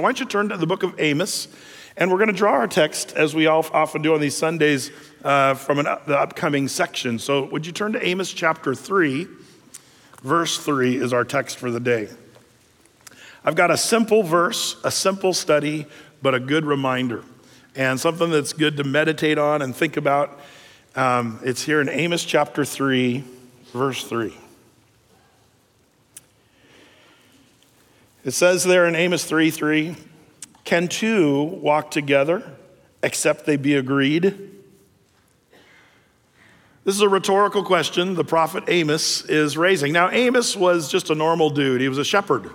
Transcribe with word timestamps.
Why 0.00 0.10
don't 0.10 0.20
you 0.20 0.26
turn 0.26 0.48
to 0.50 0.56
the 0.56 0.64
book 0.64 0.84
of 0.84 0.94
Amos? 1.00 1.48
And 1.96 2.08
we're 2.08 2.18
going 2.18 2.28
to 2.28 2.32
draw 2.32 2.52
our 2.52 2.68
text, 2.68 3.14
as 3.16 3.34
we 3.34 3.48
often 3.48 4.00
do 4.00 4.14
on 4.14 4.20
these 4.20 4.36
Sundays, 4.36 4.92
uh, 5.24 5.54
from 5.54 5.80
an, 5.80 5.86
the 6.06 6.16
upcoming 6.16 6.68
section. 6.68 7.18
So, 7.18 7.46
would 7.46 7.66
you 7.66 7.72
turn 7.72 7.94
to 7.94 8.06
Amos 8.06 8.32
chapter 8.32 8.76
3? 8.76 9.26
Verse 10.22 10.56
3 10.56 10.98
is 10.98 11.12
our 11.12 11.24
text 11.24 11.58
for 11.58 11.72
the 11.72 11.80
day. 11.80 12.08
I've 13.44 13.56
got 13.56 13.72
a 13.72 13.76
simple 13.76 14.22
verse, 14.22 14.76
a 14.84 14.92
simple 14.92 15.34
study, 15.34 15.84
but 16.22 16.32
a 16.32 16.38
good 16.38 16.64
reminder, 16.64 17.24
and 17.74 17.98
something 17.98 18.30
that's 18.30 18.52
good 18.52 18.76
to 18.76 18.84
meditate 18.84 19.36
on 19.36 19.62
and 19.62 19.74
think 19.74 19.96
about. 19.96 20.38
Um, 20.94 21.40
it's 21.42 21.64
here 21.64 21.80
in 21.80 21.88
Amos 21.88 22.24
chapter 22.24 22.64
3, 22.64 23.24
verse 23.72 24.04
3. 24.04 24.32
It 28.28 28.34
says 28.34 28.62
there 28.62 28.84
in 28.84 28.94
Amos 28.94 29.24
3 29.24 29.50
3, 29.50 29.96
can 30.64 30.86
two 30.88 31.44
walk 31.44 31.90
together 31.90 32.58
except 33.02 33.46
they 33.46 33.56
be 33.56 33.74
agreed? 33.74 34.22
This 36.84 36.94
is 36.94 37.00
a 37.00 37.08
rhetorical 37.08 37.64
question 37.64 38.16
the 38.16 38.24
prophet 38.24 38.64
Amos 38.68 39.24
is 39.24 39.56
raising. 39.56 39.94
Now, 39.94 40.10
Amos 40.10 40.54
was 40.54 40.92
just 40.92 41.08
a 41.08 41.14
normal 41.14 41.48
dude, 41.48 41.80
he 41.80 41.88
was 41.88 41.96
a 41.96 42.04
shepherd. 42.04 42.50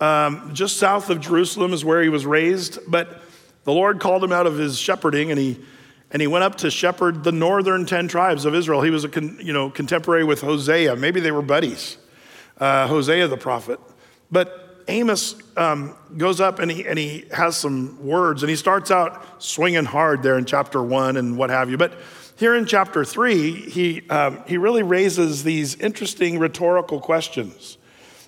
Um, 0.00 0.50
just 0.52 0.78
south 0.78 1.10
of 1.10 1.20
Jerusalem 1.20 1.72
is 1.72 1.84
where 1.84 2.02
he 2.02 2.08
was 2.08 2.26
raised, 2.26 2.80
but 2.88 3.22
the 3.62 3.72
Lord 3.72 4.00
called 4.00 4.24
him 4.24 4.32
out 4.32 4.48
of 4.48 4.58
his 4.58 4.80
shepherding 4.80 5.30
and 5.30 5.38
he 5.38 5.60
and 6.10 6.20
he 6.20 6.26
went 6.26 6.42
up 6.42 6.56
to 6.56 6.72
shepherd 6.72 7.22
the 7.22 7.30
northern 7.30 7.86
10 7.86 8.08
tribes 8.08 8.44
of 8.44 8.52
Israel. 8.52 8.82
He 8.82 8.90
was 8.90 9.04
a 9.04 9.08
con, 9.08 9.38
you 9.40 9.52
know, 9.52 9.70
contemporary 9.70 10.24
with 10.24 10.40
Hosea. 10.40 10.96
Maybe 10.96 11.20
they 11.20 11.30
were 11.30 11.40
buddies, 11.40 11.98
uh, 12.58 12.88
Hosea 12.88 13.28
the 13.28 13.36
prophet. 13.36 13.78
But 14.30 14.65
Amos 14.88 15.34
um, 15.56 15.94
goes 16.16 16.40
up 16.40 16.58
and 16.58 16.70
he, 16.70 16.86
and 16.86 16.98
he 16.98 17.24
has 17.32 17.56
some 17.56 18.04
words, 18.04 18.42
and 18.42 18.50
he 18.50 18.56
starts 18.56 18.90
out 18.90 19.42
swinging 19.42 19.84
hard 19.84 20.22
there 20.22 20.38
in 20.38 20.44
chapter 20.44 20.82
one 20.82 21.16
and 21.16 21.36
what 21.36 21.50
have 21.50 21.70
you. 21.70 21.76
But 21.76 21.92
here 22.36 22.54
in 22.54 22.66
chapter 22.66 23.04
three, 23.04 23.52
he, 23.52 24.08
um, 24.10 24.42
he 24.46 24.58
really 24.58 24.82
raises 24.82 25.42
these 25.42 25.74
interesting 25.76 26.38
rhetorical 26.38 27.00
questions. 27.00 27.78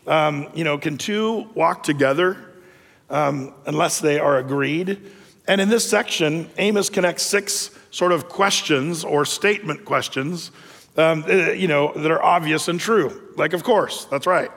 Um, 0.07 0.49
you 0.55 0.65
know, 0.65 0.79
can 0.79 0.97
two 0.97 1.49
walk 1.55 1.83
together 1.83 2.37
um, 3.11 3.55
unless 3.67 4.01
they 4.01 4.19
are 4.19 4.39
agreed? 4.39 5.13
And 5.47 5.61
in 5.61 5.69
this 5.69 5.89
section, 5.89 6.51
Amos 6.59 6.91
connects 6.91 7.23
six 7.23 7.71
sort 7.91 8.13
of 8.13 8.29
questions 8.29 9.05
or 9.05 9.25
statement 9.25 9.85
questions, 9.85 10.51
um, 10.97 11.25
uh, 11.29 11.53
you 11.53 11.69
know, 11.69 11.93
that 11.95 12.11
are 12.11 12.23
obvious 12.23 12.69
and 12.69 12.81
true. 12.81 13.33
Like, 13.37 13.53
of 13.53 13.63
course, 13.63 14.07
that's 14.07 14.27
right. 14.27 14.51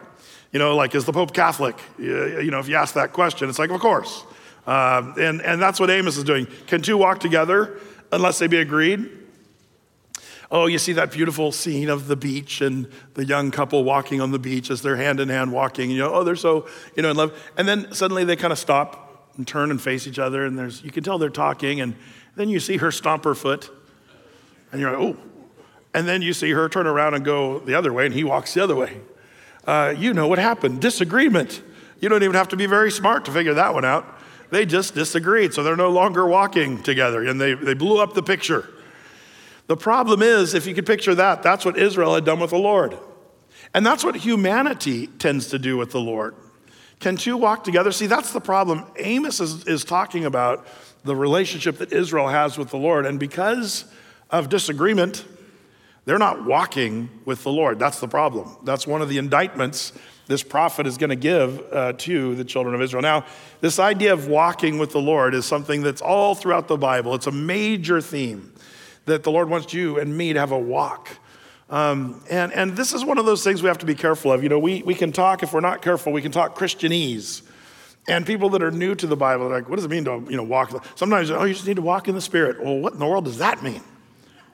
You 0.52 0.59
know, 0.59 0.75
like, 0.75 0.94
is 0.95 1.05
the 1.05 1.13
Pope 1.13 1.33
Catholic? 1.33 1.77
You 1.97 2.52
know, 2.52 2.59
if 2.59 2.67
you 2.67 2.75
ask 2.75 2.95
that 2.95 3.13
question, 3.13 3.49
it's 3.49 3.59
like, 3.59 3.69
of 3.69 3.80
course. 3.80 4.25
Um, 4.67 5.16
and, 5.17 5.41
and 5.41 5.61
that's 5.61 5.80
what 5.80 5.89
Amos 5.89 6.17
is 6.17 6.23
doing. 6.23 6.47
Can 6.67 6.81
two 6.81 6.97
walk 6.97 7.19
together 7.19 7.80
unless 8.11 8.39
they 8.39 8.47
be 8.47 8.57
agreed? 8.57 9.09
Oh, 10.52 10.66
you 10.66 10.77
see 10.77 10.91
that 10.94 11.11
beautiful 11.11 11.53
scene 11.53 11.89
of 11.89 12.07
the 12.07 12.17
beach 12.17 12.59
and 12.59 12.88
the 13.13 13.23
young 13.23 13.52
couple 13.52 13.85
walking 13.85 14.19
on 14.19 14.31
the 14.31 14.39
beach 14.39 14.69
as 14.69 14.81
they're 14.81 14.97
hand 14.97 15.22
in 15.22 15.29
hand 15.29 15.53
walking. 15.53 15.89
You 15.89 15.99
know, 15.99 16.13
oh, 16.13 16.23
they're 16.25 16.35
so, 16.35 16.67
you 16.97 17.03
know, 17.03 17.11
in 17.11 17.17
love. 17.17 17.52
And 17.57 17.66
then 17.66 17.94
suddenly 17.94 18.25
they 18.25 18.35
kind 18.35 18.52
of 18.52 18.59
stop 18.59 19.31
and 19.38 19.47
turn 19.47 19.72
and 19.72 19.81
face 19.81 20.07
each 20.07 20.19
other, 20.19 20.45
and 20.45 20.59
there's, 20.59 20.83
you 20.83 20.91
can 20.91 21.05
tell 21.05 21.17
they're 21.17 21.29
talking, 21.29 21.79
and 21.79 21.95
then 22.35 22.49
you 22.49 22.59
see 22.59 22.75
her 22.77 22.91
stomp 22.91 23.23
her 23.23 23.33
foot, 23.33 23.69
and 24.73 24.81
you're 24.81 24.91
like, 24.91 25.16
oh. 25.16 25.17
And 25.94 26.05
then 26.05 26.22
you 26.22 26.33
see 26.33 26.52
her 26.52 26.67
turn 26.67 26.85
around 26.85 27.13
and 27.13 27.23
go 27.23 27.59
the 27.59 27.73
other 27.73 27.94
way, 27.94 28.05
and 28.05 28.13
he 28.13 28.25
walks 28.25 28.53
the 28.53 28.61
other 28.61 28.75
way 28.75 28.99
uh, 29.65 29.93
you 29.97 30.13
know 30.13 30.27
what 30.27 30.39
happened 30.39 30.81
disagreement. 30.81 31.61
You 31.99 32.09
don't 32.09 32.23
even 32.23 32.35
have 32.35 32.49
to 32.49 32.57
be 32.57 32.65
very 32.65 32.91
smart 32.91 33.25
to 33.25 33.31
figure 33.31 33.53
that 33.53 33.73
one 33.73 33.85
out. 33.85 34.19
They 34.49 34.65
just 34.65 34.93
disagreed, 34.95 35.53
so 35.53 35.63
they're 35.63 35.77
no 35.77 35.91
longer 35.91 36.25
walking 36.25 36.83
together, 36.83 37.23
and 37.23 37.39
they, 37.39 37.53
they 37.53 37.73
blew 37.73 38.01
up 38.01 38.13
the 38.13 38.23
picture. 38.23 38.69
The 39.67 39.77
problem 39.77 40.21
is, 40.21 40.53
if 40.53 40.67
you 40.67 40.73
could 40.73 40.85
picture 40.85 41.15
that, 41.15 41.43
that's 41.43 41.63
what 41.63 41.77
Israel 41.77 42.16
had 42.16 42.25
done 42.25 42.39
with 42.39 42.50
the 42.50 42.57
Lord. 42.57 42.97
And 43.73 43.85
that's 43.85 44.03
what 44.03 44.16
humanity 44.16 45.07
tends 45.07 45.47
to 45.50 45.59
do 45.59 45.77
with 45.77 45.91
the 45.91 46.01
Lord. 46.01 46.35
Can 47.00 47.16
two 47.16 47.38
walk 47.38 47.63
together? 47.63 47.91
See, 47.91 48.07
that's 48.07 48.33
the 48.33 48.41
problem. 48.41 48.85
Amos 48.97 49.39
is, 49.39 49.66
is 49.66 49.85
talking 49.85 50.25
about 50.25 50.67
the 51.03 51.16
relationship 51.16 51.77
that 51.77 51.94
Israel 51.94 52.27
has 52.27 52.57
with 52.57 52.69
the 52.69 52.77
Lord. 52.77 53.05
And 53.05 53.19
because 53.19 53.85
of 54.29 54.50
disagreement, 54.50 55.25
they're 56.06 56.17
not 56.17 56.45
walking 56.45 57.09
with 57.25 57.44
the 57.44 57.51
Lord. 57.51 57.79
That's 57.79 58.00
the 58.00 58.07
problem. 58.07 58.57
That's 58.63 58.88
one 58.88 59.01
of 59.01 59.09
the 59.09 59.17
indictments 59.17 59.94
this 60.31 60.44
prophet 60.44 60.88
is 60.88 60.97
going 60.97 61.09
to 61.09 61.16
give 61.17 61.62
uh, 61.73 61.94
to 61.94 62.35
the 62.35 62.45
children 62.45 62.73
of 62.73 62.81
Israel. 62.81 63.01
Now, 63.01 63.25
this 63.59 63.79
idea 63.79 64.13
of 64.13 64.28
walking 64.28 64.78
with 64.78 64.91
the 64.91 65.01
Lord 65.01 65.34
is 65.34 65.45
something 65.45 65.81
that's 65.81 66.01
all 66.01 66.35
throughout 66.35 66.69
the 66.69 66.78
Bible. 66.78 67.13
It's 67.16 67.28
a 67.28 67.31
major 67.31 68.00
theme 68.00 68.53
that 69.06 69.23
the 69.23 69.31
Lord 69.31 69.50
wants 69.50 69.73
you 69.73 70.00
and 70.00 70.16
me 70.16 70.31
to 70.31 70.39
have 70.39 70.51
a 70.51 70.57
walk. 70.57 71.09
Um, 71.69 72.23
and, 72.29 72.53
and 72.53 72.78
this 72.78 72.94
is 72.94 73.03
one 73.03 73.18
of 73.18 73.25
those 73.25 73.44
things 73.44 73.62
we 73.62 73.68
have 73.68 73.79
to 73.79 73.85
be 73.85 73.95
careful 73.95 74.31
of. 74.31 74.41
You 74.41 74.50
know, 74.50 74.59
we, 74.59 74.83
we 74.83 74.95
can 74.95 75.12
talk, 75.12 75.44
if 75.44 75.53
we're 75.53 75.59
not 75.59 75.81
careful, 75.81 76.13
we 76.13 76.22
can 76.22 76.31
talk 76.31 76.57
Christianese. 76.57 77.41
And 78.07 78.25
people 78.25 78.50
that 78.51 78.63
are 78.63 78.72
new 78.72 78.95
to 78.95 79.07
the 79.07 79.18
Bible 79.18 79.47
are 79.47 79.51
like, 79.51 79.69
what 79.69 79.75
does 79.75 79.85
it 79.85 79.91
mean 79.91 80.06
to 80.06 80.23
you 80.29 80.38
know, 80.38 80.44
walk? 80.44 80.85
Sometimes, 80.95 81.29
oh, 81.29 81.44
you 81.44 81.53
just 81.53 81.68
need 81.68 81.75
to 81.75 81.81
walk 81.81 82.07
in 82.07 82.16
the 82.16 82.22
Spirit. 82.22 82.63
Well, 82.63 82.78
what 82.78 82.94
in 82.94 83.00
the 83.00 83.06
world 83.06 83.25
does 83.25 83.38
that 83.39 83.62
mean? 83.63 83.81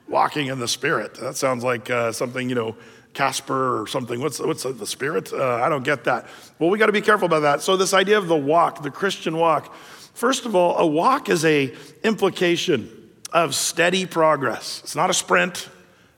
Walking 0.08 0.46
in 0.46 0.58
the 0.58 0.68
Spirit. 0.68 1.14
That 1.14 1.36
sounds 1.36 1.64
like 1.64 1.90
uh, 1.90 2.12
something, 2.12 2.48
you 2.48 2.54
know, 2.54 2.76
Casper 3.14 3.80
or 3.80 3.86
something. 3.86 4.20
What's, 4.20 4.38
what's 4.40 4.62
the 4.62 4.86
Spirit? 4.86 5.32
Uh, 5.32 5.54
I 5.56 5.68
don't 5.68 5.84
get 5.84 6.04
that. 6.04 6.28
Well, 6.58 6.70
we 6.70 6.78
got 6.78 6.86
to 6.86 6.92
be 6.92 7.00
careful 7.00 7.26
about 7.26 7.40
that. 7.40 7.62
So, 7.62 7.76
this 7.76 7.94
idea 7.94 8.18
of 8.18 8.28
the 8.28 8.36
walk, 8.36 8.82
the 8.82 8.90
Christian 8.90 9.36
walk, 9.36 9.74
first 10.14 10.46
of 10.46 10.54
all, 10.54 10.76
a 10.78 10.86
walk 10.86 11.28
is 11.28 11.44
a 11.44 11.74
implication 12.02 13.10
of 13.32 13.54
steady 13.54 14.06
progress. 14.06 14.80
It's 14.84 14.96
not 14.96 15.10
a 15.10 15.14
sprint, 15.14 15.68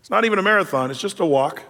it's 0.00 0.10
not 0.10 0.24
even 0.24 0.38
a 0.38 0.42
marathon, 0.42 0.90
it's 0.90 1.00
just 1.00 1.20
a 1.20 1.26
walk. 1.26 1.62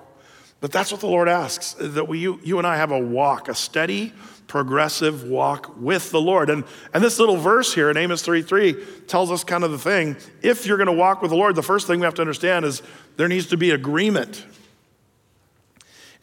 But 0.60 0.72
that's 0.72 0.92
what 0.92 1.00
the 1.00 1.06
Lord 1.06 1.28
asks 1.28 1.74
that 1.78 2.06
we, 2.06 2.18
you, 2.18 2.38
you 2.42 2.58
and 2.58 2.66
I 2.66 2.76
have 2.76 2.90
a 2.90 2.98
walk, 2.98 3.48
a 3.48 3.54
steady, 3.54 4.12
progressive 4.50 5.22
walk 5.22 5.76
with 5.78 6.10
the 6.10 6.20
Lord. 6.20 6.50
And, 6.50 6.64
and 6.92 7.04
this 7.04 7.20
little 7.20 7.36
verse 7.36 7.72
here 7.72 7.88
in 7.88 7.96
Amos 7.96 8.20
3 8.20 8.42
3 8.42 8.74
tells 9.06 9.30
us 9.30 9.44
kind 9.44 9.62
of 9.62 9.70
the 9.70 9.78
thing. 9.78 10.16
If 10.42 10.66
you're 10.66 10.76
going 10.76 10.88
to 10.88 10.92
walk 10.92 11.22
with 11.22 11.30
the 11.30 11.36
Lord, 11.36 11.54
the 11.54 11.62
first 11.62 11.86
thing 11.86 12.00
we 12.00 12.04
have 12.04 12.14
to 12.14 12.20
understand 12.20 12.64
is 12.64 12.82
there 13.16 13.28
needs 13.28 13.46
to 13.46 13.56
be 13.56 13.70
agreement. 13.70 14.44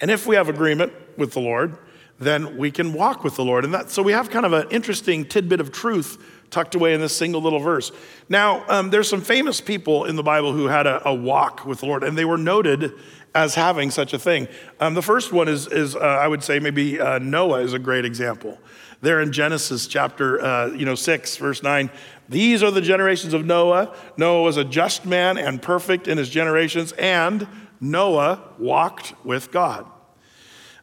And 0.02 0.12
if 0.12 0.28
we 0.28 0.36
have 0.36 0.50
agreement 0.50 0.92
with 1.18 1.32
the 1.32 1.40
Lord, 1.40 1.78
then 2.20 2.58
we 2.58 2.70
can 2.70 2.92
walk 2.92 3.24
with 3.24 3.38
the 3.38 3.46
Lord. 3.46 3.64
And 3.64 3.74
that, 3.74 3.92
so 3.92 4.04
we 4.04 4.12
have 4.12 4.30
kind 4.30 4.46
of 4.46 4.52
an 4.52 4.68
interesting 4.72 5.26
tidbit 5.26 5.62
of 5.62 5.72
truth 5.72 6.22
tucked 6.50 6.76
away 6.76 6.94
in 6.94 7.02
this 7.02 7.16
single 7.16 7.42
little 7.42 7.60
verse. 7.60 7.92
Now, 8.30 8.66
um, 8.70 8.90
there's 8.90 9.10
some 9.10 9.22
famous 9.22 9.62
people 9.62 10.06
in 10.06 10.16
the 10.16 10.24
Bible 10.24 10.54
who 10.54 10.68
had 10.68 10.88
a, 10.88 11.08
a 11.08 11.14
walk 11.14 11.66
with 11.66 11.80
the 11.80 11.86
Lord, 11.86 12.04
and 12.04 12.18
they 12.18 12.26
were 12.26 12.38
noted 12.38 12.94
as 13.36 13.56
having 13.56 13.92
such 13.92 14.14
a 14.14 14.20
thing. 14.20 14.48
Um, 14.80 14.94
the 14.94 15.02
first 15.02 15.32
one 15.32 15.48
is, 15.48 15.68
is 15.68 15.96
uh, 15.96 16.00
I 16.00 16.28
would 16.28 16.44
say, 16.44 16.60
maybe 16.60 17.00
uh, 17.00 17.20
Noah 17.20 17.62
is 17.62 17.74
a 17.74 17.80
great 17.80 18.06
example. 18.06 18.58
There 19.02 19.22
in 19.22 19.32
Genesis 19.32 19.86
chapter 19.86 20.42
uh, 20.44 20.68
you 20.68 20.86
know, 20.86 20.96
6, 20.96 21.38
verse 21.38 21.62
9, 21.62 21.92
these 22.30 22.64
are 22.64 22.72
the 22.72 22.82
generations 22.82 23.34
of 23.34 23.46
Noah. 23.46 23.96
Noah 24.18 24.42
was 24.42 24.58
a 24.58 24.64
just 24.64 25.06
man 25.06 25.38
and 25.38 25.62
perfect 25.62 26.08
in 26.08 26.18
his 26.18 26.30
generations, 26.30 26.94
and 26.94 27.48
Noah 27.80 28.42
walked 28.58 29.14
with 29.24 29.52
God. 29.52 29.86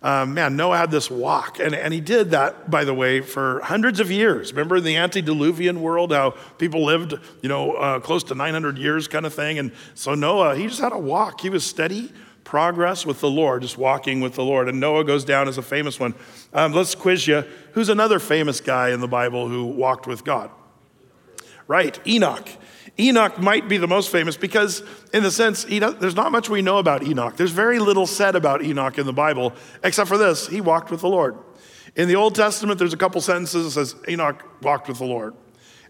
Um, 0.04 0.34
man, 0.34 0.54
Noah 0.54 0.76
had 0.76 0.90
this 0.90 1.10
walk, 1.10 1.58
and, 1.58 1.74
and 1.74 1.94
he 1.94 2.00
did 2.02 2.32
that, 2.32 2.70
by 2.70 2.84
the 2.84 2.92
way, 2.92 3.22
for 3.22 3.60
hundreds 3.62 4.00
of 4.00 4.10
years. 4.10 4.52
Remember 4.52 4.76
in 4.76 4.84
the 4.84 4.96
antediluvian 4.96 5.80
world, 5.80 6.12
how 6.12 6.32
people 6.58 6.84
lived, 6.84 7.14
you 7.40 7.48
know, 7.48 7.72
uh, 7.72 8.00
close 8.00 8.22
to 8.24 8.34
900 8.34 8.76
years 8.76 9.08
kind 9.08 9.24
of 9.24 9.32
thing? 9.32 9.58
And 9.58 9.72
so 9.94 10.14
Noah, 10.14 10.56
he 10.56 10.66
just 10.66 10.82
had 10.82 10.92
a 10.92 10.98
walk. 10.98 11.40
He 11.40 11.48
was 11.48 11.64
steady, 11.64 12.12
progress 12.44 13.06
with 13.06 13.20
the 13.20 13.30
Lord, 13.30 13.62
just 13.62 13.78
walking 13.78 14.20
with 14.20 14.34
the 14.34 14.44
Lord. 14.44 14.68
And 14.68 14.78
Noah 14.78 15.04
goes 15.04 15.24
down 15.24 15.48
as 15.48 15.56
a 15.56 15.62
famous 15.62 15.98
one. 15.98 16.14
Um, 16.52 16.74
let's 16.74 16.94
quiz 16.94 17.26
you. 17.26 17.42
Who's 17.72 17.88
another 17.88 18.18
famous 18.18 18.60
guy 18.60 18.90
in 18.90 19.00
the 19.00 19.08
Bible 19.08 19.48
who 19.48 19.64
walked 19.64 20.06
with 20.06 20.22
God? 20.22 20.50
Right, 21.66 21.98
Enoch. 22.06 22.50
Enoch 22.98 23.40
might 23.40 23.68
be 23.68 23.76
the 23.76 23.88
most 23.88 24.10
famous 24.10 24.36
because, 24.36 24.82
in 25.12 25.22
the 25.24 25.30
sense, 25.30 25.64
there's 25.64 26.14
not 26.14 26.30
much 26.30 26.48
we 26.48 26.62
know 26.62 26.78
about 26.78 27.02
Enoch. 27.02 27.36
There's 27.36 27.50
very 27.50 27.80
little 27.80 28.06
said 28.06 28.36
about 28.36 28.62
Enoch 28.62 28.98
in 28.98 29.06
the 29.06 29.12
Bible, 29.12 29.52
except 29.82 30.08
for 30.08 30.16
this 30.16 30.46
he 30.46 30.60
walked 30.60 30.90
with 30.90 31.00
the 31.00 31.08
Lord. 31.08 31.36
In 31.96 32.08
the 32.08 32.16
Old 32.16 32.34
Testament, 32.34 32.78
there's 32.78 32.92
a 32.92 32.96
couple 32.96 33.20
sentences 33.20 33.64
that 33.64 33.86
says 33.86 33.96
Enoch 34.08 34.44
walked 34.62 34.88
with 34.88 34.98
the 34.98 35.04
Lord. 35.04 35.34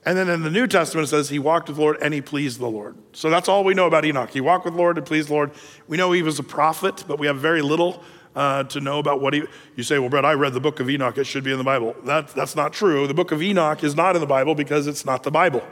And 0.06 0.18
then 0.18 0.28
in 0.28 0.42
the 0.42 0.50
New 0.50 0.66
Testament, 0.66 1.06
it 1.06 1.10
says 1.10 1.30
he 1.30 1.38
walked 1.38 1.68
with 1.68 1.76
the 1.76 1.82
Lord 1.82 1.96
and 2.02 2.12
he 2.12 2.20
pleased 2.20 2.58
the 2.60 2.68
Lord. 2.68 2.96
So 3.12 3.30
that's 3.30 3.48
all 3.48 3.64
we 3.64 3.72
know 3.72 3.86
about 3.86 4.04
Enoch. 4.04 4.30
He 4.30 4.40
walked 4.40 4.66
with 4.66 4.74
the 4.74 4.78
Lord 4.78 4.98
and 4.98 5.06
pleased 5.06 5.28
the 5.28 5.34
Lord. 5.34 5.52
We 5.88 5.96
know 5.96 6.12
he 6.12 6.22
was 6.22 6.38
a 6.38 6.42
prophet, 6.42 7.04
but 7.08 7.18
we 7.18 7.26
have 7.26 7.38
very 7.38 7.62
little 7.62 8.02
uh, 8.34 8.64
to 8.64 8.80
know 8.80 8.98
about 8.98 9.20
what 9.20 9.32
he. 9.32 9.44
You 9.76 9.82
say, 9.82 9.98
well, 9.98 10.10
Brett, 10.10 10.24
I 10.24 10.34
read 10.34 10.52
the 10.52 10.60
book 10.60 10.80
of 10.80 10.90
Enoch. 10.90 11.16
It 11.16 11.24
should 11.24 11.44
be 11.44 11.52
in 11.52 11.58
the 11.58 11.64
Bible. 11.64 11.94
That, 12.04 12.28
that's 12.28 12.56
not 12.56 12.72
true. 12.72 13.06
The 13.06 13.14
book 13.14 13.32
of 13.32 13.42
Enoch 13.42 13.82
is 13.82 13.94
not 13.94 14.14
in 14.14 14.20
the 14.20 14.26
Bible 14.26 14.54
because 14.54 14.86
it's 14.86 15.06
not 15.06 15.22
the 15.22 15.30
Bible. 15.30 15.62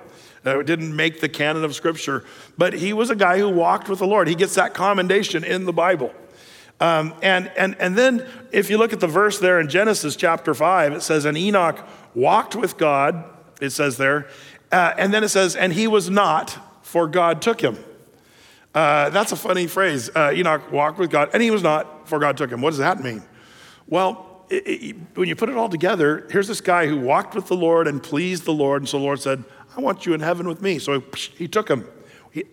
Uh, 0.44 0.58
it 0.58 0.66
didn't 0.66 0.94
make 0.94 1.20
the 1.20 1.28
canon 1.28 1.64
of 1.64 1.74
Scripture. 1.74 2.24
But 2.58 2.72
he 2.72 2.92
was 2.92 3.10
a 3.10 3.16
guy 3.16 3.38
who 3.38 3.48
walked 3.48 3.88
with 3.88 4.00
the 4.00 4.06
Lord. 4.06 4.28
He 4.28 4.34
gets 4.34 4.54
that 4.56 4.74
commendation 4.74 5.44
in 5.44 5.64
the 5.64 5.72
Bible. 5.72 6.12
Um, 6.80 7.14
and, 7.22 7.50
and, 7.56 7.76
and 7.78 7.96
then 7.96 8.26
if 8.50 8.68
you 8.68 8.76
look 8.76 8.92
at 8.92 8.98
the 8.98 9.06
verse 9.06 9.38
there 9.38 9.60
in 9.60 9.68
Genesis 9.68 10.16
chapter 10.16 10.52
5, 10.52 10.94
it 10.94 11.02
says, 11.02 11.24
And 11.24 11.38
Enoch 11.38 11.78
walked 12.14 12.56
with 12.56 12.76
God, 12.76 13.24
it 13.60 13.70
says 13.70 13.96
there. 13.98 14.28
Uh, 14.72 14.92
and 14.98 15.14
then 15.14 15.22
it 15.22 15.28
says, 15.28 15.54
And 15.54 15.72
he 15.72 15.86
was 15.86 16.10
not, 16.10 16.58
for 16.82 17.06
God 17.06 17.40
took 17.40 17.60
him. 17.60 17.78
Uh, 18.74 19.10
that's 19.10 19.30
a 19.32 19.36
funny 19.36 19.66
phrase. 19.66 20.10
Uh, 20.14 20.32
Enoch 20.34 20.72
walked 20.72 20.98
with 20.98 21.10
God, 21.10 21.30
and 21.32 21.42
he 21.42 21.50
was 21.50 21.62
not, 21.62 22.08
for 22.08 22.18
God 22.18 22.36
took 22.36 22.50
him. 22.50 22.60
What 22.60 22.70
does 22.70 22.78
that 22.78 23.00
mean? 23.00 23.22
Well, 23.86 24.44
it, 24.48 24.66
it, 24.66 24.96
when 25.14 25.28
you 25.28 25.36
put 25.36 25.50
it 25.50 25.56
all 25.56 25.68
together, 25.68 26.26
here's 26.30 26.48
this 26.48 26.60
guy 26.60 26.86
who 26.86 26.98
walked 26.98 27.34
with 27.34 27.46
the 27.46 27.56
Lord 27.56 27.86
and 27.86 28.02
pleased 28.02 28.44
the 28.44 28.52
Lord. 28.52 28.82
And 28.82 28.88
so 28.88 28.98
the 28.98 29.04
Lord 29.04 29.20
said, 29.20 29.44
I 29.76 29.80
want 29.80 30.06
you 30.06 30.14
in 30.14 30.20
heaven 30.20 30.46
with 30.48 30.60
me. 30.60 30.78
So 30.78 31.02
he, 31.36 31.48
took 31.48 31.68
him. 31.68 31.86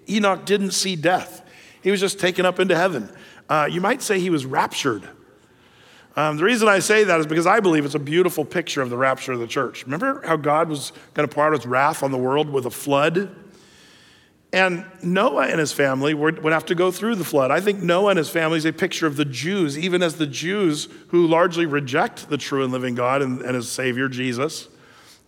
Enoch 0.10 0.46
didn't 0.46 0.72
see 0.72 0.96
death, 0.96 1.46
he 1.82 1.92
was 1.92 2.00
just 2.00 2.20
taken 2.20 2.46
up 2.46 2.60
into 2.60 2.76
heaven. 2.76 3.10
Uh, 3.48 3.68
you 3.70 3.82
might 3.82 4.02
say 4.02 4.20
he 4.20 4.30
was 4.30 4.46
raptured. 4.46 5.08
Um, 6.16 6.38
the 6.38 6.44
reason 6.44 6.68
I 6.68 6.80
say 6.80 7.04
that 7.06 7.20
is 7.20 7.26
because 7.26 7.48
I 7.48 7.60
believe 7.60 7.86
it's 7.86 7.96
a 7.96 8.00
beautiful 8.00 8.44
picture 8.44 8.82
of 8.82 8.90
the 8.90 8.98
rapture 8.98 9.32
of 9.32 9.40
the 9.40 9.48
church. 9.48 9.86
Remember 9.86 10.22
how 10.26 10.36
God 10.36 10.68
was 10.70 10.92
going 11.14 11.28
to 11.28 11.34
pour 11.34 11.46
out 11.46 11.54
his 11.54 11.66
wrath 11.66 12.04
on 12.04 12.12
the 12.12 12.18
world 12.18 12.50
with 12.50 12.66
a 12.66 12.72
flood? 12.72 13.36
And 14.52 14.86
Noah 15.04 15.48
and 15.48 15.60
his 15.60 15.72
family 15.72 16.14
would, 16.14 16.44
would 16.44 16.54
have 16.54 16.66
to 16.66 16.76
go 16.76 16.92
through 16.92 17.16
the 17.16 17.24
flood. 17.24 17.52
I 17.52 17.62
think 17.62 17.82
Noah 17.82 18.10
and 18.10 18.18
his 18.18 18.30
family 18.30 18.58
is 18.58 18.66
a 18.66 18.74
picture 18.74 19.06
of 19.06 19.16
the 19.16 19.26
Jews, 19.26 19.78
even 19.78 20.02
as 20.02 20.16
the 20.16 20.26
Jews 20.26 20.88
who 21.10 21.28
largely 21.28 21.68
reject 21.68 22.30
the 22.30 22.38
true 22.38 22.64
and 22.64 22.74
living 22.74 22.96
God 22.96 23.22
and, 23.22 23.42
and 23.42 23.56
his 23.56 23.72
Savior, 23.72 24.10
Jesus. 24.10 24.68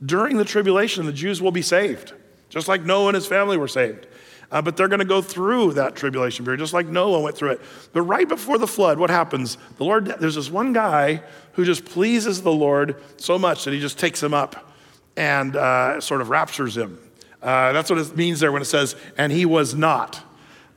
During 0.06 0.38
the 0.38 0.46
tribulation, 0.46 1.06
the 1.06 1.14
Jews 1.14 1.42
will 1.42 1.52
be 1.52 1.62
saved, 1.62 2.14
just 2.50 2.68
like 2.68 2.84
Noah 2.84 3.10
and 3.10 3.16
his 3.16 3.28
family 3.28 3.58
were 3.58 3.68
saved. 3.68 4.08
Uh, 4.52 4.62
but 4.62 4.76
they're 4.76 4.90
going 4.90 5.00
to 5.00 5.06
go 5.06 5.22
through 5.22 5.74
that 5.74 5.96
tribulation 5.96 6.44
period, 6.44 6.60
just 6.60 6.74
like 6.74 6.88
Noah 6.88 7.22
went 7.22 7.38
through 7.38 7.52
it. 7.52 7.62
But 7.94 8.02
right 8.02 8.28
before 8.28 8.58
the 8.58 8.68
flood, 8.68 9.00
what 9.00 9.10
happens? 9.10 9.58
The 9.78 9.86
Lord, 9.86 10.06
there's 10.20 10.36
this 10.36 10.52
one 10.52 10.74
guy 10.74 11.24
who 11.54 11.64
just 11.64 11.86
pleases 11.86 12.42
the 12.42 12.52
Lord 12.52 13.02
so 13.16 13.40
much 13.40 13.64
that 13.64 13.74
he 13.74 13.80
just 13.80 13.98
takes 13.98 14.22
him 14.22 14.34
up 14.34 14.74
and 15.16 15.56
uh, 15.56 16.02
sort 16.02 16.20
of 16.20 16.30
raptures 16.30 16.76
him. 16.76 17.00
Uh, 17.42 17.72
that's 17.72 17.90
what 17.90 17.98
it 17.98 18.16
means 18.16 18.42
there 18.42 18.52
when 18.52 18.62
it 18.62 18.66
says, 18.66 18.96
and 19.18 19.32
he 19.32 19.46
was 19.46 19.74
not. 19.74 20.22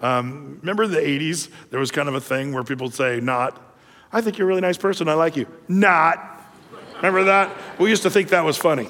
Um, 0.00 0.58
remember 0.60 0.86
the 0.86 0.98
80s? 0.98 1.50
There 1.70 1.80
was 1.80 1.90
kind 1.90 2.08
of 2.08 2.14
a 2.14 2.20
thing 2.20 2.52
where 2.52 2.62
people 2.62 2.86
would 2.86 2.94
say, 2.94 3.20
not. 3.20 3.60
I 4.12 4.20
think 4.20 4.38
you're 4.38 4.46
a 4.46 4.48
really 4.48 4.60
nice 4.60 4.78
person. 4.78 5.08
I 5.08 5.14
like 5.14 5.36
you. 5.36 5.46
Not. 5.66 6.30
Remember 6.96 7.24
that? 7.24 7.50
We 7.78 7.90
used 7.90 8.02
to 8.02 8.10
think 8.10 8.28
that 8.28 8.44
was 8.44 8.56
funny. 8.56 8.88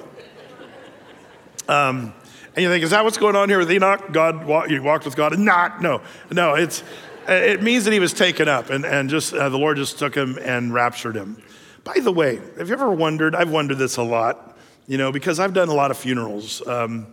Um, 1.69 2.12
and 2.55 2.62
you 2.62 2.69
think, 2.69 2.84
is 2.84 2.90
that 2.90 3.05
what's 3.05 3.19
going 3.19 3.37
on 3.37 3.49
here 3.49 3.58
with 3.58 3.70
Enoch? 3.70 4.12
God, 4.12 4.70
you 4.70 4.82
walked 4.82 5.05
with 5.05 5.16
God? 5.16 5.32
And 5.32 5.44
not, 5.44 5.82
no, 5.82 6.02
no. 6.31 6.55
It's 6.55 6.82
it 7.26 7.62
means 7.62 7.84
that 7.84 7.93
he 7.93 8.00
was 8.00 8.12
taken 8.12 8.49
up, 8.49 8.70
and 8.70 8.84
and 8.84 9.08
just 9.08 9.34
uh, 9.34 9.49
the 9.49 9.58
Lord 9.58 9.76
just 9.76 9.99
took 9.99 10.14
him 10.14 10.38
and 10.43 10.72
raptured 10.72 11.16
him. 11.16 11.43
By 11.82 11.99
the 12.00 12.12
way, 12.12 12.40
have 12.58 12.69
you 12.69 12.75
ever 12.75 12.90
wondered? 12.90 13.34
I've 13.34 13.50
wondered 13.50 13.78
this 13.78 13.96
a 13.96 14.02
lot, 14.02 14.56
you 14.87 14.99
know, 14.99 15.12
because 15.12 15.38
I've 15.38 15.52
done 15.52 15.69
a 15.69 15.75
lot 15.75 15.90
of 15.90 15.99
funerals. 15.99 16.66
Um, 16.66 17.06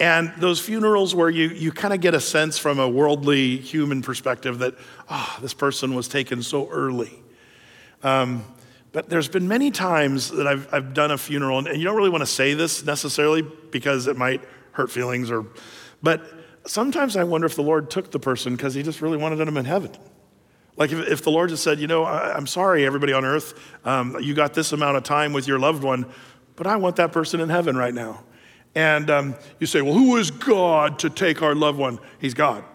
and 0.00 0.32
those 0.38 0.60
funerals 0.60 1.14
where 1.14 1.28
you, 1.30 1.48
you 1.48 1.72
kind 1.72 1.92
of 1.92 2.00
get 2.00 2.14
a 2.14 2.20
sense 2.20 2.56
from 2.56 2.78
a 2.78 2.88
worldly 2.88 3.56
human 3.56 4.02
perspective 4.02 4.60
that, 4.60 4.74
oh, 5.10 5.38
this 5.42 5.54
person 5.54 5.94
was 5.94 6.06
taken 6.06 6.42
so 6.42 6.68
early. 6.68 7.12
Um, 8.02 8.44
but 8.92 9.08
there's 9.08 9.28
been 9.28 9.46
many 9.48 9.70
times 9.70 10.30
that 10.30 10.46
I've, 10.46 10.72
I've 10.72 10.94
done 10.94 11.10
a 11.10 11.18
funeral, 11.18 11.58
and, 11.58 11.66
and 11.68 11.78
you 11.78 11.84
don't 11.84 11.96
really 11.96 12.10
want 12.10 12.22
to 12.22 12.26
say 12.26 12.54
this 12.54 12.84
necessarily 12.84 13.42
because 13.42 14.06
it 14.06 14.16
might 14.16 14.42
hurt 14.72 14.90
feelings 14.90 15.30
or 15.30 15.44
but 16.02 16.22
sometimes 16.64 17.16
i 17.16 17.24
wonder 17.24 17.44
if 17.44 17.56
the 17.56 17.62
lord 17.62 17.90
took 17.90 18.12
the 18.12 18.18
person 18.20 18.54
because 18.54 18.74
he 18.74 18.82
just 18.82 19.02
really 19.02 19.16
wanted 19.16 19.36
them 19.36 19.56
in 19.56 19.64
heaven. 19.64 19.90
Like 20.76 20.92
if, 20.92 21.08
if 21.08 21.22
the 21.24 21.30
lord 21.30 21.50
just 21.50 21.64
said 21.64 21.80
you 21.80 21.88
know 21.88 22.04
I, 22.04 22.36
am 22.36 22.46
sorry 22.46 22.86
everybody 22.86 23.12
on 23.12 23.24
earth 23.24 23.58
um, 23.84 24.16
you 24.20 24.34
got 24.34 24.54
this 24.54 24.72
amount 24.72 24.96
of 24.96 25.02
time 25.02 25.32
with 25.32 25.48
your 25.48 25.58
loved 25.58 25.82
one 25.82 26.06
but 26.54 26.68
i 26.68 26.76
want 26.76 26.96
that 26.96 27.10
person 27.12 27.40
in 27.40 27.48
heaven 27.48 27.76
right 27.76 27.94
now. 27.94 28.22
And 28.74 29.10
um, 29.10 29.34
you 29.58 29.66
say 29.66 29.82
well 29.82 29.94
who 29.94 30.16
is 30.16 30.30
god 30.30 31.00
to 31.00 31.10
take 31.10 31.42
our 31.42 31.54
loved 31.54 31.78
one? 31.78 31.98
He's 32.20 32.34
god. 32.34 32.64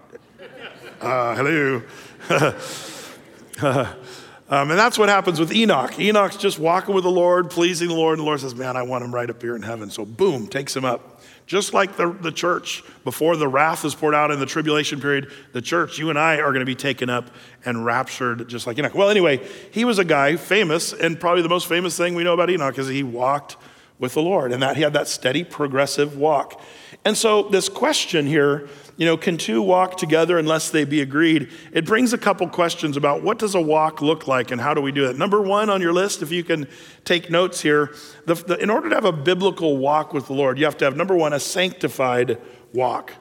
Uh, 1.02 1.36
hello 1.36 1.82
Um, 4.54 4.70
and 4.70 4.80
that's 4.80 5.00
what 5.00 5.10
happens 5.10 5.40
with 5.40 5.52
Enoch. 5.52 6.00
Enoch's 6.00 6.38
just 6.38 6.60
walking 6.60 6.94
with 6.94 7.06
the 7.06 7.10
Lord, 7.10 7.50
pleasing 7.50 7.88
the 7.88 7.96
Lord, 7.96 8.20
and 8.20 8.24
the 8.24 8.26
Lord 8.28 8.40
says, 8.40 8.54
Man, 8.54 8.78
I 8.78 8.84
want 8.84 9.04
him 9.04 9.12
right 9.12 9.28
up 9.28 9.42
here 9.42 9.56
in 9.56 9.64
heaven. 9.64 9.90
So, 9.90 10.06
boom, 10.06 10.46
takes 10.46 10.76
him 10.76 10.86
up. 10.86 11.22
Just 11.48 11.74
like 11.74 11.98
the, 11.98 12.12
the 12.12 12.32
church, 12.32 12.84
before 13.04 13.36
the 13.36 13.48
wrath 13.48 13.84
is 13.84 13.96
poured 13.96 14.14
out 14.14 14.30
in 14.30 14.40
the 14.40 14.46
tribulation 14.46 15.02
period, 15.02 15.32
the 15.54 15.62
church, 15.62 15.98
you 15.98 16.12
and 16.12 16.20
I 16.20 16.36
are 16.36 16.52
going 16.52 16.60
to 16.60 16.68
be 16.68 16.76
taken 16.76 17.10
up 17.10 17.32
and 17.66 17.84
raptured 17.84 18.48
just 18.48 18.68
like 18.68 18.78
Enoch. 18.78 18.94
Well, 18.94 19.10
anyway, 19.10 19.42
he 19.72 19.86
was 19.86 19.98
a 19.98 20.06
guy 20.06 20.36
famous, 20.36 20.94
and 20.94 21.20
probably 21.20 21.42
the 21.42 21.50
most 21.50 21.68
famous 21.68 21.98
thing 21.98 22.14
we 22.14 22.24
know 22.24 22.36
about 22.36 22.52
Enoch 22.52 22.78
is 22.78 22.88
he 22.88 23.02
walked 23.02 23.58
with 23.98 24.14
the 24.14 24.22
Lord 24.22 24.52
and 24.52 24.62
that 24.62 24.78
he 24.78 24.84
had 24.84 24.94
that 24.94 25.08
steady, 25.08 25.44
progressive 25.44 26.16
walk. 26.16 26.62
And 27.04 27.18
so, 27.18 27.42
this 27.42 27.70
question 27.70 28.28
here 28.28 28.70
you 28.96 29.06
know, 29.06 29.18
can 29.18 29.38
two 29.38 29.62
walk 29.62 29.98
together 29.98 30.38
unless 30.38 30.70
they 30.70 30.84
be 30.84 31.02
agreed? 31.02 31.50
It 31.72 31.86
brings 31.86 32.14
a 32.14 32.18
couple 32.18 32.48
questions 32.48 32.96
about 32.96 33.24
what 33.24 33.40
does 33.40 33.56
a 33.56 33.62
walk 33.62 34.02
look 34.02 34.28
like 34.28 34.52
and 34.52 34.62
how 34.62 34.74
do 34.74 34.82
we 34.82 34.92
do 34.92 35.10
it. 35.10 35.18
Number 35.18 35.42
one 35.42 35.70
on 35.70 35.82
your 35.82 35.94
list, 35.94 36.22
if 36.22 36.32
you 36.32 36.44
can 36.44 36.68
take 37.04 37.32
notes 37.32 37.62
here, 37.62 37.94
the, 38.26 38.36
the, 38.36 38.58
in 38.58 38.70
order 38.70 38.90
to 38.90 38.96
have 38.96 39.06
a 39.06 39.12
biblical 39.12 39.78
walk 39.78 40.14
with 40.14 40.28
the 40.28 40.34
Lord, 40.34 40.60
you 40.60 40.66
have 40.66 40.78
to 40.78 40.86
have 40.86 40.96
number 40.96 41.16
one, 41.16 41.34
a 41.34 41.40
sanctified 41.40 42.40
walk. 42.72 43.14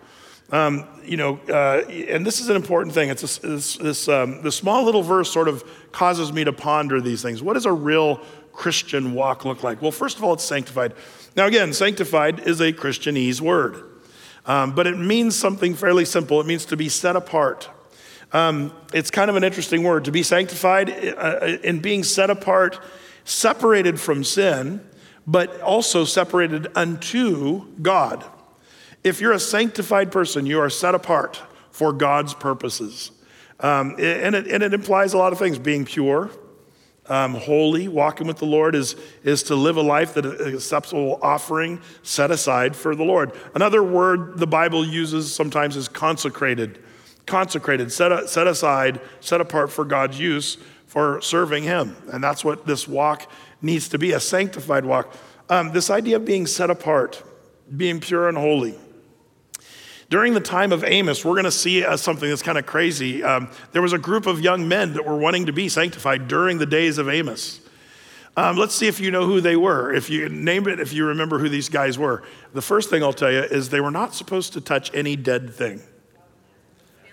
Um, 0.51 0.87
you 1.03 1.17
know, 1.17 1.41
uh, 1.49 1.83
and 1.89 2.27
this 2.27 2.39
is 2.41 2.51
an 2.51 2.57
important 2.57 2.95
thing. 2.95 3.09
It's 3.09 3.39
this, 3.39 3.77
this, 3.79 4.09
um, 4.09 4.43
the 4.43 4.53
small 4.53 4.85
little 4.85 5.03
verse 5.03 5.33
sort 5.33 5.49
of 5.49 5.65
causes 5.93 6.31
me 6.31 6.45
to 6.45 6.53
ponder 6.53 7.01
these 7.01 7.23
things. 7.23 7.43
What 7.43 7.55
does 7.55 7.65
a 7.65 7.73
real 7.73 8.21
Christian 8.53 9.15
walk 9.15 9.47
look 9.47 9.63
like? 9.63 9.81
Well, 9.81 9.93
first 9.93 10.19
of 10.19 10.25
all, 10.25 10.35
it's 10.35 10.45
sanctified. 10.45 10.93
Now, 11.35 11.47
again, 11.47 11.73
sanctified 11.73 12.41
is 12.41 12.61
a 12.61 12.75
Christianese 12.75 13.41
word. 13.41 13.92
Um, 14.45 14.75
but 14.75 14.87
it 14.87 14.99
means 14.99 15.37
something 15.37 15.75
fairly 15.75 16.05
simple. 16.05 16.41
It 16.41 16.47
means 16.47 16.65
to 16.67 16.77
be 16.77 16.89
set 16.89 17.17
apart. 17.17 17.71
Um, 18.33 18.73
it's 18.93 19.11
kind 19.11 19.31
of 19.31 19.37
an 19.37 19.45
interesting 19.45 19.83
word. 19.83 20.05
To 20.07 20.13
be 20.13 20.23
sanctified 20.23 20.91
uh, 20.91 21.17
uh, 21.17 21.59
in 21.63 21.81
being 21.81 22.03
set 22.03 22.31
apart, 22.31 22.81
separated 23.25 24.01
from 24.01 24.25
sin, 24.25 24.85
but 25.27 25.61
also 25.61 26.05
separated 26.05 26.69
unto 26.75 27.67
God. 27.81 28.25
If 29.05 29.21
you're 29.21 29.33
a 29.33 29.41
sanctified 29.41 30.11
person, 30.11 30.47
you 30.47 30.61
are 30.61 30.71
set 30.71 30.95
apart 30.95 31.41
for 31.71 31.93
God's 31.93 32.35
purposes. 32.35 33.11
Um, 33.61 33.95
and, 33.99 34.35
it, 34.35 34.49
and 34.49 34.63
it 34.63 34.75
implies 34.75 35.13
a 35.13 35.19
lot 35.19 35.33
of 35.33 35.39
things 35.39 35.59
being 35.59 35.85
pure, 35.85 36.31
um, 37.09 37.35
holy, 37.35 37.89
walking 37.89 38.27
with 38.27 38.39
the 38.39 38.47
Lord, 38.47 38.75
is, 38.75 38.95
is 39.25 39.43
to 39.45 39.57
live 39.57 39.77
a 39.77 39.83
life 39.83 40.15
that 40.15 40.25
is 40.25 40.55
acceptable 40.55 41.19
offering 41.21 41.81
set 42.03 42.31
aside 42.31 42.77
for 42.77 42.95
the 42.95 43.05
Lord. 43.05 43.33
Another 43.55 43.83
word 43.83 44.39
the 44.39 44.47
Bible 44.47 44.85
uses 44.87 45.33
sometimes 45.35 45.77
is 45.77 45.89
consecrated. 45.89 46.79
Consecrated, 47.27 47.93
set, 47.93 48.29
set 48.29 48.47
aside, 48.47 49.01
set 49.21 49.41
apart 49.41 49.71
for 49.71 49.85
God's 49.85 50.19
use 50.19 50.59
for 50.87 51.21
serving 51.23 51.65
Him. 51.65 51.97
And 52.13 52.23
that's 52.23 52.45
what 52.45 52.67
this 52.67 52.87
walk 52.87 53.31
needs 53.63 53.89
to 53.89 53.99
be 53.99 54.13
a 54.13 54.21
sanctified 54.21 54.85
walk. 54.85 55.15
Um, 55.49 55.73
this 55.73 55.89
idea 55.89 56.17
of 56.17 56.25
being 56.25 56.47
set 56.47 56.69
apart, 56.69 57.23
being 57.77 57.99
pure 58.01 58.29
and 58.29 58.37
holy. 58.37 58.75
During 60.13 60.35
the 60.35 60.41
time 60.41 60.73
of 60.73 60.85
Amos, 60.85 61.25
we're 61.25 61.33
going 61.33 61.45
to 61.45 61.51
see 61.51 61.83
uh, 61.83 61.97
something 61.97 62.29
that's 62.29 62.43
kind 62.43 62.59
of 62.59 62.67
crazy. 62.67 63.23
Um, 63.25 63.49
there 63.73 63.81
was 63.81 63.95
a 63.95 63.99
group 63.99 64.27
of 64.27 64.43
young 64.43 64.69
men 64.69 64.93
that 64.93 65.07
were 65.07 65.17
wanting 65.17 65.47
to 65.47 65.55
be 65.55 65.71
sanctified 65.71 66.29
during 66.29 66.59
the 66.59 66.67
days 66.67 66.99
of 66.99 67.09
Amos. 67.09 67.63
Um, 68.37 68.59
let's 68.59 68.75
see 68.75 68.87
if 68.89 69.01
you 69.01 69.11
know 69.11 69.25
who 69.25 69.41
they 69.41 69.57
were. 69.57 69.91
If 69.91 70.11
you 70.11 70.29
name 70.29 70.69
it, 70.69 70.81
if 70.81 70.93
you 70.93 71.07
remember 71.07 71.39
who 71.39 71.49
these 71.49 71.71
guys 71.71 71.99
were. 71.99 72.23
The 72.53 72.61
first 72.61 72.91
thing 72.91 73.03
I'll 73.03 73.15
tell 73.15 73.33
you 73.33 73.39
is 73.39 73.71
they 73.71 73.81
were 73.81 73.91
not 73.91 74.15
supposed 74.15 74.53
to 74.53 74.61
touch 74.61 74.95
any 74.95 75.17
dead 75.17 75.55
thing. 75.55 75.81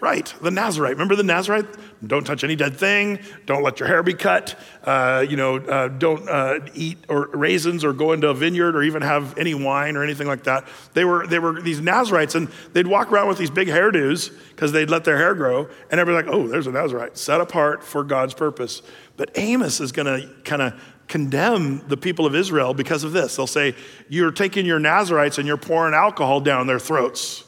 Right, 0.01 0.33
the 0.41 0.51
Nazarite. 0.51 0.93
Remember 0.93 1.17
the 1.17 1.23
Nazarite? 1.23 1.65
Don't 2.05 2.25
touch 2.25 2.45
any 2.45 2.55
dead 2.55 2.77
thing. 2.77 3.19
Don't 3.45 3.63
let 3.63 3.81
your 3.81 3.87
hair 3.89 4.01
be 4.01 4.13
cut. 4.13 4.57
Uh, 4.81 5.25
you 5.27 5.35
know, 5.35 5.57
uh, 5.57 5.89
don't 5.89 6.27
uh, 6.29 6.59
eat 6.73 7.03
or 7.09 7.27
raisins 7.33 7.83
or 7.83 7.91
go 7.91 8.13
into 8.13 8.29
a 8.29 8.33
vineyard 8.33 8.77
or 8.77 8.83
even 8.83 9.01
have 9.01 9.37
any 9.37 9.53
wine 9.53 9.97
or 9.97 10.03
anything 10.03 10.27
like 10.27 10.43
that. 10.45 10.65
They 10.93 11.03
were 11.03 11.27
they 11.27 11.39
were 11.39 11.61
these 11.61 11.81
Nazarites, 11.81 12.35
and 12.35 12.47
they'd 12.71 12.87
walk 12.87 13.11
around 13.11 13.27
with 13.27 13.37
these 13.37 13.51
big 13.51 13.67
hairdos 13.67 14.31
because 14.51 14.71
they'd 14.71 14.89
let 14.89 15.03
their 15.03 15.17
hair 15.17 15.35
grow, 15.35 15.67
and 15.91 15.99
everybody's 15.99 16.27
like, 16.27 16.35
"Oh, 16.35 16.47
there's 16.47 16.67
a 16.67 16.71
Nazarite, 16.71 17.17
set 17.17 17.41
apart 17.41 17.83
for 17.83 18.05
God's 18.05 18.33
purpose." 18.33 18.81
But 19.17 19.31
Amos 19.35 19.81
is 19.81 19.91
going 19.91 20.05
to 20.05 20.29
kind 20.43 20.61
of 20.61 20.81
condemn 21.09 21.85
the 21.89 21.97
people 21.97 22.25
of 22.25 22.35
Israel 22.35 22.73
because 22.73 23.03
of 23.03 23.11
this. 23.11 23.35
They'll 23.35 23.47
say, 23.47 23.75
"You're 24.07 24.31
taking 24.31 24.65
your 24.65 24.79
Nazarites 24.79 25.37
and 25.37 25.45
you're 25.45 25.57
pouring 25.57 25.93
alcohol 25.93 26.39
down 26.39 26.67
their 26.67 26.79
throats." 26.79 27.43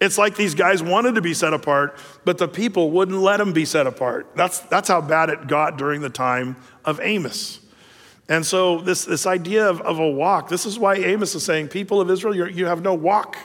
It's 0.00 0.18
like 0.18 0.36
these 0.36 0.54
guys 0.54 0.82
wanted 0.82 1.14
to 1.14 1.22
be 1.22 1.32
set 1.32 1.54
apart, 1.54 1.98
but 2.24 2.36
the 2.36 2.48
people 2.48 2.90
wouldn't 2.90 3.18
let 3.18 3.38
them 3.38 3.52
be 3.52 3.64
set 3.64 3.86
apart. 3.86 4.30
That's, 4.36 4.60
that's 4.60 4.88
how 4.88 5.00
bad 5.00 5.30
it 5.30 5.46
got 5.46 5.78
during 5.78 6.02
the 6.02 6.10
time 6.10 6.56
of 6.84 7.00
Amos. 7.00 7.60
And 8.28 8.44
so, 8.44 8.80
this, 8.80 9.04
this 9.04 9.24
idea 9.24 9.68
of, 9.68 9.80
of 9.82 9.98
a 9.98 10.10
walk, 10.10 10.48
this 10.48 10.66
is 10.66 10.78
why 10.78 10.96
Amos 10.96 11.34
is 11.34 11.44
saying, 11.44 11.68
People 11.68 12.00
of 12.00 12.10
Israel, 12.10 12.50
you 12.50 12.66
have 12.66 12.82
no 12.82 12.92
walk 12.92 13.36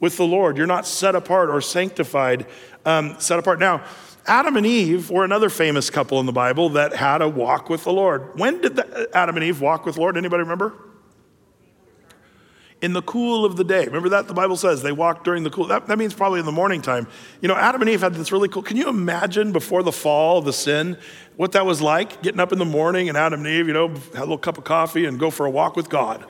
with 0.00 0.16
the 0.16 0.24
Lord. 0.24 0.56
You're 0.56 0.66
not 0.66 0.86
set 0.86 1.14
apart 1.14 1.48
or 1.48 1.60
sanctified, 1.60 2.46
um, 2.84 3.14
set 3.18 3.38
apart. 3.38 3.60
Now, 3.60 3.84
Adam 4.26 4.56
and 4.56 4.66
Eve 4.66 5.10
were 5.10 5.24
another 5.24 5.48
famous 5.48 5.90
couple 5.90 6.18
in 6.18 6.26
the 6.26 6.32
Bible 6.32 6.70
that 6.70 6.92
had 6.92 7.22
a 7.22 7.28
walk 7.28 7.70
with 7.70 7.84
the 7.84 7.92
Lord. 7.92 8.38
When 8.38 8.60
did 8.60 8.76
the, 8.76 9.08
Adam 9.14 9.36
and 9.36 9.44
Eve 9.44 9.60
walk 9.60 9.86
with 9.86 9.94
the 9.94 10.00
Lord? 10.00 10.16
Anybody 10.16 10.42
remember? 10.42 10.74
In 12.86 12.92
the 12.92 13.02
cool 13.02 13.44
of 13.44 13.56
the 13.56 13.64
day. 13.64 13.84
Remember 13.84 14.10
that? 14.10 14.28
The 14.28 14.32
Bible 14.32 14.56
says 14.56 14.80
they 14.80 14.92
walked 14.92 15.24
during 15.24 15.42
the 15.42 15.50
cool. 15.50 15.66
That, 15.66 15.88
that 15.88 15.98
means 15.98 16.14
probably 16.14 16.38
in 16.38 16.46
the 16.46 16.52
morning 16.52 16.80
time. 16.80 17.08
You 17.40 17.48
know, 17.48 17.56
Adam 17.56 17.80
and 17.80 17.90
Eve 17.90 18.00
had 18.00 18.14
this 18.14 18.30
really 18.30 18.48
cool. 18.48 18.62
Can 18.62 18.76
you 18.76 18.88
imagine 18.88 19.50
before 19.50 19.82
the 19.82 19.90
fall, 19.90 20.40
the 20.40 20.52
sin, 20.52 20.96
what 21.34 21.50
that 21.50 21.66
was 21.66 21.82
like? 21.82 22.22
Getting 22.22 22.38
up 22.38 22.52
in 22.52 22.60
the 22.60 22.64
morning 22.64 23.08
and 23.08 23.18
Adam 23.18 23.40
and 23.40 23.48
Eve, 23.48 23.66
you 23.66 23.72
know, 23.72 23.88
had 23.88 24.18
a 24.18 24.20
little 24.20 24.38
cup 24.38 24.56
of 24.56 24.62
coffee 24.62 25.04
and 25.04 25.18
go 25.18 25.32
for 25.32 25.46
a 25.46 25.50
walk 25.50 25.74
with 25.74 25.88
God. 25.88 26.24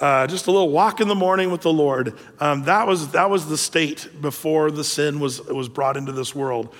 Uh, 0.00 0.26
just 0.26 0.46
a 0.46 0.50
little 0.50 0.70
walk 0.70 1.02
in 1.02 1.08
the 1.08 1.14
morning 1.14 1.50
with 1.50 1.60
the 1.60 1.72
Lord. 1.72 2.14
Um, 2.40 2.62
that, 2.62 2.86
was, 2.86 3.10
that 3.10 3.28
was 3.28 3.46
the 3.46 3.58
state 3.58 4.08
before 4.22 4.70
the 4.70 4.82
sin 4.82 5.20
was, 5.20 5.42
was 5.42 5.68
brought 5.68 5.98
into 5.98 6.12
this 6.12 6.34
world. 6.34 6.74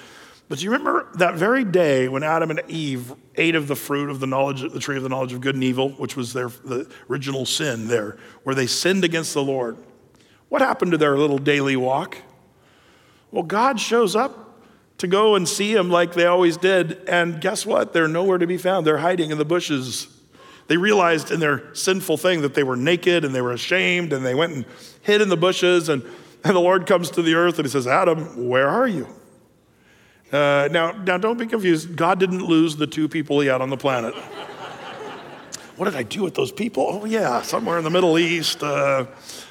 But 0.48 0.58
do 0.58 0.64
you 0.64 0.70
remember 0.70 1.08
that 1.14 1.34
very 1.34 1.64
day 1.64 2.08
when 2.08 2.22
Adam 2.22 2.50
and 2.50 2.62
Eve 2.68 3.14
ate 3.34 3.56
of 3.56 3.66
the 3.66 3.74
fruit 3.74 4.10
of 4.10 4.20
the 4.20 4.26
knowledge, 4.26 4.60
the 4.60 4.78
tree 4.78 4.96
of 4.96 5.02
the 5.02 5.08
knowledge 5.08 5.32
of 5.32 5.40
good 5.40 5.56
and 5.56 5.64
evil, 5.64 5.90
which 5.90 6.16
was 6.16 6.32
their 6.32 6.48
the 6.48 6.88
original 7.10 7.44
sin 7.44 7.88
there, 7.88 8.16
where 8.44 8.54
they 8.54 8.66
sinned 8.66 9.04
against 9.04 9.34
the 9.34 9.42
Lord. 9.42 9.76
What 10.48 10.62
happened 10.62 10.92
to 10.92 10.98
their 10.98 11.18
little 11.18 11.38
daily 11.38 11.76
walk? 11.76 12.18
Well, 13.32 13.42
God 13.42 13.80
shows 13.80 14.14
up 14.14 14.60
to 14.98 15.08
go 15.08 15.34
and 15.34 15.48
see 15.48 15.74
them 15.74 15.90
like 15.90 16.14
they 16.14 16.26
always 16.26 16.56
did, 16.56 17.06
and 17.08 17.40
guess 17.40 17.66
what? 17.66 17.92
They're 17.92 18.08
nowhere 18.08 18.38
to 18.38 18.46
be 18.46 18.56
found. 18.56 18.86
They're 18.86 18.98
hiding 18.98 19.30
in 19.30 19.38
the 19.38 19.44
bushes. 19.44 20.06
They 20.68 20.76
realized 20.76 21.30
in 21.30 21.40
their 21.40 21.74
sinful 21.74 22.16
thing 22.18 22.42
that 22.42 22.54
they 22.54 22.62
were 22.62 22.76
naked 22.76 23.24
and 23.24 23.34
they 23.34 23.42
were 23.42 23.52
ashamed, 23.52 24.12
and 24.12 24.24
they 24.24 24.34
went 24.34 24.54
and 24.54 24.64
hid 25.02 25.20
in 25.20 25.28
the 25.28 25.36
bushes. 25.36 25.88
And, 25.88 26.02
and 26.44 26.54
the 26.54 26.60
Lord 26.60 26.86
comes 26.86 27.10
to 27.10 27.22
the 27.22 27.34
earth 27.34 27.58
and 27.58 27.66
he 27.66 27.70
says, 27.70 27.86
Adam, 27.86 28.48
where 28.48 28.68
are 28.68 28.86
you? 28.86 29.08
Uh, 30.32 30.68
now, 30.72 30.92
now, 30.92 31.16
don't 31.16 31.38
be 31.38 31.46
confused. 31.46 31.94
God 31.94 32.18
didn't 32.18 32.44
lose 32.44 32.76
the 32.76 32.86
two 32.86 33.08
people 33.08 33.40
he 33.40 33.46
had 33.46 33.60
on 33.60 33.70
the 33.70 33.76
planet. 33.76 34.14
what 35.76 35.84
did 35.84 35.94
I 35.94 36.02
do 36.02 36.22
with 36.22 36.34
those 36.34 36.50
people? 36.50 36.86
Oh, 36.88 37.04
yeah, 37.04 37.42
somewhere 37.42 37.78
in 37.78 37.84
the 37.84 37.90
Middle 37.90 38.18
East. 38.18 38.62
Uh, 38.62 39.06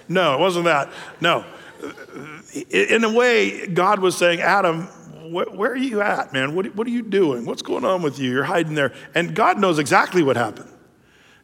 no, 0.10 0.34
it 0.36 0.40
wasn't 0.40 0.66
that. 0.66 0.90
No. 1.22 1.46
In 2.70 3.04
a 3.04 3.12
way, 3.12 3.68
God 3.68 4.00
was 4.00 4.18
saying, 4.18 4.42
Adam, 4.42 4.88
where 5.32 5.72
are 5.72 5.78
you 5.78 6.02
at, 6.02 6.34
man? 6.34 6.56
What, 6.56 6.76
what 6.76 6.88
are 6.88 6.92
you 6.92 7.02
doing? 7.02 7.46
What's 7.46 7.62
going 7.62 7.86
on 7.86 8.02
with 8.02 8.20
you? 8.20 8.32
You're 8.32 8.44
hiding 8.44 8.76
there. 8.76 8.94
And 9.14 9.34
God 9.34 9.60
knows 9.60 9.80
exactly 9.80 10.24
what 10.24 10.36
happened. 10.36 10.70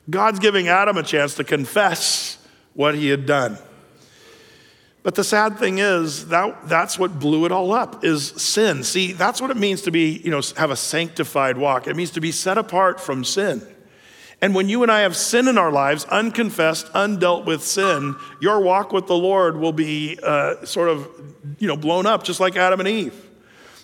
God's 0.10 0.40
giving 0.40 0.68
Adam 0.68 0.98
a 0.98 1.04
chance 1.04 1.36
to 1.36 1.44
confess 1.44 2.38
what 2.74 2.96
he 2.96 3.08
had 3.08 3.26
done. 3.26 3.58
But 5.04 5.16
the 5.16 5.24
sad 5.24 5.58
thing 5.58 5.80
is 5.80 6.28
that 6.28 6.68
that's 6.68 7.00
what 7.00 7.20
blew 7.20 7.46
it 7.46 7.52
all 7.52 7.72
up 7.72 8.04
is 8.04 8.28
sin. 8.30 8.84
See, 8.84 9.14
that's 9.14 9.42
what 9.42 9.50
it 9.50 9.58
means 9.58 9.82
to 9.84 9.92
be, 9.92 10.22
you 10.24 10.30
know, 10.30 10.42
have 10.58 10.70
a 10.70 10.76
sanctified 10.76 11.58
walk. 11.58 11.88
It 11.88 11.96
means 11.96 12.12
to 12.12 12.22
be 12.22 12.32
set 12.32 12.58
apart 12.58 13.00
from 13.00 13.24
sin. 13.24 13.66
And 14.44 14.56
when 14.56 14.70
you 14.70 14.84
and 14.84 14.92
I 14.92 15.02
have 15.02 15.16
sin 15.16 15.48
in 15.48 15.58
our 15.58 15.72
lives, 15.72 16.06
unconfessed, 16.06 16.88
undealt 16.94 17.46
with 17.46 17.64
sin, 17.64 18.16
your 18.40 18.60
walk 18.60 18.92
with 18.92 19.08
the 19.08 19.16
Lord 19.16 19.58
will 19.58 19.74
be 19.74 20.20
uh, 20.22 20.66
sort 20.66 20.90
of, 20.90 21.08
you 21.60 21.68
know, 21.68 21.78
blown 21.78 22.06
up, 22.06 22.24
just 22.24 22.40
like 22.40 22.56
Adam 22.56 22.80
and 22.80 22.90
Eve. 22.90 23.30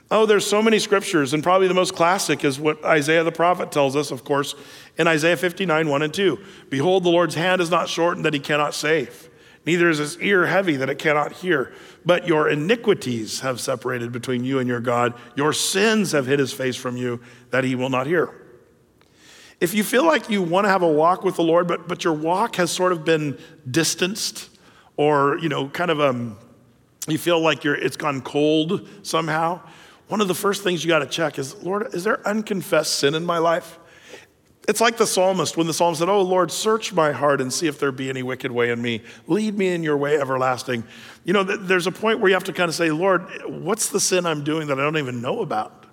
Oh, 0.10 0.26
there's 0.26 0.48
so 0.48 0.62
many 0.62 0.80
scriptures, 0.80 1.34
and 1.34 1.44
probably 1.44 1.68
the 1.68 1.74
most 1.74 1.94
classic 1.94 2.44
is 2.44 2.60
what 2.60 2.84
Isaiah 2.86 3.24
the 3.24 3.32
prophet 3.32 3.72
tells 3.72 3.96
us, 3.96 4.10
of 4.10 4.24
course, 4.24 4.56
in 4.98 5.06
Isaiah 5.06 5.36
59, 5.36 5.90
1 5.90 6.02
and 6.02 6.14
2. 6.14 6.40
Behold, 6.70 7.04
the 7.04 7.10
Lord's 7.10 7.36
hand 7.36 7.62
is 7.62 7.70
not 7.70 7.90
shortened 7.90 8.26
that 8.26 8.34
he 8.34 8.40
cannot 8.40 8.74
save 8.74 9.27
Neither 9.68 9.90
is 9.90 9.98
his 9.98 10.18
ear 10.20 10.46
heavy 10.46 10.78
that 10.78 10.90
it 10.90 10.98
cannot 10.98 11.34
hear. 11.34 11.74
But 12.06 12.26
your 12.26 12.48
iniquities 12.48 13.42
have 13.42 13.60
separated 13.60 14.14
between 14.14 14.46
you 14.46 14.60
and 14.60 14.68
your 14.68 14.80
God. 14.80 15.14
Your 15.36 15.52
sins 15.52 16.14
have 16.14 16.26
hid 16.26 16.40
his 16.40 16.54
face 16.54 16.78
from 16.78 16.96
you 16.96 17.20
that 17.52 17.66
he 17.66 17.76
will 17.76 17.90
not 17.90 18.08
hear. 18.08 18.34
If 19.60 19.74
you 19.74 19.84
feel 19.84 20.06
like 20.06 20.30
you 20.30 20.42
want 20.42 20.64
to 20.66 20.70
have 20.70 20.84
a 20.84 20.88
walk 20.88 21.26
with 21.26 21.36
the 21.36 21.44
Lord, 21.44 21.68
but, 21.68 21.86
but 21.86 22.06
your 22.06 22.14
walk 22.14 22.56
has 22.56 22.72
sort 22.72 22.94
of 22.94 23.04
been 23.04 23.38
distanced 23.70 24.50
or, 24.96 25.38
you 25.40 25.50
know, 25.50 25.68
kind 25.68 25.92
of 25.92 26.00
um, 26.00 26.38
you 27.10 27.18
feel 27.18 27.42
like 27.42 27.66
you're, 27.66 27.76
it's 27.76 27.98
gone 27.98 28.22
cold 28.22 28.88
somehow, 29.04 29.60
one 30.08 30.22
of 30.22 30.30
the 30.30 30.36
first 30.36 30.64
things 30.64 30.82
you 30.82 30.88
got 30.88 31.00
to 31.00 31.06
check 31.08 31.38
is, 31.38 31.62
Lord, 31.62 31.94
is 31.94 32.06
there 32.06 32.26
unconfessed 32.26 33.00
sin 33.00 33.16
in 33.16 33.26
my 33.26 33.38
life? 33.38 33.80
It's 34.68 34.82
like 34.82 34.98
the 34.98 35.08
psalmist 35.08 35.56
when 35.56 35.66
the 35.66 35.74
psalmist 35.74 36.00
said, 36.00 36.10
Oh 36.10 36.22
Lord, 36.22 36.52
search 36.52 36.92
my 36.92 37.14
heart 37.14 37.40
and 37.40 37.52
see 37.54 37.68
if 37.68 37.80
there 37.80 37.92
be 37.94 38.10
any 38.10 38.22
wicked 38.22 38.52
way 38.52 38.70
in 38.70 38.82
me. 38.82 39.02
Lead 39.26 39.58
me 39.58 39.70
in 39.70 39.82
your 39.82 39.96
way 39.96 40.20
everlasting. 40.20 40.84
You 41.24 41.34
know, 41.34 41.44
there's 41.44 41.88
a 41.88 41.92
point 41.92 42.20
where 42.20 42.28
you 42.28 42.36
have 42.36 42.44
to 42.46 42.54
kind 42.54 42.68
of 42.68 42.76
say, 42.76 42.92
Lord, 42.92 43.26
what's 43.46 43.90
the 43.90 44.00
sin 44.00 44.26
I'm 44.26 44.44
doing 44.44 44.68
that 44.68 44.78
I 44.78 44.84
don't 44.84 44.98
even 44.98 45.22
know 45.22 45.42
about? 45.42 45.86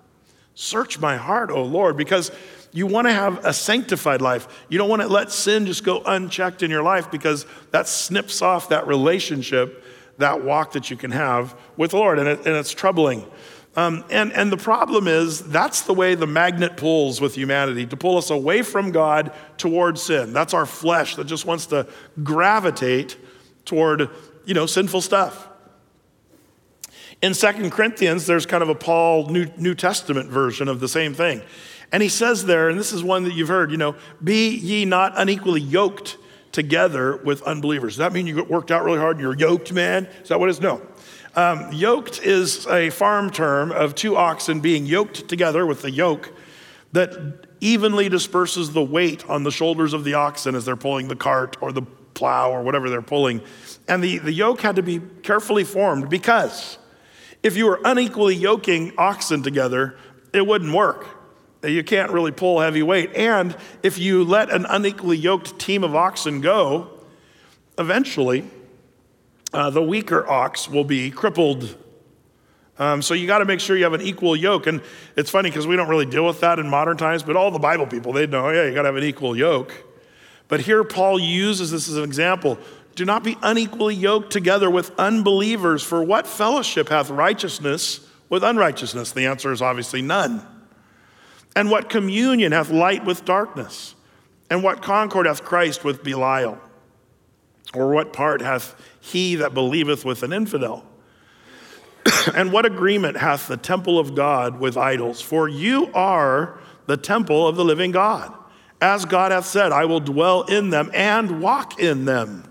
Search 0.55 0.99
my 0.99 1.15
heart, 1.15 1.51
oh 1.51 1.63
Lord, 1.63 1.95
because 1.95 2.31
you 2.73 2.85
want 2.85 3.07
to 3.07 3.13
have 3.13 3.45
a 3.45 3.53
sanctified 3.53 4.21
life. 4.21 4.65
You 4.67 4.77
don't 4.77 4.89
want 4.89 5.01
to 5.01 5.07
let 5.07 5.31
sin 5.31 5.65
just 5.65 5.85
go 5.85 6.01
unchecked 6.05 6.61
in 6.61 6.69
your 6.69 6.83
life 6.83 7.09
because 7.09 7.45
that 7.71 7.87
snips 7.87 8.41
off 8.41 8.69
that 8.69 8.87
relationship, 8.87 9.85
that 10.17 10.43
walk 10.43 10.73
that 10.73 10.91
you 10.91 10.97
can 10.97 11.11
have 11.11 11.57
with 11.77 11.91
the 11.91 11.97
Lord. 11.97 12.19
And, 12.19 12.27
it, 12.27 12.39
and 12.39 12.55
it's 12.55 12.71
troubling. 12.71 13.25
Um, 13.77 14.05
and, 14.09 14.31
and 14.31 14.51
the 14.51 14.57
problem 14.57 15.07
is, 15.07 15.41
that's 15.41 15.81
the 15.81 15.93
way 15.93 16.15
the 16.15 16.27
magnet 16.27 16.77
pulls 16.77 17.19
with 17.19 17.35
humanity 17.35 17.85
to 17.87 17.97
pull 17.97 18.17
us 18.17 18.29
away 18.29 18.61
from 18.61 18.91
God 18.91 19.33
toward 19.57 19.99
sin. 19.99 20.31
That's 20.31 20.53
our 20.53 20.65
flesh 20.65 21.17
that 21.17 21.27
just 21.27 21.45
wants 21.45 21.65
to 21.67 21.87
gravitate 22.23 23.17
toward, 23.65 24.09
you 24.45 24.53
know, 24.53 24.65
sinful 24.65 25.01
stuff. 25.01 25.49
In 27.21 27.33
Second 27.33 27.69
Corinthians, 27.71 28.25
there's 28.25 28.45
kind 28.45 28.63
of 28.63 28.69
a 28.69 28.75
Paul 28.75 29.27
New, 29.27 29.47
New 29.57 29.75
Testament 29.75 30.29
version 30.29 30.67
of 30.67 30.79
the 30.79 30.87
same 30.87 31.13
thing. 31.13 31.41
And 31.91 32.01
he 32.01 32.09
says 32.09 32.45
there, 32.45 32.69
and 32.69 32.79
this 32.79 32.93
is 32.93 33.03
one 33.03 33.23
that 33.23 33.33
you've 33.33 33.47
heard, 33.47 33.71
you 33.71 33.77
know, 33.77 33.95
be 34.23 34.55
ye 34.55 34.85
not 34.85 35.13
unequally 35.15 35.61
yoked 35.61 36.17
together 36.51 37.17
with 37.17 37.41
unbelievers. 37.43 37.93
Does 37.93 37.99
that 37.99 38.13
mean 38.13 38.27
you 38.27 38.43
worked 38.43 38.71
out 38.71 38.83
really 38.85 38.99
hard 38.99 39.17
and 39.17 39.23
you're 39.23 39.35
yoked, 39.35 39.73
man? 39.73 40.05
Is 40.23 40.29
that 40.29 40.39
what 40.39 40.47
it 40.47 40.51
is? 40.51 40.61
No. 40.61 40.81
Um, 41.35 41.73
yoked 41.73 42.21
is 42.21 42.65
a 42.67 42.89
farm 42.91 43.29
term 43.29 43.73
of 43.73 43.93
two 43.93 44.15
oxen 44.15 44.61
being 44.61 44.85
yoked 44.85 45.27
together 45.27 45.65
with 45.65 45.81
the 45.81 45.91
yoke 45.91 46.31
that 46.93 47.45
evenly 47.59 48.07
disperses 48.07 48.71
the 48.71 48.83
weight 48.83 49.29
on 49.29 49.43
the 49.43 49.51
shoulders 49.51 49.91
of 49.91 50.05
the 50.05 50.13
oxen 50.13 50.55
as 50.55 50.63
they're 50.63 50.77
pulling 50.77 51.09
the 51.09 51.15
cart 51.15 51.57
or 51.59 51.73
the 51.73 51.81
plow 52.13 52.51
or 52.51 52.63
whatever 52.63 52.89
they're 52.89 53.01
pulling. 53.01 53.41
And 53.85 54.01
the, 54.01 54.19
the 54.19 54.31
yoke 54.31 54.61
had 54.61 54.77
to 54.77 54.81
be 54.81 55.01
carefully 55.23 55.65
formed 55.65 56.09
because 56.09 56.77
if 57.43 57.57
you 57.57 57.65
were 57.65 57.81
unequally 57.83 58.35
yoking 58.35 58.93
oxen 58.97 59.43
together, 59.43 59.97
it 60.31 60.47
wouldn't 60.47 60.73
work. 60.73 61.05
You 61.63 61.83
can't 61.83 62.11
really 62.11 62.31
pull 62.31 62.61
heavy 62.61 62.81
weight. 62.81 63.13
And 63.13 63.57
if 63.83 63.97
you 63.97 64.23
let 64.23 64.51
an 64.51 64.65
unequally 64.69 65.17
yoked 65.17 65.59
team 65.59 65.83
of 65.83 65.95
oxen 65.95 66.39
go, 66.39 66.91
eventually 67.77 68.49
uh, 69.55 69.69
the 69.69 69.81
weaker 69.81 70.27
ox 70.27 70.69
will 70.69 70.83
be 70.83 71.09
crippled. 71.09 71.77
Um, 72.77 73.01
so 73.01 73.13
you 73.13 73.25
got 73.25 73.37
to 73.39 73.45
make 73.45 73.61
sure 73.61 73.77
you 73.77 73.85
have 73.85 73.93
an 73.93 74.01
equal 74.01 74.35
yoke. 74.35 74.67
And 74.67 74.81
it's 75.15 75.29
funny 75.29 75.49
because 75.49 75.65
we 75.65 75.77
don't 75.77 75.87
really 75.87 76.05
deal 76.05 76.25
with 76.25 76.41
that 76.41 76.59
in 76.59 76.69
modern 76.69 76.97
times, 76.97 77.23
but 77.23 77.37
all 77.37 77.51
the 77.51 77.59
Bible 77.59 77.87
people, 77.87 78.11
they 78.11 78.27
know, 78.27 78.49
yeah, 78.49 78.65
you 78.65 78.73
got 78.73 78.81
to 78.81 78.89
have 78.89 78.97
an 78.97 79.03
equal 79.05 79.33
yoke. 79.35 79.73
But 80.49 80.59
here 80.59 80.83
Paul 80.83 81.17
uses 81.19 81.71
this 81.71 81.87
as 81.87 81.95
an 81.95 82.03
example. 82.03 82.59
Do 82.95 83.05
not 83.05 83.23
be 83.23 83.37
unequally 83.41 83.95
yoked 83.95 84.31
together 84.31 84.69
with 84.69 84.91
unbelievers, 84.99 85.83
for 85.83 86.03
what 86.03 86.27
fellowship 86.27 86.89
hath 86.89 87.09
righteousness 87.09 88.05
with 88.29 88.43
unrighteousness? 88.43 89.13
The 89.13 89.25
answer 89.25 89.53
is 89.53 89.61
obviously 89.61 90.01
none. 90.01 90.45
And 91.55 91.71
what 91.71 91.89
communion 91.89 92.51
hath 92.51 92.71
light 92.71 93.05
with 93.05 93.23
darkness? 93.23 93.95
And 94.49 94.63
what 94.63 94.81
concord 94.81 95.27
hath 95.27 95.45
Christ 95.45 95.85
with 95.85 96.03
Belial? 96.03 96.59
Or 97.73 97.91
what 97.91 98.13
part 98.13 98.41
hath 98.41 98.75
he 99.05 99.35
that 99.35 99.53
believeth 99.53 100.03
with 100.03 100.23
an 100.23 100.33
infidel? 100.33 100.85
and 102.35 102.51
what 102.51 102.65
agreement 102.65 103.17
hath 103.17 103.47
the 103.47 103.57
temple 103.57 103.99
of 103.99 104.15
God 104.15 104.59
with 104.59 104.77
idols? 104.77 105.21
For 105.21 105.47
you 105.47 105.91
are 105.93 106.59
the 106.85 106.97
temple 106.97 107.47
of 107.47 107.55
the 107.55 107.65
living 107.65 107.91
God. 107.91 108.33
As 108.81 109.05
God 109.05 109.31
hath 109.31 109.45
said, 109.45 109.71
I 109.71 109.85
will 109.85 109.99
dwell 109.99 110.43
in 110.43 110.69
them 110.69 110.91
and 110.93 111.41
walk 111.41 111.79
in 111.79 112.05
them. 112.05 112.43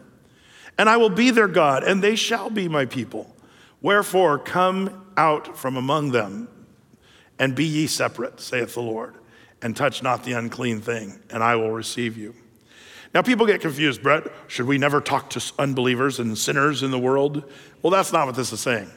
And 0.76 0.88
I 0.88 0.96
will 0.96 1.10
be 1.10 1.30
their 1.30 1.48
God, 1.48 1.84
and 1.84 2.02
they 2.02 2.16
shall 2.16 2.50
be 2.50 2.68
my 2.68 2.84
people. 2.86 3.34
Wherefore, 3.80 4.38
come 4.38 5.04
out 5.16 5.56
from 5.56 5.76
among 5.76 6.10
them, 6.10 6.48
and 7.38 7.54
be 7.54 7.64
ye 7.64 7.86
separate, 7.86 8.40
saith 8.40 8.74
the 8.74 8.80
Lord, 8.80 9.14
and 9.62 9.76
touch 9.76 10.02
not 10.02 10.24
the 10.24 10.32
unclean 10.32 10.80
thing, 10.80 11.20
and 11.30 11.42
I 11.42 11.56
will 11.56 11.70
receive 11.70 12.16
you. 12.16 12.34
Now, 13.14 13.22
people 13.22 13.46
get 13.46 13.60
confused, 13.60 14.02
Brett. 14.02 14.24
Should 14.48 14.66
we 14.66 14.76
never 14.76 15.00
talk 15.00 15.30
to 15.30 15.52
unbelievers 15.58 16.18
and 16.18 16.36
sinners 16.36 16.82
in 16.82 16.90
the 16.90 16.98
world? 16.98 17.44
Well, 17.80 17.92
that's 17.92 18.12
not 18.12 18.26
what 18.26 18.34
this 18.34 18.52
is 18.52 18.58
saying. 18.60 18.90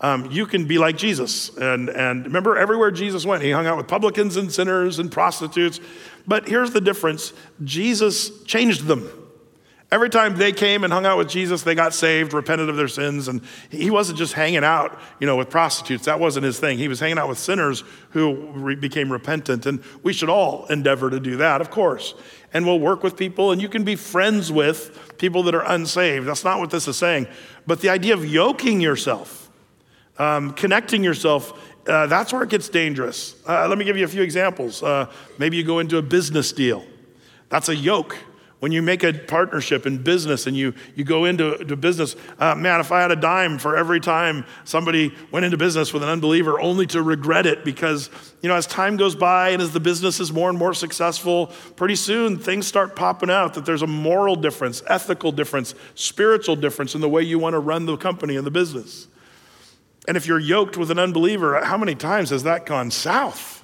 Um, 0.00 0.30
you 0.30 0.46
can 0.46 0.66
be 0.66 0.78
like 0.78 0.96
Jesus. 0.96 1.54
And, 1.56 1.90
and 1.90 2.24
remember, 2.24 2.56
everywhere 2.56 2.90
Jesus 2.90 3.26
went, 3.26 3.42
he 3.42 3.50
hung 3.50 3.66
out 3.66 3.76
with 3.76 3.86
publicans 3.86 4.36
and 4.36 4.50
sinners 4.50 4.98
and 5.00 5.12
prostitutes. 5.12 5.80
But 6.26 6.48
here's 6.48 6.70
the 6.70 6.80
difference 6.80 7.34
Jesus 7.64 8.42
changed 8.44 8.86
them. 8.86 9.10
Every 9.90 10.10
time 10.10 10.36
they 10.36 10.52
came 10.52 10.84
and 10.84 10.92
hung 10.92 11.06
out 11.06 11.16
with 11.16 11.30
Jesus, 11.30 11.62
they 11.62 11.74
got 11.74 11.94
saved, 11.94 12.34
repented 12.34 12.68
of 12.68 12.76
their 12.76 12.88
sins, 12.88 13.26
and 13.26 13.40
he 13.70 13.90
wasn't 13.90 14.18
just 14.18 14.34
hanging 14.34 14.62
out, 14.62 15.00
you 15.18 15.26
know, 15.26 15.36
with 15.36 15.48
prostitutes. 15.48 16.04
That 16.04 16.20
wasn't 16.20 16.44
his 16.44 16.60
thing. 16.60 16.76
He 16.76 16.88
was 16.88 17.00
hanging 17.00 17.16
out 17.16 17.26
with 17.26 17.38
sinners 17.38 17.84
who 18.10 18.34
re- 18.52 18.74
became 18.74 19.10
repentant, 19.10 19.64
and 19.64 19.82
we 20.02 20.12
should 20.12 20.28
all 20.28 20.66
endeavor 20.66 21.08
to 21.08 21.18
do 21.18 21.38
that, 21.38 21.62
of 21.62 21.70
course. 21.70 22.14
And 22.52 22.66
we'll 22.66 22.80
work 22.80 23.02
with 23.02 23.16
people, 23.16 23.50
and 23.50 23.62
you 23.62 23.68
can 23.70 23.82
be 23.82 23.96
friends 23.96 24.52
with 24.52 25.16
people 25.16 25.42
that 25.44 25.54
are 25.54 25.64
unsaved. 25.64 26.26
That's 26.26 26.44
not 26.44 26.58
what 26.58 26.68
this 26.68 26.86
is 26.86 26.98
saying. 26.98 27.26
But 27.66 27.80
the 27.80 27.88
idea 27.88 28.12
of 28.12 28.26
yoking 28.26 28.82
yourself, 28.82 29.50
um, 30.18 30.52
connecting 30.52 31.02
yourself, 31.02 31.58
uh, 31.88 32.06
that's 32.08 32.30
where 32.30 32.42
it 32.42 32.50
gets 32.50 32.68
dangerous. 32.68 33.36
Uh, 33.48 33.66
let 33.66 33.78
me 33.78 33.86
give 33.86 33.96
you 33.96 34.04
a 34.04 34.08
few 34.08 34.22
examples. 34.22 34.82
Uh, 34.82 35.10
maybe 35.38 35.56
you 35.56 35.64
go 35.64 35.78
into 35.78 35.96
a 35.96 36.02
business 36.02 36.52
deal. 36.52 36.84
That's 37.48 37.70
a 37.70 37.74
yoke. 37.74 38.18
When 38.60 38.72
you 38.72 38.82
make 38.82 39.04
a 39.04 39.12
partnership 39.12 39.86
in 39.86 40.02
business 40.02 40.48
and 40.48 40.56
you, 40.56 40.74
you 40.96 41.04
go 41.04 41.26
into 41.26 41.58
to 41.64 41.76
business, 41.76 42.16
uh, 42.40 42.56
man, 42.56 42.80
if 42.80 42.90
I 42.90 43.00
had 43.00 43.12
a 43.12 43.16
dime 43.16 43.56
for 43.56 43.76
every 43.76 44.00
time 44.00 44.44
somebody 44.64 45.14
went 45.30 45.44
into 45.44 45.56
business 45.56 45.92
with 45.92 46.02
an 46.02 46.08
unbeliever, 46.08 46.60
only 46.60 46.84
to 46.88 47.00
regret 47.00 47.46
it 47.46 47.64
because, 47.64 48.10
you 48.42 48.48
know, 48.48 48.56
as 48.56 48.66
time 48.66 48.96
goes 48.96 49.14
by 49.14 49.50
and 49.50 49.62
as 49.62 49.72
the 49.72 49.78
business 49.78 50.18
is 50.18 50.32
more 50.32 50.50
and 50.50 50.58
more 50.58 50.74
successful, 50.74 51.52
pretty 51.76 51.94
soon 51.94 52.36
things 52.36 52.66
start 52.66 52.96
popping 52.96 53.30
out 53.30 53.54
that 53.54 53.64
there's 53.64 53.82
a 53.82 53.86
moral 53.86 54.34
difference, 54.34 54.82
ethical 54.88 55.30
difference, 55.30 55.76
spiritual 55.94 56.56
difference 56.56 56.96
in 56.96 57.00
the 57.00 57.08
way 57.08 57.22
you 57.22 57.38
want 57.38 57.54
to 57.54 57.60
run 57.60 57.86
the 57.86 57.96
company 57.96 58.34
and 58.34 58.44
the 58.44 58.50
business. 58.50 59.06
And 60.08 60.16
if 60.16 60.26
you're 60.26 60.40
yoked 60.40 60.76
with 60.76 60.90
an 60.90 60.98
unbeliever, 60.98 61.64
how 61.64 61.78
many 61.78 61.94
times 61.94 62.30
has 62.30 62.42
that 62.42 62.66
gone 62.66 62.90
south? 62.90 63.57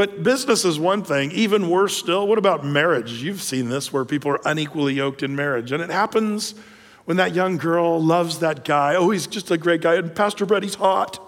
But 0.00 0.22
business 0.22 0.64
is 0.64 0.80
one 0.80 1.04
thing. 1.04 1.30
Even 1.32 1.68
worse 1.68 1.94
still, 1.94 2.26
what 2.26 2.38
about 2.38 2.64
marriage? 2.64 3.22
You've 3.22 3.42
seen 3.42 3.68
this 3.68 3.92
where 3.92 4.06
people 4.06 4.30
are 4.30 4.40
unequally 4.46 4.94
yoked 4.94 5.22
in 5.22 5.36
marriage. 5.36 5.72
And 5.72 5.82
it 5.82 5.90
happens 5.90 6.54
when 7.04 7.18
that 7.18 7.34
young 7.34 7.58
girl 7.58 8.02
loves 8.02 8.38
that 8.38 8.64
guy. 8.64 8.94
Oh, 8.94 9.10
he's 9.10 9.26
just 9.26 9.50
a 9.50 9.58
great 9.58 9.82
guy. 9.82 9.96
And 9.96 10.16
Pastor 10.16 10.46
Brett, 10.46 10.62
he's 10.62 10.74
hot. 10.74 11.20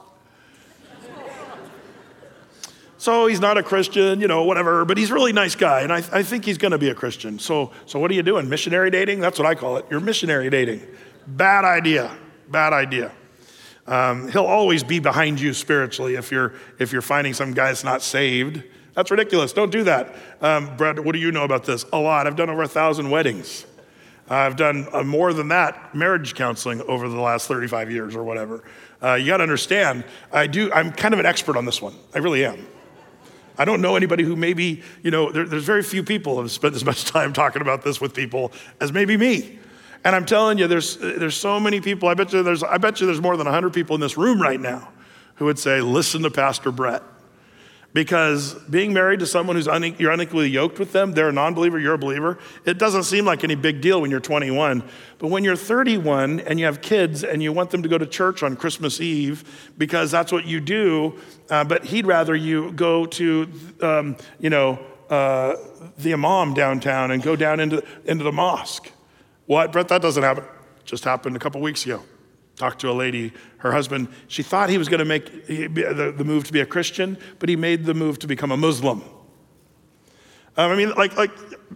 so 2.96 3.26
he's 3.26 3.40
not 3.40 3.58
a 3.58 3.62
Christian, 3.62 4.22
you 4.22 4.26
know, 4.26 4.44
whatever, 4.44 4.86
but 4.86 4.96
he's 4.96 5.10
a 5.10 5.14
really 5.14 5.34
nice 5.34 5.54
guy. 5.54 5.82
And 5.82 5.92
I, 5.92 5.98
I 6.10 6.22
think 6.22 6.46
he's 6.46 6.56
going 6.56 6.72
to 6.72 6.78
be 6.78 6.88
a 6.88 6.94
Christian. 6.94 7.38
So, 7.38 7.72
so 7.84 7.98
what 7.98 8.10
are 8.10 8.14
you 8.14 8.22
doing? 8.22 8.48
Missionary 8.48 8.90
dating? 8.90 9.20
That's 9.20 9.38
what 9.38 9.44
I 9.44 9.54
call 9.54 9.76
it. 9.76 9.84
You're 9.90 10.00
missionary 10.00 10.48
dating. 10.48 10.80
Bad 11.26 11.66
idea. 11.66 12.10
Bad 12.48 12.72
idea. 12.72 13.12
Um, 13.86 14.30
he'll 14.30 14.44
always 14.44 14.84
be 14.84 15.00
behind 15.00 15.40
you 15.40 15.52
spiritually 15.52 16.14
if 16.14 16.30
you're, 16.30 16.54
if 16.78 16.92
you're 16.92 17.02
finding 17.02 17.34
some 17.34 17.52
guy 17.52 17.66
that's 17.66 17.84
not 17.84 18.02
saved. 18.02 18.62
That's 18.94 19.10
ridiculous. 19.10 19.52
Don't 19.52 19.72
do 19.72 19.84
that. 19.84 20.14
Um, 20.40 20.76
Brad, 20.76 20.98
what 20.98 21.12
do 21.12 21.18
you 21.18 21.32
know 21.32 21.44
about 21.44 21.64
this? 21.64 21.84
A 21.92 21.98
lot. 21.98 22.26
I've 22.26 22.36
done 22.36 22.50
over 22.50 22.62
a 22.62 22.68
thousand 22.68 23.10
weddings. 23.10 23.66
I've 24.28 24.56
done 24.56 24.86
uh, 24.92 25.02
more 25.02 25.32
than 25.32 25.48
that 25.48 25.94
marriage 25.94 26.34
counseling 26.34 26.80
over 26.82 27.08
the 27.08 27.20
last 27.20 27.48
35 27.48 27.90
years 27.90 28.14
or 28.14 28.22
whatever. 28.22 28.62
Uh, 29.02 29.14
you 29.14 29.26
got 29.26 29.38
to 29.38 29.42
understand, 29.42 30.04
I 30.30 30.46
do, 30.46 30.72
I'm 30.72 30.92
kind 30.92 31.12
of 31.12 31.20
an 31.20 31.26
expert 31.26 31.56
on 31.56 31.64
this 31.64 31.82
one. 31.82 31.94
I 32.14 32.18
really 32.18 32.44
am. 32.44 32.66
I 33.58 33.64
don't 33.64 33.80
know 33.80 33.96
anybody 33.96 34.24
who 34.24 34.36
maybe, 34.36 34.82
you 35.02 35.10
know, 35.10 35.30
there, 35.30 35.44
there's 35.44 35.64
very 35.64 35.82
few 35.82 36.02
people 36.02 36.36
who 36.36 36.42
have 36.42 36.50
spent 36.50 36.74
as 36.74 36.84
much 36.84 37.04
time 37.06 37.32
talking 37.32 37.62
about 37.62 37.82
this 37.82 38.00
with 38.00 38.14
people 38.14 38.52
as 38.80 38.92
maybe 38.92 39.16
me. 39.16 39.58
And 40.04 40.16
I'm 40.16 40.26
telling 40.26 40.58
you, 40.58 40.66
there's, 40.66 40.96
there's 40.96 41.36
so 41.36 41.60
many 41.60 41.80
people. 41.80 42.08
I 42.08 42.14
bet 42.14 42.32
you 42.32 42.42
there's, 42.42 42.62
I 42.62 42.78
bet 42.78 43.00
you 43.00 43.06
there's 43.06 43.20
more 43.20 43.36
than 43.36 43.46
100 43.46 43.72
people 43.72 43.94
in 43.94 44.00
this 44.00 44.16
room 44.16 44.42
right 44.42 44.60
now 44.60 44.88
who 45.36 45.44
would 45.44 45.58
say, 45.58 45.80
listen 45.80 46.22
to 46.22 46.30
Pastor 46.30 46.72
Brett. 46.72 47.02
Because 47.94 48.54
being 48.70 48.94
married 48.94 49.20
to 49.20 49.26
someone 49.26 49.54
who's 49.54 49.68
une- 49.68 49.94
you're 49.98 50.12
unequally 50.12 50.48
yoked 50.48 50.78
with 50.78 50.92
them, 50.92 51.12
they're 51.12 51.28
a 51.28 51.32
non 51.32 51.52
believer, 51.52 51.78
you're 51.78 51.94
a 51.94 51.98
believer, 51.98 52.38
it 52.64 52.78
doesn't 52.78 53.02
seem 53.02 53.26
like 53.26 53.44
any 53.44 53.54
big 53.54 53.82
deal 53.82 54.00
when 54.00 54.10
you're 54.10 54.18
21. 54.18 54.82
But 55.18 55.28
when 55.28 55.44
you're 55.44 55.56
31 55.56 56.40
and 56.40 56.58
you 56.58 56.64
have 56.64 56.80
kids 56.80 57.22
and 57.22 57.42
you 57.42 57.52
want 57.52 57.70
them 57.70 57.82
to 57.82 57.90
go 57.90 57.98
to 57.98 58.06
church 58.06 58.42
on 58.42 58.56
Christmas 58.56 58.98
Eve 58.98 59.44
because 59.76 60.10
that's 60.10 60.32
what 60.32 60.46
you 60.46 60.58
do, 60.58 61.18
uh, 61.50 61.64
but 61.64 61.84
he'd 61.84 62.06
rather 62.06 62.34
you 62.34 62.72
go 62.72 63.04
to, 63.04 63.48
um, 63.82 64.16
you 64.40 64.48
know, 64.48 64.78
uh, 65.10 65.56
the 65.98 66.14
imam 66.14 66.54
downtown 66.54 67.10
and 67.10 67.22
go 67.22 67.36
down 67.36 67.60
into, 67.60 67.84
into 68.06 68.24
the 68.24 68.32
mosque. 68.32 68.90
What, 69.46 69.72
Brett? 69.72 69.88
That 69.88 70.02
doesn't 70.02 70.22
happen. 70.22 70.44
Just 70.84 71.04
happened 71.04 71.36
a 71.36 71.38
couple 71.38 71.60
weeks 71.60 71.84
ago. 71.84 72.02
Talked 72.56 72.80
to 72.80 72.90
a 72.90 72.92
lady, 72.92 73.32
her 73.58 73.72
husband, 73.72 74.08
she 74.28 74.42
thought 74.42 74.68
he 74.68 74.76
was 74.76 74.88
going 74.88 74.98
to 74.98 75.04
make 75.06 75.46
the, 75.46 76.14
the 76.16 76.24
move 76.24 76.44
to 76.44 76.52
be 76.52 76.60
a 76.60 76.66
Christian, 76.66 77.16
but 77.38 77.48
he 77.48 77.56
made 77.56 77.86
the 77.86 77.94
move 77.94 78.18
to 78.20 78.26
become 78.26 78.52
a 78.52 78.56
Muslim. 78.56 79.02
Um, 80.56 80.70
I 80.70 80.76
mean, 80.76 80.90
like, 80.90 81.16
like 81.16 81.30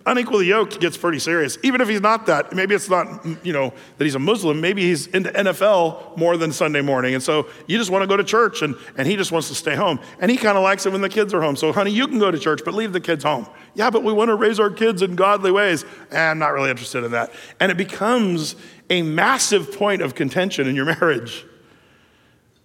unequally 0.05 0.47
yoked 0.47 0.79
gets 0.81 0.97
pretty 0.97 1.19
serious. 1.19 1.57
Even 1.63 1.81
if 1.81 1.89
he's 1.89 2.01
not 2.01 2.27
that, 2.27 2.55
maybe 2.55 2.75
it's 2.75 2.91
not, 2.91 3.25
you 3.45 3.53
know, 3.53 3.73
that 3.97 4.05
he's 4.05 4.15
a 4.15 4.21
Muslim. 4.21 4.61
Maybe 4.61 4.83
he's 4.83 5.07
into 5.09 5.31
NFL 5.31 6.17
more 6.17 6.37
than 6.37 6.53
Sunday 6.53 6.83
morning. 6.83 7.15
And 7.15 7.23
so 7.23 7.49
you 7.67 7.79
just 7.79 7.91
want 7.91 8.03
to 8.03 8.07
go 8.07 8.17
to 8.17 8.25
church 8.25 8.61
and, 8.63 8.75
and 8.99 9.09
he 9.09 9.17
just 9.17 9.33
wants 9.33 9.49
to 9.49 9.55
stay 9.55 9.75
home. 9.75 9.99
And 10.21 10.31
he 10.31 10.37
kind 10.37 10.59
of 10.59 10.63
likes 10.63 10.85
it 10.85 10.93
when 10.93 11.01
the 11.01 11.09
kids 11.09 11.33
are 11.33 11.41
home. 11.41 11.57
So, 11.57 11.73
honey, 11.73 11.91
you 11.91 12.07
can 12.07 12.19
go 12.19 12.31
to 12.31 12.39
church, 12.39 12.61
but 12.65 12.75
leave 12.75 12.93
the 12.93 13.01
kids 13.01 13.25
home. 13.25 13.47
Yeah, 13.75 13.91
but 13.91 14.05
we 14.05 14.13
want 14.13 14.29
to 14.29 14.35
raise 14.35 14.61
our 14.61 14.71
kids 14.71 15.01
in 15.01 15.17
godly 15.17 15.53
ways. 15.53 15.85
And 16.11 16.19
I'm 16.19 16.39
not 16.39 16.53
really 16.53 16.71
interested 16.71 17.03
in 17.05 17.13
that. 17.13 17.33
And 17.61 17.73
it 17.73 17.79
becomes 17.79 18.57
a 18.91 19.03
massive 19.03 19.77
point 19.77 20.03
of 20.03 20.15
contention 20.15 20.69
in 20.69 20.77
your 20.77 20.85
marriage. 20.85 21.47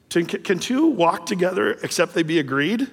Can 0.09 0.59
two 0.59 0.87
walk 0.87 1.25
together 1.25 1.71
except 1.83 2.13
they 2.13 2.23
be 2.23 2.39
agreed? 2.39 2.89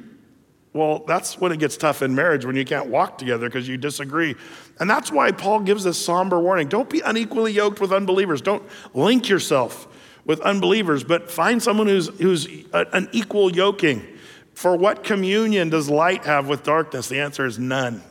Well, 0.73 1.05
that's 1.07 1.41
when 1.41 1.51
it 1.51 1.59
gets 1.59 1.77
tough 1.77 2.03
in 2.03 2.15
marriage 2.15 2.45
when 2.45 2.55
you 2.55 2.65
can't 2.65 2.89
walk 2.89 3.19
together 3.19 3.49
because 3.49 3.67
you 3.67 3.77
disagree. 3.77 4.37
And 4.79 4.89
that's 4.89 5.11
why 5.11 5.33
Paul 5.33 5.61
gives 5.61 5.85
this 5.85 5.99
somber 5.99 6.39
warning. 6.39 6.69
Don't 6.69 6.91
be 6.91 7.01
unequally 7.01 7.53
yoked 7.53 7.81
with 7.81 7.93
unbelievers. 7.93 8.43
Don't 8.43 8.63
link 8.95 9.29
yourself 9.29 9.89
with 10.25 10.41
unbelievers, 10.41 11.05
but 11.05 11.31
find 11.31 11.63
someone 11.63 11.87
who's, 11.87 12.09
who's 12.21 12.47
an 12.75 13.09
equal 13.13 13.51
yoking. 13.51 14.07
For 14.53 14.77
what 14.77 15.05
communion 15.05 15.71
does 15.71 15.89
light 15.89 16.25
have 16.25 16.49
with 16.49 16.65
darkness? 16.65 17.09
The 17.09 17.21
answer 17.21 17.47
is 17.47 17.59
none. 17.59 18.03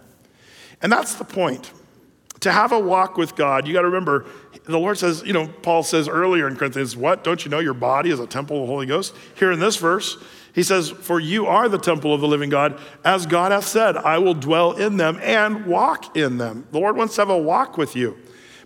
And 0.82 0.92
that's 0.92 1.16
the 1.16 1.26
point. 1.26 1.72
To 2.42 2.52
have 2.52 2.72
a 2.72 2.80
walk 2.80 3.18
with 3.18 3.36
God, 3.36 3.68
you 3.68 3.74
got 3.74 3.82
to 3.82 3.88
remember, 3.88 4.26
the 4.66 4.80
Lord 4.80 4.98
says, 4.98 5.24
you 5.26 5.34
know, 5.34 5.48
Paul 5.48 5.84
says 5.84 6.08
earlier 6.08 6.48
in 6.48 6.56
Corinthians, 6.56 6.96
what? 6.96 7.24
Don't 7.24 7.44
you 7.44 7.52
know 7.52 7.60
your 7.60 7.74
body 7.74 8.12
is 8.12 8.20
a 8.20 8.28
temple 8.28 8.58
of 8.58 8.62
the 8.64 8.68
Holy 8.68 8.86
Ghost? 8.86 9.16
Here 9.36 9.52
in 9.52 9.60
this 9.60 9.76
verse, 9.76 10.18
he 10.58 10.64
says, 10.64 10.90
For 10.90 11.20
you 11.20 11.46
are 11.46 11.70
the 11.70 11.78
temple 11.78 12.16
of 12.16 12.20
the 12.20 12.28
living 12.28 12.50
God. 12.50 12.82
As 13.06 13.28
God 13.28 13.52
hath 13.52 13.68
said, 13.68 13.96
I 13.96 14.18
will 14.18 14.34
dwell 14.34 14.72
in 14.72 14.98
them 14.98 15.20
and 15.22 15.68
walk 15.68 16.18
in 16.18 16.40
them. 16.40 16.66
The 16.72 16.80
Lord 16.80 16.98
wants 16.98 17.14
to 17.14 17.22
have 17.22 17.30
a 17.30 17.38
walk 17.38 17.78
with 17.78 17.96
you. 17.96 18.18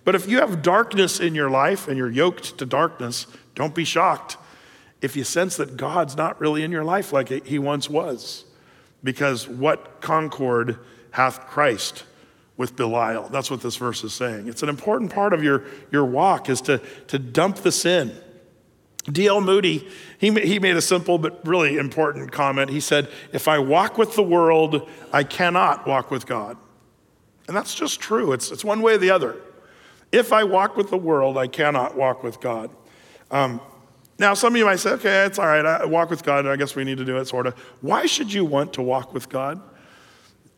But 0.06 0.16
if 0.16 0.26
you 0.26 0.38
have 0.38 0.62
darkness 0.62 1.20
in 1.20 1.36
your 1.36 1.50
life 1.50 1.90
and 1.90 1.98
you're 1.98 2.10
yoked 2.10 2.58
to 2.60 2.66
darkness, 2.66 3.28
don't 3.56 3.76
be 3.76 3.84
shocked 3.84 4.38
if 5.02 5.18
you 5.18 5.26
sense 5.26 5.58
that 5.58 5.76
God's 5.76 6.16
not 6.16 6.40
really 6.40 6.64
in 6.64 6.72
your 6.72 6.86
life 6.86 7.12
like 7.12 7.28
he 7.46 7.60
once 7.60 7.90
was. 7.90 8.46
Because 9.04 9.50
what 9.50 10.00
concord 10.00 10.80
hath 11.10 11.46
Christ 11.48 12.06
with 12.56 12.78
Belial? 12.78 13.28
That's 13.28 13.52
what 13.52 13.62
this 13.62 13.76
verse 13.76 14.02
is 14.06 14.14
saying. 14.14 14.48
It's 14.48 14.64
an 14.64 14.70
important 14.70 15.12
part 15.12 15.34
of 15.34 15.44
your, 15.44 15.66
your 15.92 16.06
walk 16.06 16.50
is 16.50 16.62
to, 16.62 16.78
to 17.08 17.20
dump 17.20 17.58
the 17.58 17.72
sin 17.74 18.16
D.L. 19.10 19.42
Moody, 19.42 19.88
he, 20.22 20.30
he 20.40 20.60
made 20.60 20.78
a 20.78 20.82
simple 20.84 21.18
but 21.18 21.46
really 21.48 21.78
important 21.78 22.32
comment. 22.32 22.70
He 22.70 22.80
said, 22.80 23.10
If 23.34 23.48
I 23.48 23.58
walk 23.58 23.98
with 23.98 24.16
the 24.16 24.22
world, 24.22 24.88
I 25.12 25.24
cannot 25.24 25.88
walk 25.88 26.12
with 26.12 26.28
God. 26.28 26.58
And 27.48 27.58
that's 27.58 27.74
just 27.74 28.00
true. 28.00 28.32
It's, 28.32 28.52
it's 28.52 28.64
one 28.64 28.84
way 28.84 28.94
or 28.94 28.98
the 29.00 29.10
other. 29.10 29.36
If 30.12 30.32
I 30.32 30.44
walk 30.44 30.78
with 30.78 30.92
the 30.92 30.98
world, 30.98 31.40
I 31.40 31.48
cannot 31.48 31.98
walk 31.98 32.22
with 32.22 32.40
God. 32.40 32.70
Um, 33.32 33.62
now, 34.20 34.36
some 34.36 34.54
of 34.54 34.60
you 34.60 34.66
might 34.66 34.76
say, 34.76 34.92
okay, 34.92 35.26
it's 35.26 35.40
all 35.40 35.48
right. 35.48 35.66
I 35.66 35.86
walk 35.86 36.12
with 36.12 36.24
God. 36.24 36.46
I 36.46 36.56
guess 36.56 36.76
we 36.76 36.84
need 36.84 37.00
to 37.00 37.06
do 37.06 37.18
it, 37.18 37.26
sort 37.26 37.48
of. 37.48 37.58
Why 37.82 38.06
should 38.06 38.32
you 38.32 38.46
want 38.46 38.74
to 38.74 38.84
walk 38.84 39.16
with 39.16 39.28
God? 39.28 39.60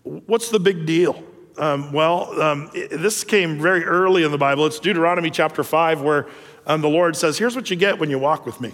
What's 0.03 0.49
the 0.49 0.59
big 0.59 0.85
deal? 0.85 1.23
Um, 1.57 1.93
well, 1.93 2.41
um, 2.41 2.69
it, 2.73 2.97
this 2.99 3.23
came 3.23 3.61
very 3.61 3.85
early 3.85 4.25
in 4.25 4.31
the 4.31 4.37
Bible. 4.37 4.65
It's 4.65 4.79
Deuteronomy 4.79 5.29
chapter 5.29 5.63
5, 5.63 6.01
where 6.01 6.27
um, 6.67 6.81
the 6.81 6.89
Lord 6.89 7.15
says, 7.15 7.37
Here's 7.37 7.55
what 7.55 7.69
you 7.69 7.77
get 7.77 7.97
when 7.97 8.09
you 8.09 8.19
walk 8.19 8.45
with 8.45 8.59
me. 8.59 8.73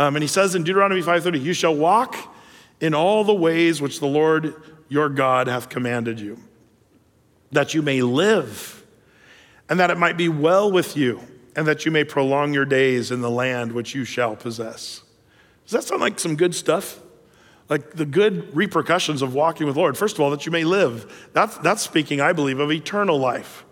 Um, 0.00 0.16
and 0.16 0.22
he 0.22 0.28
says 0.28 0.54
in 0.54 0.64
Deuteronomy 0.64 1.02
5:30, 1.02 1.42
You 1.42 1.52
shall 1.52 1.74
walk 1.74 2.16
in 2.80 2.94
all 2.94 3.22
the 3.22 3.34
ways 3.34 3.82
which 3.82 4.00
the 4.00 4.06
Lord 4.06 4.54
your 4.88 5.10
God 5.10 5.46
hath 5.46 5.68
commanded 5.68 6.18
you, 6.18 6.38
that 7.52 7.74
you 7.74 7.82
may 7.82 8.00
live, 8.00 8.82
and 9.68 9.78
that 9.78 9.90
it 9.90 9.98
might 9.98 10.16
be 10.16 10.30
well 10.30 10.72
with 10.72 10.96
you, 10.96 11.20
and 11.54 11.66
that 11.66 11.84
you 11.84 11.92
may 11.92 12.02
prolong 12.02 12.54
your 12.54 12.64
days 12.64 13.10
in 13.10 13.20
the 13.20 13.28
land 13.28 13.72
which 13.72 13.94
you 13.94 14.06
shall 14.06 14.36
possess. 14.36 15.02
Does 15.66 15.72
that 15.72 15.84
sound 15.84 16.00
like 16.00 16.18
some 16.18 16.34
good 16.34 16.54
stuff? 16.54 16.98
Like 17.68 17.90
the 17.90 18.06
good 18.06 18.56
repercussions 18.56 19.20
of 19.20 19.34
walking 19.34 19.66
with 19.66 19.74
the 19.74 19.80
Lord. 19.82 19.98
First 19.98 20.16
of 20.16 20.22
all, 20.22 20.30
that 20.30 20.46
you 20.46 20.50
may 20.50 20.64
live. 20.64 21.28
That's, 21.34 21.58
that's 21.58 21.82
speaking, 21.82 22.22
I 22.22 22.32
believe, 22.32 22.58
of 22.58 22.72
eternal 22.72 23.18
life. 23.18 23.66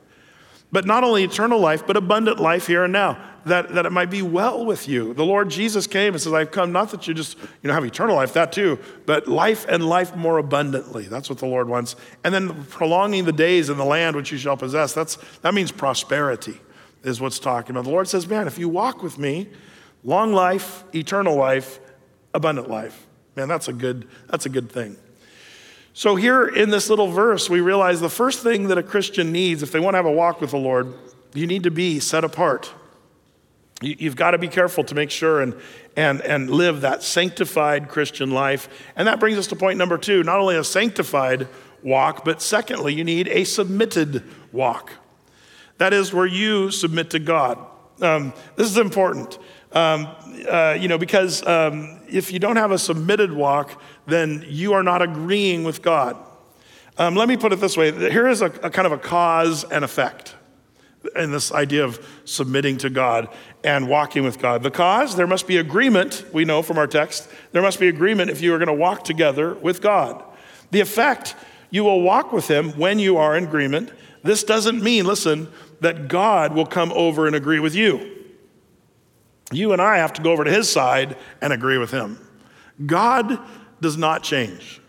But 0.71 0.85
not 0.85 1.05
only 1.05 1.25
eternal 1.25 1.59
life, 1.59 1.87
but 1.87 1.97
abundant 1.97 2.39
life 2.39 2.67
here 2.67 2.85
and 2.85 2.93
now 2.93 3.19
that, 3.49 3.75
that 3.75 3.87
it 3.87 3.93
might 3.93 4.11
be 4.11 4.23
well 4.23 4.65
with 4.65 4.89
you. 4.89 5.13
The 5.15 5.25
Lord 5.25 5.51
Jesus 5.51 5.87
came 5.87 6.15
and 6.15 6.23
says, 6.23 6.33
I've 6.33 6.51
come 6.51 6.73
not 6.73 6.91
that 6.91 7.07
you 7.09 7.15
just 7.15 7.37
you 7.63 7.69
know, 7.69 7.75
have 7.75 7.85
eternal 7.85 8.17
life, 8.17 8.33
that 8.35 8.53
too, 8.53 8.79
but 9.07 9.29
life 9.29 9.67
and 9.69 9.87
life 9.87 10.15
more 10.17 10.39
abundantly. 10.39 11.05
That's 11.05 11.29
what 11.29 11.39
the 11.39 11.47
Lord 11.47 11.69
wants. 11.69 11.97
And 12.25 12.33
then 12.33 12.65
prolonging 12.65 13.25
the 13.25 13.33
days 13.33 13.69
in 13.69 13.77
the 13.77 13.85
land 13.85 14.17
which 14.17 14.33
you 14.33 14.39
shall 14.39 14.57
possess. 14.57 14.95
That's, 14.95 15.17
that 15.43 15.55
means 15.55 15.73
prosperity, 15.73 16.61
is 17.03 17.21
what's 17.21 17.39
talking 17.39 17.71
about. 17.71 17.85
The 17.85 17.91
Lord 17.91 18.09
says, 18.09 18.27
Man, 18.27 18.47
if 18.47 18.59
you 18.59 18.69
walk 18.69 19.03
with 19.03 19.19
me, 19.19 19.49
long 20.05 20.33
life, 20.33 20.85
eternal 20.95 21.37
life, 21.37 21.81
abundant 22.35 22.71
life. 22.71 23.07
Man, 23.37 23.49
that's 23.49 23.69
a 23.69 23.73
good, 23.73 24.09
that's 24.29 24.47
a 24.47 24.49
good 24.49 24.71
thing. 24.71 24.97
So, 25.93 26.15
here 26.15 26.47
in 26.47 26.71
this 26.71 26.91
little 26.91 27.09
verse, 27.09 27.51
we 27.51 27.61
realize 27.61 28.01
the 28.01 28.09
first 28.09 28.43
thing 28.43 28.69
that 28.69 28.79
a 28.79 28.83
Christian 28.83 29.33
needs 29.33 29.63
if 29.63 29.73
they 29.73 29.81
want 29.81 29.95
to 29.95 29.99
have 29.99 30.07
a 30.07 30.13
walk 30.13 30.41
with 30.41 30.51
the 30.51 30.59
Lord, 30.59 30.95
you 31.35 31.47
need 31.47 31.65
to 31.65 31.71
be 31.71 32.01
set 32.01 32.25
apart. 32.25 32.73
You've 33.81 34.17
got 34.17 34.33
to 34.33 34.39
be 34.39 34.49
careful 34.49 34.83
to 34.85 34.95
make 34.95 35.11
sure 35.11 35.41
and, 35.41 35.55
and, 35.97 36.21
and 36.23 36.51
live 36.51 36.81
that 36.81 37.03
sanctified 37.03 37.89
Christian 37.89 38.33
life. 38.33 38.69
And 38.97 39.07
that 39.07 39.21
brings 39.21 39.39
us 39.39 39.47
to 39.49 39.57
point 39.57 39.79
number 39.79 39.97
two 39.97 40.25
not 40.25 40.41
only 40.41 40.57
a 40.57 40.65
sanctified 40.65 41.47
walk, 41.83 42.25
but 42.25 42.43
secondly, 42.43 42.93
you 42.95 43.05
need 43.05 43.29
a 43.29 43.45
submitted 43.45 44.25
walk. 44.51 44.95
That 45.79 45.93
is 45.93 46.13
where 46.13 46.27
you 46.27 46.73
submit 46.73 47.11
to 47.11 47.21
God. 47.21 47.59
Um, 48.01 48.33
this 48.57 48.69
is 48.69 48.79
important, 48.79 49.39
um, 49.73 50.09
uh, 50.49 50.77
you 50.79 50.89
know, 50.89 50.99
because 50.99 51.47
um, 51.47 52.01
if 52.09 52.33
you 52.33 52.41
don't 52.41 52.57
have 52.57 52.73
a 52.73 52.79
submitted 52.79 53.33
walk, 53.33 53.81
then 54.07 54.45
you 54.49 54.73
are 54.73 54.83
not 54.83 55.03
agreeing 55.03 55.63
with 55.63 55.83
God. 55.83 56.17
Um, 56.97 57.15
let 57.15 57.29
me 57.29 57.37
put 57.37 57.53
it 57.53 57.61
this 57.61 57.77
way 57.77 57.93
here 57.93 58.27
is 58.27 58.43
a, 58.43 58.47
a 58.47 58.71
kind 58.71 58.87
of 58.87 58.93
a 58.93 58.99
cause 58.99 59.63
and 59.63 59.85
effect 59.85 60.35
in 61.17 61.31
this 61.31 61.53
idea 61.53 61.85
of 61.85 62.05
submitting 62.25 62.79
to 62.79 62.91
God 62.91 63.29
and 63.65 63.89
walking 63.89 64.25
with 64.25 64.39
God. 64.39 64.63
The 64.63 64.71
cause, 64.71 65.17
there 65.17 65.27
must 65.27 65.47
be 65.47 65.57
agreement, 65.57 66.25
we 66.33 66.45
know 66.45 66.63
from 66.63 66.79
our 66.79 66.87
text. 66.87 67.29
There 67.53 67.63
must 67.63 67.81
be 67.81 67.89
agreement 67.89 68.31
if 68.31 68.41
you 68.41 68.55
are 68.55 68.59
going 68.59 68.69
to 68.69 68.75
walk 68.75 69.05
together 69.05 69.55
with 69.55 69.81
God. 69.81 70.23
The 70.71 70.81
effect, 70.81 71.35
you 71.71 71.85
will 71.85 72.03
walk 72.03 72.33
with 72.33 72.49
Him 72.49 72.73
when 72.73 72.99
you 72.99 73.17
are 73.17 73.37
in 73.37 73.45
agreement. 73.45 73.93
This 74.23 74.45
doesn't 74.45 74.83
mean, 74.83 75.07
listen, 75.07 75.49
that 75.81 76.09
God 76.09 76.55
will 76.55 76.67
come 76.67 76.93
over 76.93 77.27
and 77.27 77.37
agree 77.37 77.61
with 77.61 77.75
you. 77.75 78.17
You 79.51 79.73
and 79.73 79.81
I 79.81 79.99
have 79.99 80.13
to 80.15 80.23
go 80.23 80.33
over 80.33 80.45
to 80.45 80.53
His 80.53 80.71
side 80.71 81.17
and 81.41 81.53
agree 81.53 81.79
with 81.79 81.91
Him. 81.91 82.19
God 82.85 83.39
does 83.81 83.97
not 83.97 84.23
change. 84.23 84.81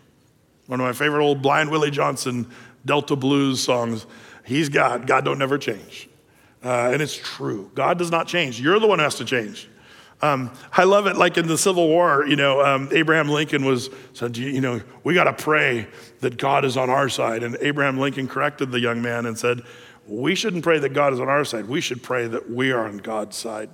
One 0.66 0.80
of 0.80 0.86
my 0.86 0.92
favorite 0.92 1.24
old 1.24 1.42
Blind 1.42 1.70
Willie 1.70 1.90
Johnson 1.90 2.46
Delta 2.84 3.16
blues 3.16 3.60
songs. 3.62 4.06
He's 4.44 4.68
God. 4.68 5.06
God 5.06 5.24
don't 5.24 5.38
never 5.38 5.58
change. 5.58 6.08
Uh, 6.62 6.90
and 6.92 7.00
it's 7.00 7.16
true. 7.16 7.70
God 7.74 7.98
does 7.98 8.10
not 8.10 8.26
change. 8.26 8.60
You're 8.60 8.78
the 8.78 8.86
one 8.86 8.98
who 8.98 9.04
has 9.04 9.14
to 9.16 9.24
change. 9.24 9.68
Um, 10.22 10.50
I 10.72 10.84
love 10.84 11.06
it. 11.06 11.16
Like 11.16 11.38
in 11.38 11.46
the 11.46 11.56
Civil 11.56 11.88
War, 11.88 12.26
you 12.26 12.36
know, 12.36 12.60
um, 12.60 12.90
Abraham 12.92 13.28
Lincoln 13.28 13.64
was 13.64 13.88
said, 14.12 14.36
you 14.36 14.60
know, 14.60 14.82
we 15.02 15.14
got 15.14 15.24
to 15.24 15.32
pray 15.32 15.88
that 16.20 16.36
God 16.36 16.66
is 16.66 16.76
on 16.76 16.90
our 16.90 17.08
side. 17.08 17.42
And 17.42 17.56
Abraham 17.60 17.98
Lincoln 17.98 18.28
corrected 18.28 18.70
the 18.70 18.80
young 18.80 19.00
man 19.00 19.24
and 19.24 19.38
said, 19.38 19.62
we 20.06 20.34
shouldn't 20.34 20.62
pray 20.62 20.78
that 20.78 20.90
God 20.90 21.14
is 21.14 21.20
on 21.20 21.28
our 21.28 21.44
side. 21.44 21.66
We 21.66 21.80
should 21.80 22.02
pray 22.02 22.26
that 22.26 22.50
we 22.50 22.72
are 22.72 22.86
on 22.86 22.98
God's 22.98 23.36
side. 23.36 23.70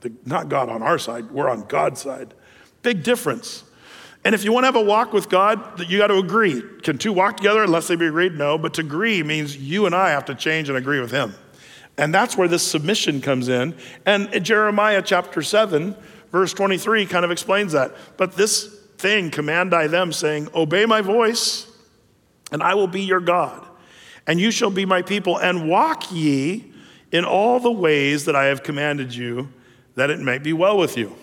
The, 0.00 0.12
not 0.24 0.48
God 0.48 0.68
on 0.68 0.82
our 0.82 0.98
side. 0.98 1.30
We're 1.30 1.48
on 1.48 1.62
God's 1.68 2.00
side. 2.00 2.34
Big 2.82 3.04
difference. 3.04 3.64
And 4.24 4.34
if 4.34 4.42
you 4.42 4.52
want 4.52 4.64
to 4.64 4.68
have 4.68 4.76
a 4.76 4.82
walk 4.82 5.12
with 5.12 5.28
God, 5.28 5.80
you 5.88 5.98
got 5.98 6.06
to 6.08 6.16
agree. 6.16 6.62
Can 6.82 6.98
two 6.98 7.12
walk 7.12 7.36
together 7.36 7.62
unless 7.62 7.86
they 7.86 7.96
be 7.96 8.06
agreed? 8.06 8.32
No. 8.32 8.58
But 8.58 8.74
to 8.74 8.80
agree 8.80 9.22
means 9.22 9.56
you 9.56 9.86
and 9.86 9.94
I 9.94 10.10
have 10.10 10.24
to 10.24 10.34
change 10.34 10.68
and 10.68 10.78
agree 10.78 11.00
with 11.00 11.10
Him. 11.10 11.34
And 11.96 12.14
that's 12.14 12.36
where 12.36 12.48
this 12.48 12.62
submission 12.62 13.20
comes 13.20 13.48
in. 13.48 13.74
And 14.04 14.44
Jeremiah 14.44 15.02
chapter 15.02 15.42
7, 15.42 15.96
verse 16.32 16.52
23 16.52 17.06
kind 17.06 17.24
of 17.24 17.30
explains 17.30 17.72
that. 17.72 17.94
But 18.16 18.32
this 18.32 18.66
thing 18.98 19.30
command 19.30 19.74
I 19.74 19.86
them, 19.86 20.12
saying, 20.12 20.48
Obey 20.54 20.86
my 20.86 21.00
voice, 21.00 21.70
and 22.50 22.62
I 22.62 22.74
will 22.74 22.88
be 22.88 23.02
your 23.02 23.20
God, 23.20 23.64
and 24.26 24.40
you 24.40 24.50
shall 24.50 24.70
be 24.70 24.84
my 24.84 25.02
people, 25.02 25.38
and 25.38 25.68
walk 25.68 26.10
ye 26.10 26.72
in 27.12 27.24
all 27.24 27.60
the 27.60 27.70
ways 27.70 28.24
that 28.24 28.34
I 28.34 28.46
have 28.46 28.62
commanded 28.62 29.14
you, 29.14 29.48
that 29.94 30.10
it 30.10 30.18
may 30.18 30.38
be 30.38 30.52
well 30.52 30.76
with 30.76 30.96
you. 30.96 31.14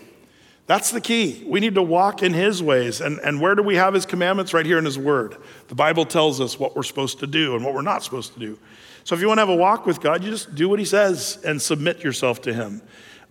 That's 0.68 0.92
the 0.92 1.02
key. 1.02 1.44
We 1.46 1.60
need 1.60 1.76
to 1.76 1.82
walk 1.82 2.24
in 2.24 2.34
His 2.34 2.64
ways. 2.64 3.02
And, 3.02 3.20
and 3.20 3.42
where 3.42 3.56
do 3.56 3.64
we 3.64 3.76
have 3.76 3.94
His 3.94 4.06
commandments? 4.06 4.54
Right 4.54 4.66
here 4.66 4.78
in 4.78 4.86
His 4.86 4.98
Word. 4.98 5.36
The 5.68 5.76
Bible 5.76 6.06
tells 6.06 6.40
us 6.40 6.58
what 6.58 6.78
we're 6.78 6.84
supposed 6.84 7.20
to 7.20 7.28
do 7.28 7.56
and 7.58 7.66
what 7.66 7.74
we're 7.74 7.82
not 7.82 8.04
supposed 8.04 8.34
to 8.36 8.40
do. 8.40 8.58
So 9.04 9.16
if 9.16 9.22
you 9.22 9.28
want 9.28 9.38
to 9.40 9.42
have 9.42 9.50
a 9.50 9.56
walk 9.56 9.86
with 9.86 10.02
God, 10.02 10.24
you 10.24 10.30
just 10.30 10.56
do 10.56 10.70
what 10.70 10.80
He 10.80 10.86
says 10.86 11.40
and 11.46 11.62
submit 11.62 12.04
yourself 12.04 12.42
to 12.44 12.54
Him. 12.54 12.82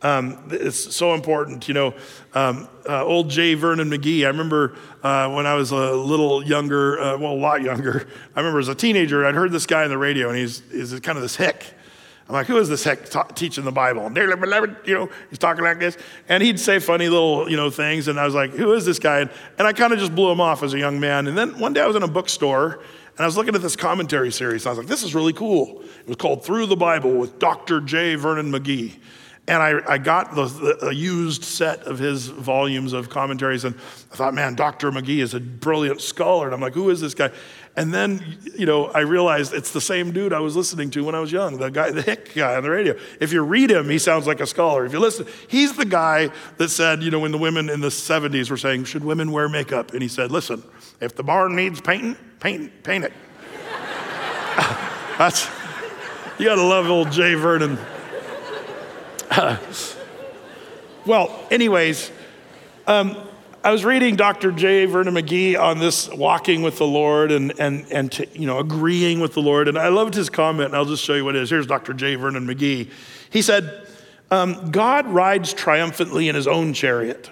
Um, 0.02 0.48
it's 0.50 0.94
so 0.94 1.14
important. 1.14 1.68
You 1.68 1.74
know, 1.74 1.94
um, 2.34 2.68
uh, 2.88 3.04
old 3.04 3.28
J. 3.28 3.54
Vernon 3.54 3.90
McGee, 3.90 4.24
I 4.24 4.28
remember 4.28 4.76
uh, 5.02 5.30
when 5.30 5.46
I 5.46 5.54
was 5.54 5.72
a 5.72 5.92
little 5.92 6.42
younger, 6.42 6.98
uh, 6.98 7.18
well, 7.18 7.32
a 7.32 7.34
lot 7.34 7.62
younger, 7.62 8.08
I 8.34 8.40
remember 8.40 8.60
as 8.60 8.68
a 8.68 8.74
teenager, 8.74 9.26
I'd 9.26 9.34
heard 9.34 9.52
this 9.52 9.66
guy 9.66 9.84
on 9.84 9.90
the 9.90 9.98
radio, 9.98 10.28
and 10.28 10.38
he's, 10.38 10.62
he's 10.70 10.98
kind 11.00 11.18
of 11.18 11.22
this 11.22 11.36
hick. 11.36 11.74
I'm 12.30 12.34
like, 12.34 12.46
who 12.46 12.58
is 12.58 12.68
this 12.68 12.84
heck 12.84 13.10
ta- 13.10 13.24
teaching 13.24 13.64
the 13.64 13.72
Bible? 13.72 14.04
You 14.14 14.94
know, 14.94 15.10
he's 15.30 15.38
talking 15.38 15.64
like 15.64 15.80
this. 15.80 15.98
And 16.28 16.44
he'd 16.44 16.60
say 16.60 16.78
funny 16.78 17.08
little, 17.08 17.50
you 17.50 17.56
know, 17.56 17.70
things. 17.70 18.06
And 18.06 18.20
I 18.20 18.24
was 18.24 18.36
like, 18.36 18.52
who 18.52 18.72
is 18.72 18.86
this 18.86 19.00
guy? 19.00 19.18
And, 19.18 19.30
and 19.58 19.66
I 19.66 19.72
kind 19.72 19.92
of 19.92 19.98
just 19.98 20.14
blew 20.14 20.30
him 20.30 20.40
off 20.40 20.62
as 20.62 20.72
a 20.72 20.78
young 20.78 21.00
man. 21.00 21.26
And 21.26 21.36
then 21.36 21.58
one 21.58 21.72
day 21.72 21.80
I 21.80 21.88
was 21.88 21.96
in 21.96 22.04
a 22.04 22.08
bookstore 22.08 22.84
and 23.20 23.24
I 23.26 23.28
was 23.28 23.36
looking 23.36 23.54
at 23.54 23.60
this 23.60 23.76
commentary 23.76 24.32
series. 24.32 24.64
and 24.64 24.68
I 24.68 24.70
was 24.70 24.78
like, 24.78 24.86
this 24.86 25.02
is 25.02 25.14
really 25.14 25.34
cool. 25.34 25.82
It 25.82 26.06
was 26.06 26.16
called 26.16 26.42
Through 26.42 26.64
the 26.64 26.76
Bible 26.76 27.12
with 27.12 27.38
Dr. 27.38 27.82
J. 27.82 28.14
Vernon 28.14 28.50
McGee. 28.50 28.94
And 29.46 29.62
I, 29.62 29.74
I 29.86 29.98
got 29.98 30.34
the, 30.34 30.46
the, 30.80 30.94
used 30.94 31.44
set 31.44 31.82
of 31.82 31.98
his 31.98 32.28
volumes 32.28 32.94
of 32.94 33.10
commentaries, 33.10 33.66
and 33.66 33.74
I 34.10 34.16
thought, 34.16 34.32
man, 34.32 34.54
Dr. 34.54 34.90
McGee 34.90 35.18
is 35.18 35.34
a 35.34 35.40
brilliant 35.40 36.00
scholar. 36.00 36.46
And 36.46 36.54
I'm 36.54 36.62
like, 36.62 36.72
who 36.72 36.88
is 36.88 37.02
this 37.02 37.12
guy? 37.12 37.30
And 37.76 37.92
then, 37.92 38.38
you 38.56 38.64
know, 38.64 38.86
I 38.86 39.00
realized 39.00 39.52
it's 39.52 39.72
the 39.72 39.82
same 39.82 40.12
dude 40.12 40.32
I 40.32 40.40
was 40.40 40.56
listening 40.56 40.88
to 40.92 41.04
when 41.04 41.14
I 41.14 41.20
was 41.20 41.30
young, 41.30 41.58
the 41.58 41.70
guy, 41.70 41.90
the 41.90 42.00
hick 42.00 42.32
guy 42.34 42.56
on 42.56 42.62
the 42.62 42.70
radio. 42.70 42.98
If 43.20 43.34
you 43.34 43.42
read 43.42 43.70
him, 43.70 43.90
he 43.90 43.98
sounds 43.98 44.26
like 44.26 44.40
a 44.40 44.46
scholar. 44.46 44.86
If 44.86 44.94
you 44.94 44.98
listen, 44.98 45.26
he's 45.46 45.74
the 45.74 45.84
guy 45.84 46.30
that 46.56 46.70
said, 46.70 47.02
you 47.02 47.10
know, 47.10 47.20
when 47.20 47.32
the 47.32 47.38
women 47.38 47.68
in 47.68 47.82
the 47.82 47.88
70s 47.88 48.50
were 48.50 48.56
saying, 48.56 48.84
should 48.84 49.04
women 49.04 49.30
wear 49.30 49.46
makeup? 49.46 49.92
And 49.92 50.00
he 50.00 50.08
said, 50.08 50.32
listen, 50.32 50.62
if 51.00 51.14
the 51.14 51.22
barn 51.22 51.56
needs 51.56 51.80
painting, 51.80 52.16
paint, 52.38 52.82
paint 52.82 53.04
it. 53.04 53.12
That's, 55.18 55.48
you 56.38 56.46
gotta 56.46 56.62
love 56.62 56.88
old 56.88 57.10
J. 57.10 57.34
Vernon. 57.34 57.78
well, 61.06 61.46
anyways, 61.50 62.10
um, 62.86 63.16
I 63.62 63.72
was 63.72 63.84
reading 63.84 64.16
Dr. 64.16 64.52
J. 64.52 64.86
Vernon 64.86 65.14
McGee 65.14 65.58
on 65.58 65.78
this 65.78 66.08
walking 66.08 66.62
with 66.62 66.78
the 66.78 66.86
Lord 66.86 67.30
and, 67.30 67.52
and, 67.60 67.86
and 67.92 68.10
to, 68.12 68.26
you 68.32 68.46
know, 68.46 68.58
agreeing 68.58 69.20
with 69.20 69.34
the 69.34 69.42
Lord. 69.42 69.68
And 69.68 69.78
I 69.78 69.88
loved 69.88 70.14
his 70.14 70.30
comment, 70.30 70.68
and 70.68 70.76
I'll 70.76 70.86
just 70.86 71.04
show 71.04 71.14
you 71.14 71.26
what 71.26 71.36
it 71.36 71.42
is. 71.42 71.50
Here's 71.50 71.66
Dr. 71.66 71.92
J. 71.92 72.14
Vernon 72.14 72.46
McGee. 72.46 72.90
He 73.28 73.42
said, 73.42 73.86
um, 74.30 74.70
God 74.70 75.06
rides 75.06 75.52
triumphantly 75.52 76.28
in 76.28 76.34
his 76.34 76.46
own 76.46 76.72
chariot. 76.72 77.28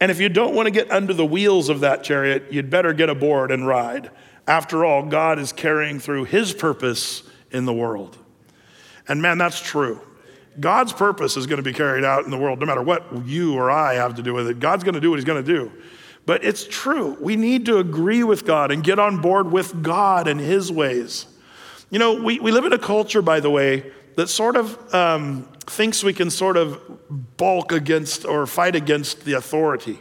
And 0.00 0.10
if 0.10 0.18
you 0.18 0.30
don't 0.30 0.54
want 0.54 0.66
to 0.66 0.70
get 0.70 0.90
under 0.90 1.12
the 1.12 1.26
wheels 1.26 1.68
of 1.68 1.80
that 1.80 2.02
chariot, 2.02 2.46
you'd 2.50 2.70
better 2.70 2.92
get 2.94 3.10
aboard 3.10 3.50
and 3.50 3.66
ride. 3.66 4.10
After 4.46 4.84
all, 4.84 5.04
God 5.04 5.38
is 5.38 5.52
carrying 5.52 6.00
through 6.00 6.24
his 6.24 6.52
purpose 6.52 7.22
in 7.50 7.66
the 7.66 7.74
world. 7.74 8.16
And 9.06 9.20
man, 9.20 9.38
that's 9.38 9.60
true. 9.60 10.00
God's 10.58 10.92
purpose 10.92 11.36
is 11.36 11.46
going 11.46 11.58
to 11.58 11.62
be 11.62 11.72
carried 11.72 12.04
out 12.04 12.24
in 12.24 12.30
the 12.30 12.38
world, 12.38 12.60
no 12.60 12.66
matter 12.66 12.82
what 12.82 13.26
you 13.26 13.54
or 13.54 13.70
I 13.70 13.94
have 13.94 14.16
to 14.16 14.22
do 14.22 14.34
with 14.34 14.48
it. 14.48 14.58
God's 14.58 14.82
going 14.82 14.94
to 14.94 15.00
do 15.00 15.10
what 15.10 15.16
He's 15.16 15.24
going 15.24 15.44
to 15.44 15.52
do. 15.52 15.70
But 16.26 16.44
it's 16.44 16.66
true. 16.66 17.16
We 17.20 17.36
need 17.36 17.66
to 17.66 17.78
agree 17.78 18.24
with 18.24 18.44
God 18.44 18.70
and 18.70 18.82
get 18.82 18.98
on 18.98 19.20
board 19.20 19.50
with 19.50 19.82
God 19.82 20.28
and 20.28 20.40
His 20.40 20.70
ways. 20.70 21.26
You 21.90 21.98
know, 21.98 22.22
we, 22.22 22.40
we 22.40 22.52
live 22.52 22.64
in 22.64 22.72
a 22.72 22.78
culture, 22.78 23.22
by 23.22 23.40
the 23.40 23.50
way, 23.50 23.90
that 24.16 24.28
sort 24.28 24.56
of 24.56 24.94
um, 24.94 25.48
thinks 25.66 26.02
we 26.02 26.12
can 26.12 26.30
sort 26.30 26.56
of 26.56 27.36
bulk 27.36 27.72
against 27.72 28.24
or 28.24 28.46
fight 28.46 28.76
against 28.76 29.24
the 29.24 29.34
authority. 29.34 29.98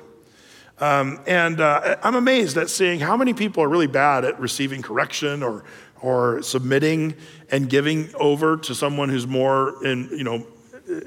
Um, 0.80 1.20
and 1.28 1.60
uh, 1.60 1.98
I'm 2.04 2.16
amazed 2.16 2.58
at 2.58 2.70
seeing 2.70 3.00
how 3.00 3.18
many 3.18 3.34
people 3.34 3.64
are 3.64 3.68
really 3.68 3.88
bad 3.88 4.24
at 4.24 4.40
receiving 4.40 4.82
correction 4.82 5.44
or 5.44 5.66
or 6.02 6.42
submitting 6.42 7.16
and 7.52 7.70
giving 7.70 8.10
over 8.16 8.58
to 8.58 8.76
someone 8.76 9.10
who's 9.10 9.28
more 9.28 9.86
in, 9.86 10.10
you 10.12 10.24
know, 10.24 10.46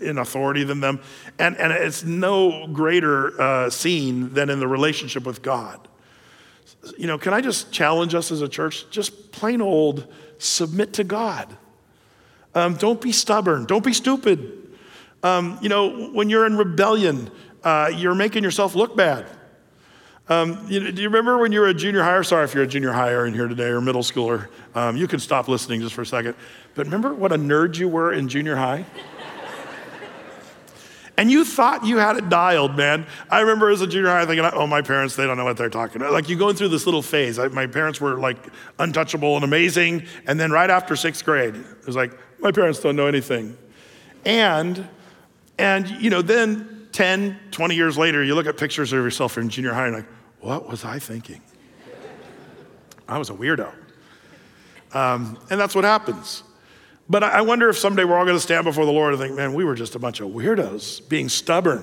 in 0.00 0.18
authority 0.18 0.64
than 0.64 0.80
them. 0.80 1.00
And, 1.38 1.56
and 1.56 1.72
it's 1.72 2.04
no 2.04 2.66
greater 2.66 3.40
uh, 3.40 3.70
scene 3.70 4.32
than 4.34 4.50
in 4.50 4.60
the 4.60 4.68
relationship 4.68 5.24
with 5.24 5.42
God. 5.42 5.88
You 6.96 7.06
know, 7.06 7.18
can 7.18 7.32
I 7.32 7.40
just 7.40 7.72
challenge 7.72 8.14
us 8.14 8.30
as 8.30 8.42
a 8.42 8.48
church? 8.48 8.88
Just 8.90 9.32
plain 9.32 9.60
old 9.60 10.12
submit 10.38 10.92
to 10.94 11.04
God. 11.04 11.56
Um, 12.54 12.74
don't 12.74 13.00
be 13.00 13.12
stubborn. 13.12 13.64
Don't 13.64 13.84
be 13.84 13.92
stupid. 13.92 14.76
Um, 15.22 15.58
you 15.62 15.68
know, 15.68 16.08
when 16.10 16.28
you're 16.28 16.46
in 16.46 16.56
rebellion, 16.56 17.30
uh, 17.64 17.90
you're 17.94 18.14
making 18.14 18.42
yourself 18.44 18.74
look 18.74 18.96
bad. 18.96 19.26
Um, 20.28 20.66
you 20.68 20.80
know, 20.80 20.90
do 20.90 21.02
you 21.02 21.08
remember 21.08 21.38
when 21.38 21.52
you 21.52 21.60
were 21.60 21.68
a 21.68 21.74
junior 21.74 22.02
higher? 22.02 22.22
Sorry 22.22 22.44
if 22.44 22.54
you're 22.54 22.62
a 22.62 22.66
junior 22.66 22.92
higher 22.92 23.26
in 23.26 23.34
here 23.34 23.48
today 23.48 23.68
or 23.68 23.80
middle 23.80 24.02
schooler. 24.02 24.48
Um, 24.74 24.96
you 24.96 25.08
can 25.08 25.18
stop 25.18 25.48
listening 25.48 25.80
just 25.80 25.94
for 25.94 26.02
a 26.02 26.06
second. 26.06 26.34
But 26.74 26.86
remember 26.86 27.12
what 27.14 27.32
a 27.32 27.36
nerd 27.36 27.76
you 27.76 27.88
were 27.88 28.12
in 28.12 28.28
junior 28.28 28.56
high? 28.56 28.84
And 31.18 31.30
you 31.30 31.44
thought 31.44 31.84
you 31.84 31.98
had 31.98 32.16
it 32.16 32.30
dialed, 32.30 32.76
man. 32.76 33.06
I 33.30 33.40
remember 33.40 33.68
as 33.68 33.82
a 33.82 33.86
junior 33.86 34.08
high 34.08 34.24
thinking, 34.24 34.48
oh, 34.54 34.66
my 34.66 34.80
parents, 34.80 35.14
they 35.14 35.26
don't 35.26 35.36
know 35.36 35.44
what 35.44 35.58
they're 35.58 35.68
talking 35.68 36.00
about. 36.00 36.12
Like 36.12 36.28
you 36.28 36.36
going 36.36 36.56
through 36.56 36.68
this 36.68 36.86
little 36.86 37.02
phase. 37.02 37.38
I, 37.38 37.48
my 37.48 37.66
parents 37.66 38.00
were 38.00 38.18
like 38.18 38.38
untouchable 38.78 39.36
and 39.36 39.44
amazing. 39.44 40.06
And 40.26 40.40
then 40.40 40.50
right 40.50 40.70
after 40.70 40.96
sixth 40.96 41.24
grade, 41.24 41.54
it 41.54 41.86
was 41.86 41.96
like, 41.96 42.18
my 42.42 42.50
parents 42.52 42.80
don't 42.80 42.96
know 42.96 43.06
anything. 43.06 43.56
And, 44.24 44.88
and 45.58 45.88
you 45.88 46.10
know, 46.10 46.22
then 46.22 46.88
10, 46.92 47.38
20 47.50 47.74
years 47.74 47.96
later, 47.96 48.22
you 48.22 48.34
look 48.34 48.46
at 48.46 48.56
pictures 48.56 48.92
of 48.92 49.02
yourself 49.02 49.38
in 49.38 49.48
junior 49.48 49.72
high 49.72 49.86
and 49.86 49.96
like, 49.96 50.06
what 50.40 50.68
was 50.68 50.84
I 50.84 50.98
thinking? 50.98 51.40
I 53.08 53.18
was 53.18 53.30
a 53.30 53.34
weirdo. 53.34 53.72
Um, 54.92 55.38
and 55.50 55.60
that's 55.60 55.74
what 55.74 55.84
happens. 55.84 56.42
But 57.08 57.22
I 57.22 57.42
wonder 57.42 57.68
if 57.68 57.78
someday 57.78 58.04
we're 58.04 58.16
all 58.16 58.24
going 58.24 58.36
to 58.36 58.40
stand 58.40 58.64
before 58.64 58.86
the 58.86 58.92
Lord 58.92 59.14
and 59.14 59.22
think, 59.22 59.36
man, 59.36 59.54
we 59.54 59.64
were 59.64 59.74
just 59.74 59.94
a 59.94 59.98
bunch 59.98 60.20
of 60.20 60.28
weirdos 60.30 61.08
being 61.08 61.28
stubborn, 61.28 61.82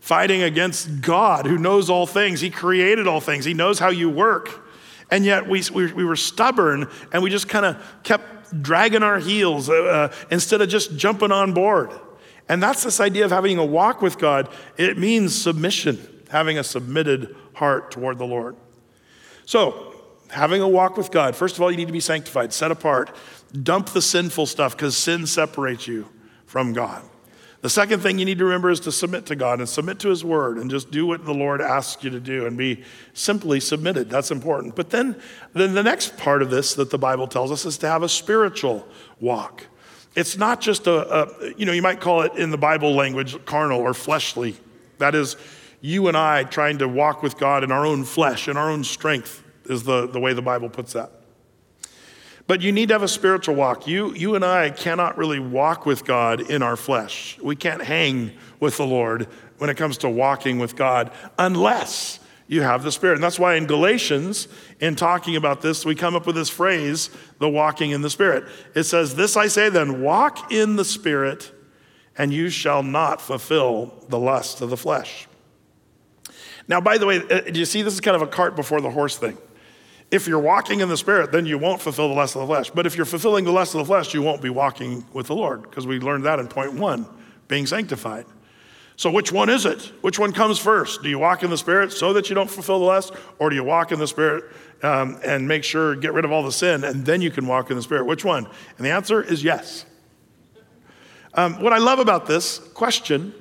fighting 0.00 0.42
against 0.42 1.00
God 1.00 1.46
who 1.46 1.58
knows 1.58 1.90
all 1.90 2.06
things. 2.06 2.40
He 2.40 2.50
created 2.50 3.06
all 3.06 3.20
things, 3.20 3.44
He 3.44 3.54
knows 3.54 3.78
how 3.78 3.90
you 3.90 4.10
work. 4.10 4.68
And 5.10 5.26
yet 5.26 5.46
we, 5.46 5.62
we, 5.74 5.92
we 5.92 6.04
were 6.04 6.16
stubborn 6.16 6.88
and 7.12 7.22
we 7.22 7.28
just 7.28 7.46
kind 7.46 7.66
of 7.66 8.02
kept 8.02 8.41
dragging 8.60 9.02
our 9.02 9.18
heels 9.18 9.68
uh, 9.68 9.72
uh, 9.72 10.14
instead 10.30 10.60
of 10.60 10.68
just 10.68 10.96
jumping 10.96 11.32
on 11.32 11.52
board. 11.52 11.90
And 12.48 12.62
that's 12.62 12.82
this 12.82 13.00
idea 13.00 13.24
of 13.24 13.30
having 13.30 13.58
a 13.58 13.64
walk 13.64 14.02
with 14.02 14.18
God. 14.18 14.48
It 14.76 14.98
means 14.98 15.34
submission, 15.34 15.98
having 16.28 16.58
a 16.58 16.64
submitted 16.64 17.34
heart 17.54 17.90
toward 17.90 18.18
the 18.18 18.26
Lord. 18.26 18.56
So, 19.44 19.94
having 20.30 20.62
a 20.62 20.68
walk 20.68 20.96
with 20.96 21.10
God, 21.10 21.36
first 21.36 21.56
of 21.56 21.62
all, 21.62 21.70
you 21.70 21.76
need 21.76 21.86
to 21.86 21.92
be 21.92 22.00
sanctified, 22.00 22.52
set 22.52 22.70
apart. 22.70 23.14
Dump 23.62 23.90
the 23.90 24.02
sinful 24.02 24.46
stuff 24.46 24.76
because 24.76 24.96
sin 24.96 25.26
separates 25.26 25.86
you 25.86 26.08
from 26.46 26.72
God. 26.72 27.02
The 27.62 27.70
second 27.70 28.00
thing 28.00 28.18
you 28.18 28.24
need 28.24 28.38
to 28.38 28.44
remember 28.44 28.70
is 28.70 28.80
to 28.80 28.92
submit 28.92 29.26
to 29.26 29.36
God 29.36 29.60
and 29.60 29.68
submit 29.68 30.00
to 30.00 30.08
His 30.08 30.24
Word 30.24 30.58
and 30.58 30.68
just 30.68 30.90
do 30.90 31.06
what 31.06 31.24
the 31.24 31.32
Lord 31.32 31.60
asks 31.60 32.02
you 32.02 32.10
to 32.10 32.18
do 32.18 32.44
and 32.44 32.58
be 32.58 32.82
simply 33.14 33.60
submitted. 33.60 34.10
That's 34.10 34.32
important. 34.32 34.74
But 34.74 34.90
then, 34.90 35.14
then 35.52 35.72
the 35.72 35.82
next 35.82 36.16
part 36.16 36.42
of 36.42 36.50
this 36.50 36.74
that 36.74 36.90
the 36.90 36.98
Bible 36.98 37.28
tells 37.28 37.52
us 37.52 37.64
is 37.64 37.78
to 37.78 37.88
have 37.88 38.02
a 38.02 38.08
spiritual 38.08 38.86
walk. 39.20 39.68
It's 40.16 40.36
not 40.36 40.60
just 40.60 40.88
a, 40.88 41.22
a 41.22 41.54
you 41.56 41.64
know, 41.64 41.72
you 41.72 41.82
might 41.82 42.00
call 42.00 42.22
it 42.22 42.32
in 42.34 42.50
the 42.50 42.58
Bible 42.58 42.96
language 42.96 43.42
carnal 43.44 43.80
or 43.80 43.94
fleshly. 43.94 44.56
That 44.98 45.14
is, 45.14 45.36
you 45.80 46.08
and 46.08 46.16
I 46.16 46.42
trying 46.42 46.78
to 46.78 46.88
walk 46.88 47.22
with 47.22 47.38
God 47.38 47.62
in 47.62 47.70
our 47.70 47.86
own 47.86 48.02
flesh, 48.02 48.48
in 48.48 48.56
our 48.56 48.70
own 48.70 48.82
strength 48.82 49.40
is 49.66 49.84
the, 49.84 50.08
the 50.08 50.18
way 50.18 50.32
the 50.32 50.42
Bible 50.42 50.68
puts 50.68 50.94
that. 50.94 51.12
But 52.46 52.60
you 52.60 52.72
need 52.72 52.88
to 52.88 52.94
have 52.94 53.02
a 53.02 53.08
spiritual 53.08 53.54
walk. 53.54 53.86
You, 53.86 54.14
you 54.14 54.34
and 54.34 54.44
I 54.44 54.70
cannot 54.70 55.16
really 55.16 55.38
walk 55.38 55.86
with 55.86 56.04
God 56.04 56.40
in 56.40 56.62
our 56.62 56.76
flesh. 56.76 57.38
We 57.42 57.56
can't 57.56 57.82
hang 57.82 58.32
with 58.60 58.76
the 58.76 58.86
Lord 58.86 59.28
when 59.58 59.70
it 59.70 59.76
comes 59.76 59.98
to 59.98 60.10
walking 60.10 60.58
with 60.58 60.74
God 60.76 61.12
unless 61.38 62.18
you 62.48 62.62
have 62.62 62.82
the 62.82 62.92
Spirit. 62.92 63.14
And 63.14 63.22
that's 63.22 63.38
why 63.38 63.54
in 63.54 63.66
Galatians, 63.66 64.48
in 64.80 64.96
talking 64.96 65.36
about 65.36 65.62
this, 65.62 65.84
we 65.84 65.94
come 65.94 66.14
up 66.14 66.26
with 66.26 66.36
this 66.36 66.50
phrase, 66.50 67.10
the 67.38 67.48
walking 67.48 67.92
in 67.92 68.02
the 68.02 68.10
Spirit. 68.10 68.44
It 68.74 68.84
says, 68.84 69.14
This 69.14 69.36
I 69.36 69.46
say 69.46 69.68
then, 69.68 70.02
walk 70.02 70.52
in 70.52 70.76
the 70.76 70.84
Spirit, 70.84 71.52
and 72.18 72.32
you 72.32 72.50
shall 72.50 72.82
not 72.82 73.20
fulfill 73.20 74.04
the 74.08 74.18
lust 74.18 74.60
of 74.60 74.68
the 74.68 74.76
flesh. 74.76 75.28
Now, 76.68 76.80
by 76.80 76.98
the 76.98 77.06
way, 77.06 77.22
uh, 77.30 77.40
do 77.40 77.58
you 77.58 77.64
see 77.64 77.82
this 77.82 77.94
is 77.94 78.00
kind 78.00 78.16
of 78.16 78.22
a 78.22 78.26
cart 78.26 78.54
before 78.54 78.80
the 78.80 78.90
horse 78.90 79.16
thing? 79.16 79.38
If 80.12 80.28
you're 80.28 80.38
walking 80.38 80.80
in 80.80 80.90
the 80.90 80.96
Spirit, 80.96 81.32
then 81.32 81.46
you 81.46 81.56
won't 81.56 81.80
fulfill 81.80 82.08
the 82.08 82.14
lust 82.14 82.36
of 82.36 82.42
the 82.42 82.46
flesh. 82.46 82.70
But 82.70 82.86
if 82.86 82.96
you're 82.96 83.06
fulfilling 83.06 83.46
the 83.46 83.50
lust 83.50 83.74
of 83.74 83.78
the 83.78 83.86
flesh, 83.86 84.12
you 84.12 84.20
won't 84.20 84.42
be 84.42 84.50
walking 84.50 85.06
with 85.14 85.26
the 85.26 85.34
Lord, 85.34 85.62
because 85.62 85.86
we 85.86 85.98
learned 85.98 86.24
that 86.26 86.38
in 86.38 86.48
point 86.48 86.74
one 86.74 87.06
being 87.48 87.66
sanctified. 87.66 88.26
So, 88.96 89.10
which 89.10 89.32
one 89.32 89.48
is 89.48 89.64
it? 89.64 89.90
Which 90.02 90.18
one 90.18 90.32
comes 90.32 90.58
first? 90.58 91.02
Do 91.02 91.08
you 91.08 91.18
walk 91.18 91.42
in 91.42 91.48
the 91.48 91.56
Spirit 91.56 91.92
so 91.92 92.12
that 92.12 92.28
you 92.28 92.34
don't 92.34 92.50
fulfill 92.50 92.78
the 92.78 92.84
lust, 92.84 93.14
or 93.38 93.48
do 93.48 93.56
you 93.56 93.64
walk 93.64 93.90
in 93.90 93.98
the 93.98 94.06
Spirit 94.06 94.44
um, 94.82 95.18
and 95.24 95.48
make 95.48 95.64
sure, 95.64 95.96
get 95.96 96.12
rid 96.12 96.26
of 96.26 96.30
all 96.30 96.42
the 96.42 96.52
sin, 96.52 96.84
and 96.84 97.06
then 97.06 97.22
you 97.22 97.30
can 97.30 97.46
walk 97.46 97.70
in 97.70 97.76
the 97.76 97.82
Spirit? 97.82 98.04
Which 98.04 98.22
one? 98.22 98.46
And 98.76 98.86
the 98.86 98.90
answer 98.90 99.22
is 99.22 99.42
yes. 99.42 99.86
Um, 101.32 101.62
what 101.62 101.72
I 101.72 101.78
love 101.78 101.98
about 101.98 102.26
this 102.26 102.58
question 102.58 103.32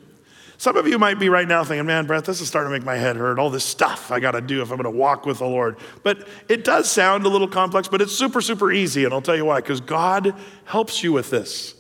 some 0.61 0.77
of 0.77 0.87
you 0.87 0.99
might 0.99 1.17
be 1.17 1.27
right 1.27 1.47
now 1.47 1.63
thinking, 1.63 1.87
man, 1.87 2.05
Brent, 2.05 2.23
this 2.23 2.39
is 2.39 2.47
starting 2.47 2.71
to 2.71 2.77
make 2.77 2.85
my 2.85 2.95
head 2.95 3.15
hurt. 3.15 3.39
All 3.39 3.49
this 3.49 3.63
stuff 3.63 4.11
I 4.11 4.19
got 4.19 4.33
to 4.33 4.41
do 4.41 4.61
if 4.61 4.69
I'm 4.69 4.77
going 4.77 4.93
to 4.93 4.95
walk 4.95 5.25
with 5.25 5.39
the 5.39 5.47
Lord. 5.47 5.75
But 6.03 6.27
it 6.47 6.63
does 6.63 6.87
sound 6.87 7.25
a 7.25 7.29
little 7.29 7.47
complex, 7.47 7.87
but 7.87 7.99
it's 7.99 8.15
super, 8.15 8.41
super 8.41 8.71
easy. 8.71 9.03
And 9.03 9.11
I'll 9.11 9.23
tell 9.23 9.35
you 9.35 9.45
why, 9.45 9.59
because 9.61 9.81
God 9.81 10.35
helps 10.65 11.01
you 11.03 11.13
with 11.13 11.31
this. 11.31 11.73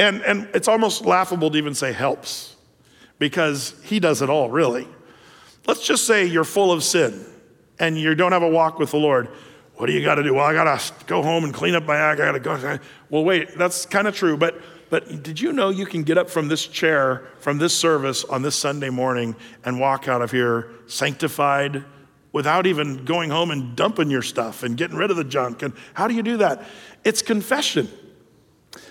And, 0.00 0.20
and 0.22 0.48
it's 0.52 0.66
almost 0.66 1.06
laughable 1.06 1.48
to 1.48 1.56
even 1.56 1.76
say 1.76 1.92
helps, 1.92 2.56
because 3.20 3.80
He 3.84 4.00
does 4.00 4.20
it 4.20 4.28
all, 4.28 4.50
really. 4.50 4.88
Let's 5.68 5.86
just 5.86 6.04
say 6.04 6.24
you're 6.24 6.42
full 6.42 6.72
of 6.72 6.82
sin 6.82 7.24
and 7.78 7.96
you 7.96 8.16
don't 8.16 8.32
have 8.32 8.42
a 8.42 8.50
walk 8.50 8.80
with 8.80 8.90
the 8.90 8.98
Lord. 8.98 9.28
What 9.76 9.86
do 9.86 9.92
you 9.92 10.04
got 10.04 10.16
to 10.16 10.24
do? 10.24 10.34
Well, 10.34 10.44
I 10.44 10.54
got 10.54 10.80
to 10.80 11.04
go 11.06 11.22
home 11.22 11.44
and 11.44 11.54
clean 11.54 11.76
up 11.76 11.84
my 11.84 11.96
act. 11.96 12.20
I 12.20 12.24
got 12.24 12.32
to 12.32 12.40
go. 12.40 12.78
Well, 13.10 13.22
wait, 13.22 13.56
that's 13.56 13.86
kind 13.86 14.08
of 14.08 14.16
true. 14.16 14.36
But 14.36 14.60
but 14.94 15.24
did 15.24 15.40
you 15.40 15.52
know 15.52 15.70
you 15.70 15.86
can 15.86 16.04
get 16.04 16.18
up 16.18 16.30
from 16.30 16.46
this 16.46 16.64
chair, 16.64 17.26
from 17.40 17.58
this 17.58 17.76
service 17.76 18.22
on 18.22 18.42
this 18.42 18.54
Sunday 18.54 18.90
morning 18.90 19.34
and 19.64 19.80
walk 19.80 20.06
out 20.06 20.22
of 20.22 20.30
here 20.30 20.70
sanctified 20.86 21.82
without 22.30 22.64
even 22.64 23.04
going 23.04 23.28
home 23.28 23.50
and 23.50 23.74
dumping 23.74 24.08
your 24.08 24.22
stuff 24.22 24.62
and 24.62 24.76
getting 24.76 24.96
rid 24.96 25.10
of 25.10 25.16
the 25.16 25.24
junk? 25.24 25.62
And 25.62 25.74
how 25.94 26.06
do 26.06 26.14
you 26.14 26.22
do 26.22 26.36
that? 26.36 26.64
It's 27.02 27.22
confession. 27.22 27.88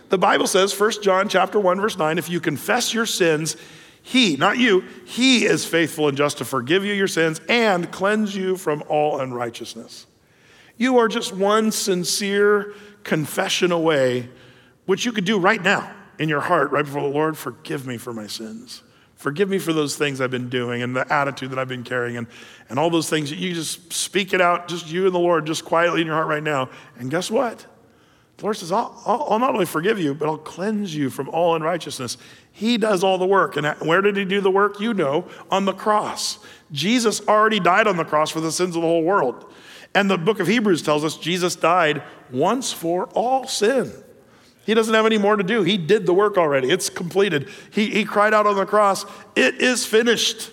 The 0.10 0.18
Bible 0.18 0.46
says, 0.46 0.78
1 0.78 1.02
John 1.02 1.30
chapter 1.30 1.58
1, 1.58 1.80
verse 1.80 1.98
9, 1.98 2.18
if 2.18 2.30
you 2.30 2.42
confess 2.42 2.94
your 2.94 3.06
sins, 3.06 3.56
he, 4.02 4.36
not 4.36 4.58
you, 4.58 4.82
he 5.06 5.46
is 5.46 5.64
faithful 5.64 6.10
and 6.10 6.18
just 6.18 6.40
to 6.40 6.44
forgive 6.44 6.84
you 6.84 6.92
your 6.92 7.08
sins 7.08 7.40
and 7.48 7.90
cleanse 7.94 8.36
you 8.36 8.58
from 8.58 8.84
all 8.90 9.22
unrighteousness. 9.22 10.06
You 10.76 10.98
are 10.98 11.08
just 11.08 11.34
one 11.34 11.72
sincere 11.72 12.74
confession 13.06 13.72
away 13.72 14.28
which 14.86 15.06
you 15.06 15.12
could 15.12 15.26
do 15.26 15.40
right 15.40 15.62
now 15.62 15.94
in 16.20 16.30
your 16.30 16.42
heart, 16.42 16.72
right 16.72 16.86
before 16.86 17.02
the 17.02 17.08
Lord, 17.08 17.38
forgive 17.38 17.88
me 17.88 17.98
for 17.98 18.14
my 18.14 18.28
sins. 18.28 18.84
Forgive 19.16 19.48
me 19.48 19.58
for 19.58 19.72
those 19.72 19.96
things 19.96 20.20
I've 20.20 20.32
been 20.32 20.50
doing 20.50 20.82
and 20.82 20.94
the 20.94 21.12
attitude 21.12 21.52
that 21.52 21.60
I've 21.60 21.70
been 21.70 21.86
carrying 21.86 22.18
and, 22.18 22.28
and 22.70 22.78
all 22.78 22.90
those 22.90 23.10
things. 23.10 23.32
You 23.32 23.54
just 23.54 23.94
speak 23.94 24.34
it 24.34 24.42
out, 24.42 24.68
just 24.68 24.90
you 24.90 25.06
and 25.06 25.16
the 25.16 25.20
Lord, 25.20 25.46
just 25.46 25.64
quietly 25.64 26.02
in 26.02 26.08
your 26.08 26.16
heart 26.16 26.28
right 26.28 26.44
now. 26.44 26.70
And 27.00 27.10
guess 27.10 27.32
what? 27.32 27.66
The 28.38 28.44
Lord 28.44 28.58
says, 28.58 28.72
I'll, 28.74 29.02
I'll, 29.06 29.28
I'll 29.30 29.40
not 29.40 29.54
only 29.54 29.66
forgive 29.66 29.98
you, 29.98 30.14
but 30.14 30.28
I'll 30.28 30.38
cleanse 30.38 30.94
you 30.94 31.10
from 31.10 31.30
all 31.30 31.56
unrighteousness. 31.56 32.18
He 32.52 32.78
does 32.78 33.02
all 33.02 33.18
the 33.18 33.26
work. 33.26 33.56
And 33.56 33.66
where 33.88 34.02
did 34.02 34.18
He 34.18 34.26
do 34.26 34.42
the 34.42 34.52
work? 34.52 34.82
You 34.82 34.94
know, 34.94 35.30
on 35.50 35.64
the 35.64 35.74
cross. 35.74 36.40
Jesus 36.74 37.26
already 37.26 37.62
died 37.62 37.88
on 37.88 37.96
the 37.96 38.04
cross 38.04 38.30
for 38.30 38.42
the 38.42 38.52
sins 38.52 38.76
of 38.76 38.82
the 38.82 38.88
whole 38.88 39.04
world. 39.04 39.50
And 39.96 40.10
the 40.10 40.18
book 40.18 40.42
of 40.42 40.48
Hebrews 40.48 40.82
tells 40.82 41.06
us 41.06 41.16
Jesus 41.16 41.56
died 41.56 42.04
once 42.30 42.74
for 42.74 43.06
all 43.14 43.48
sin. 43.48 43.92
He 44.66 44.74
doesn't 44.74 44.94
have 44.94 45.06
any 45.06 45.18
more 45.18 45.36
to 45.36 45.44
do. 45.44 45.64
He 45.64 45.78
did 45.78 46.06
the 46.06 46.14
work 46.14 46.38
already. 46.38 46.70
It's 46.70 46.90
completed. 46.90 47.50
He, 47.72 47.90
he 47.90 48.06
cried 48.06 48.34
out 48.34 48.48
on 48.48 48.56
the 48.56 48.66
cross, 48.66 49.06
It 49.36 49.62
is 49.62 49.86
finished. 49.86 50.52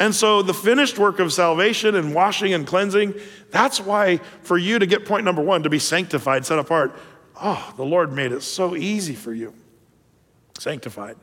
And 0.00 0.14
so, 0.14 0.42
the 0.42 0.54
finished 0.54 0.98
work 0.98 1.18
of 1.18 1.32
salvation 1.32 1.96
and 1.96 2.14
washing 2.14 2.54
and 2.54 2.66
cleansing, 2.66 3.14
that's 3.50 3.80
why 3.80 4.18
for 4.42 4.56
you 4.56 4.78
to 4.78 4.86
get 4.86 5.04
point 5.04 5.24
number 5.24 5.42
one, 5.42 5.64
to 5.64 5.70
be 5.70 5.80
sanctified, 5.80 6.46
set 6.46 6.58
apart, 6.58 6.96
oh, 7.42 7.74
the 7.76 7.84
Lord 7.84 8.12
made 8.12 8.30
it 8.30 8.42
so 8.42 8.76
easy 8.76 9.14
for 9.14 9.34
you. 9.34 9.52
Sanctified. 10.58 11.16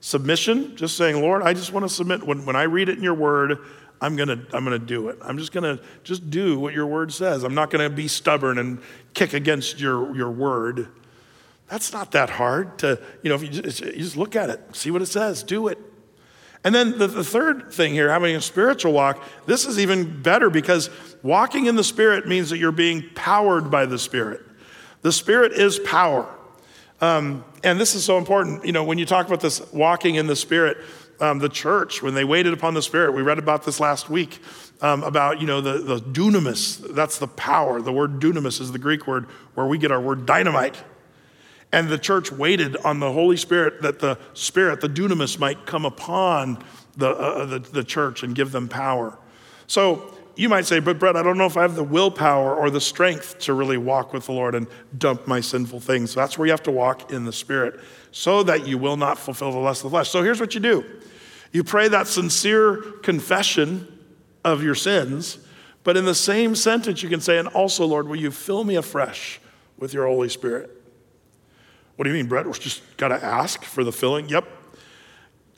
Submission, 0.00 0.76
just 0.76 0.96
saying, 0.96 1.20
Lord, 1.20 1.42
I 1.42 1.52
just 1.52 1.72
want 1.72 1.84
to 1.84 1.88
submit. 1.92 2.22
When, 2.22 2.46
when 2.46 2.56
I 2.56 2.62
read 2.62 2.88
it 2.88 2.96
in 2.96 3.04
your 3.04 3.14
word, 3.14 3.58
I'm 4.00 4.16
gonna, 4.16 4.42
I'm 4.52 4.64
gonna 4.64 4.78
do 4.78 5.08
it. 5.08 5.18
I'm 5.20 5.36
just 5.36 5.52
gonna 5.52 5.78
just 6.04 6.30
do 6.30 6.58
what 6.58 6.72
your 6.72 6.86
word 6.86 7.12
says. 7.12 7.42
I'm 7.42 7.54
not 7.54 7.70
gonna 7.70 7.90
be 7.90 8.08
stubborn 8.08 8.58
and 8.58 8.80
kick 9.12 9.34
against 9.34 9.78
your, 9.78 10.16
your 10.16 10.30
word. 10.30 10.88
That's 11.70 11.92
not 11.92 12.10
that 12.12 12.30
hard 12.30 12.78
to, 12.80 13.00
you 13.22 13.28
know, 13.28 13.36
if 13.36 13.42
you 13.42 13.48
just, 13.48 13.80
you 13.80 13.92
just 13.92 14.16
look 14.16 14.34
at 14.34 14.50
it, 14.50 14.60
see 14.74 14.90
what 14.90 15.02
it 15.02 15.06
says, 15.06 15.44
do 15.44 15.68
it. 15.68 15.78
And 16.64 16.74
then 16.74 16.98
the, 16.98 17.06
the, 17.06 17.24
third 17.24 17.72
thing 17.72 17.94
here, 17.94 18.10
having 18.10 18.34
a 18.34 18.40
spiritual 18.40 18.92
walk, 18.92 19.22
this 19.46 19.64
is 19.64 19.78
even 19.78 20.20
better 20.20 20.50
because 20.50 20.90
walking 21.22 21.66
in 21.66 21.76
the 21.76 21.84
Spirit 21.84 22.26
means 22.26 22.50
that 22.50 22.58
you're 22.58 22.72
being 22.72 23.04
powered 23.14 23.70
by 23.70 23.86
the 23.86 23.98
Spirit. 23.98 24.42
The 25.02 25.12
Spirit 25.12 25.52
is 25.52 25.78
power. 25.78 26.28
Um, 27.00 27.44
and 27.64 27.80
this 27.80 27.94
is 27.94 28.04
so 28.04 28.18
important. 28.18 28.66
You 28.66 28.72
know, 28.72 28.84
when 28.84 28.98
you 28.98 29.06
talk 29.06 29.26
about 29.26 29.40
this 29.40 29.72
walking 29.72 30.16
in 30.16 30.26
the 30.26 30.36
Spirit, 30.36 30.76
um, 31.20 31.38
the 31.38 31.48
church, 31.48 32.02
when 32.02 32.14
they 32.14 32.24
waited 32.24 32.52
upon 32.52 32.74
the 32.74 32.82
Spirit, 32.82 33.14
we 33.14 33.22
read 33.22 33.38
about 33.38 33.64
this 33.64 33.78
last 33.78 34.10
week 34.10 34.40
um, 34.82 35.02
about, 35.02 35.40
you 35.40 35.46
know, 35.46 35.60
the, 35.60 35.78
the 35.78 35.98
dunamis. 35.98 36.94
That's 36.94 37.18
the 37.18 37.28
power. 37.28 37.80
The 37.80 37.92
word 37.92 38.20
dunamis 38.20 38.60
is 38.60 38.72
the 38.72 38.78
Greek 38.78 39.06
word 39.06 39.26
where 39.54 39.66
we 39.66 39.78
get 39.78 39.92
our 39.92 40.00
word 40.00 40.26
dynamite. 40.26 40.76
And 41.72 41.88
the 41.88 41.98
church 41.98 42.32
waited 42.32 42.76
on 42.78 42.98
the 42.98 43.12
Holy 43.12 43.36
Spirit 43.36 43.82
that 43.82 44.00
the 44.00 44.18
Spirit, 44.34 44.80
the 44.80 44.88
dunamis, 44.88 45.38
might 45.38 45.66
come 45.66 45.84
upon 45.84 46.62
the, 46.96 47.08
uh, 47.08 47.12
uh, 47.12 47.44
the, 47.46 47.58
the 47.60 47.84
church 47.84 48.22
and 48.22 48.34
give 48.34 48.50
them 48.50 48.68
power. 48.68 49.16
So 49.66 50.14
you 50.34 50.48
might 50.48 50.66
say, 50.66 50.80
but 50.80 50.98
Brett, 50.98 51.16
I 51.16 51.22
don't 51.22 51.38
know 51.38 51.46
if 51.46 51.56
I 51.56 51.62
have 51.62 51.76
the 51.76 51.84
willpower 51.84 52.56
or 52.56 52.70
the 52.70 52.80
strength 52.80 53.38
to 53.40 53.54
really 53.54 53.76
walk 53.76 54.12
with 54.12 54.26
the 54.26 54.32
Lord 54.32 54.54
and 54.54 54.66
dump 54.96 55.26
my 55.26 55.40
sinful 55.40 55.80
things. 55.80 56.12
So 56.12 56.20
that's 56.20 56.38
where 56.38 56.46
you 56.46 56.52
have 56.52 56.62
to 56.64 56.70
walk 56.70 57.12
in 57.12 57.24
the 57.24 57.32
Spirit 57.32 57.78
so 58.10 58.42
that 58.42 58.66
you 58.66 58.78
will 58.78 58.96
not 58.96 59.18
fulfill 59.18 59.52
the 59.52 59.58
lust 59.58 59.80
of 59.80 59.90
the 59.90 59.94
flesh. 59.94 60.08
So 60.08 60.22
here's 60.22 60.40
what 60.40 60.54
you 60.54 60.60
do 60.60 60.84
you 61.52 61.64
pray 61.64 61.88
that 61.88 62.06
sincere 62.06 62.76
confession 63.02 63.86
of 64.44 64.62
your 64.62 64.74
sins, 64.74 65.38
but 65.84 65.96
in 65.96 66.04
the 66.04 66.14
same 66.14 66.54
sentence, 66.54 67.02
you 67.02 67.08
can 67.08 67.20
say, 67.20 67.38
and 67.38 67.48
also, 67.48 67.84
Lord, 67.84 68.08
will 68.08 68.16
you 68.16 68.30
fill 68.30 68.64
me 68.64 68.76
afresh 68.76 69.40
with 69.76 69.92
your 69.92 70.06
Holy 70.06 70.28
Spirit? 70.28 70.79
What 72.00 72.04
do 72.04 72.12
you 72.12 72.16
mean, 72.16 72.28
Brett? 72.28 72.46
We're 72.46 72.54
just 72.54 72.80
got 72.96 73.08
to 73.08 73.22
ask 73.22 73.62
for 73.62 73.84
the 73.84 73.92
filling? 73.92 74.30
Yep. 74.30 74.48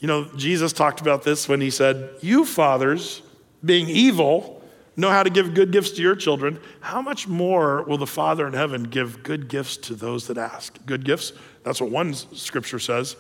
You 0.00 0.08
know, 0.08 0.24
Jesus 0.34 0.72
talked 0.72 1.00
about 1.00 1.22
this 1.22 1.48
when 1.48 1.60
he 1.60 1.70
said, 1.70 2.16
You 2.20 2.44
fathers, 2.44 3.22
being 3.64 3.88
evil, 3.88 4.60
know 4.96 5.10
how 5.10 5.22
to 5.22 5.30
give 5.30 5.54
good 5.54 5.70
gifts 5.70 5.92
to 5.92 6.02
your 6.02 6.16
children, 6.16 6.58
how 6.80 7.00
much 7.00 7.28
more 7.28 7.84
will 7.84 7.96
the 7.96 8.08
Father 8.08 8.44
in 8.44 8.54
heaven 8.54 8.82
give 8.82 9.22
good 9.22 9.46
gifts 9.46 9.76
to 9.76 9.94
those 9.94 10.26
that 10.26 10.36
ask? 10.36 10.84
Good 10.84 11.04
gifts? 11.04 11.32
That's 11.62 11.80
what 11.80 11.92
one 11.92 12.12
scripture 12.12 12.80
says. 12.80 13.14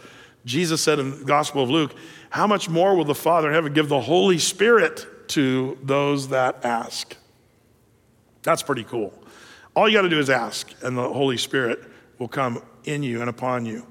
Jesus 0.44 0.82
said 0.82 0.98
in 0.98 1.20
the 1.20 1.24
Gospel 1.24 1.62
of 1.62 1.70
Luke, 1.70 1.94
How 2.30 2.48
much 2.48 2.68
more 2.68 2.96
will 2.96 3.04
the 3.04 3.14
Father 3.14 3.46
in 3.46 3.54
heaven 3.54 3.72
give 3.72 3.88
the 3.88 4.00
Holy 4.00 4.38
Spirit 4.38 5.28
to 5.28 5.78
those 5.80 6.30
that 6.30 6.64
ask? 6.64 7.16
That's 8.42 8.64
pretty 8.64 8.82
cool. 8.82 9.14
All 9.76 9.88
you 9.88 9.96
got 9.96 10.02
to 10.02 10.08
do 10.08 10.18
is 10.18 10.28
ask, 10.28 10.72
and 10.82 10.98
the 10.98 11.08
Holy 11.08 11.36
Spirit 11.36 11.91
will 12.22 12.28
come 12.28 12.62
in 12.84 13.02
you 13.02 13.20
and 13.20 13.28
upon 13.28 13.66
you. 13.66 13.84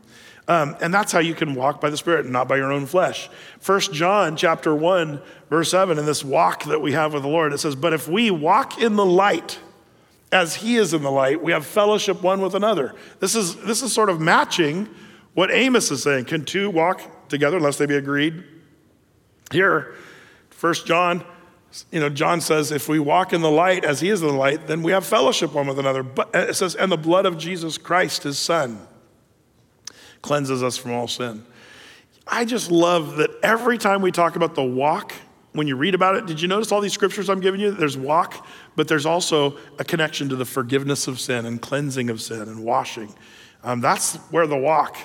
Um, 0.48 0.76
and 0.82 0.94
that's 0.94 1.12
how 1.12 1.20
you 1.20 1.36
can 1.36 1.54
walk 1.54 1.82
by 1.82 1.90
the 1.90 1.98
Spirit 1.98 2.24
and 2.24 2.34
not 2.34 2.48
by 2.48 2.56
your 2.56 2.72
own 2.72 2.86
flesh. 2.86 3.30
First 3.60 3.94
John 3.94 4.38
chapter 4.38 4.74
1, 4.74 5.22
verse 5.50 5.70
7, 5.70 6.00
in 6.00 6.06
this 6.06 6.24
walk 6.24 6.64
that 6.64 6.82
we 6.82 6.94
have 6.94 7.14
with 7.14 7.24
the 7.24 7.30
Lord, 7.30 7.52
it 7.52 7.60
says, 7.60 7.76
But 7.76 7.94
if 7.94 8.08
we 8.08 8.32
walk 8.32 8.82
in 8.82 8.96
the 8.96 9.06
light, 9.06 9.60
as 10.32 10.56
he 10.56 10.78
is 10.78 10.94
in 10.94 11.04
the 11.04 11.12
light, 11.12 11.44
we 11.44 11.52
have 11.52 11.66
fellowship 11.66 12.22
one 12.24 12.42
with 12.42 12.56
another. 12.56 12.96
This 13.20 13.36
is, 13.36 13.58
this 13.58 13.82
is 13.82 13.92
sort 13.92 14.10
of 14.10 14.22
matching 14.22 14.88
what 15.34 15.52
Amos 15.52 15.92
is 15.92 16.04
saying. 16.04 16.26
Can 16.26 16.46
two 16.46 16.70
walk 16.70 17.30
together 17.30 17.58
unless 17.58 17.78
they 17.78 17.86
be 17.86 17.98
agreed? 17.98 18.44
Here, 19.52 19.94
First 20.50 20.86
John, 20.86 21.26
you 21.92 22.00
know, 22.00 22.10
John 22.10 22.42
says, 22.42 22.72
if 22.72 22.90
we 22.90 23.00
walk 23.00 23.34
in 23.34 23.42
the 23.42 23.52
light 23.52 23.86
as 23.86 24.02
he 24.02 24.10
is 24.10 24.22
in 24.22 24.28
the 24.28 24.34
light, 24.34 24.68
then 24.68 24.84
we 24.84 24.92
have 24.92 25.06
fellowship 25.06 25.54
one 25.54 25.68
with 25.68 25.80
another. 25.80 26.04
But 26.04 26.30
it 26.34 26.56
says, 26.56 26.76
and 26.76 26.92
the 26.92 26.98
blood 26.98 27.26
of 27.26 27.38
Jesus 27.38 27.78
Christ, 27.78 28.24
his 28.24 28.38
son 28.38 28.86
cleanses 30.22 30.64
us 30.64 30.78
from 30.78 30.92
all 30.92 31.08
sin. 31.08 31.46
I 32.28 32.46
just 32.46 32.72
love 32.72 33.18
that 33.18 33.32
every 33.42 33.78
time 33.78 34.02
we 34.02 34.12
talk 34.12 34.36
about 34.36 34.56
the 34.56 34.64
walk, 34.64 35.14
when 35.54 35.68
you 35.68 35.76
read 35.76 35.96
about 35.96 36.16
it, 36.16 36.26
did 36.26 36.42
you 36.42 36.48
notice 36.48 36.72
all 36.72 36.82
these 36.82 36.94
scriptures 36.94 37.30
I'm 37.30 37.42
giving 37.42 37.60
you? 37.60 37.72
There's 37.72 37.98
walk, 37.98 38.46
but 38.76 38.88
there's 38.88 39.06
also 39.06 39.58
a 39.80 39.84
connection 39.84 40.30
to 40.30 40.36
the 40.36 40.46
forgiveness 40.46 41.08
of 41.08 41.20
sin 41.20 41.46
and 41.46 41.62
cleansing 41.62 42.10
of 42.10 42.22
sin 42.22 42.44
and 42.44 42.64
washing. 42.64 43.14
Um, 43.64 43.82
that's 43.82 44.16
where 44.32 44.48
the 44.48 44.58
walk 44.58 44.98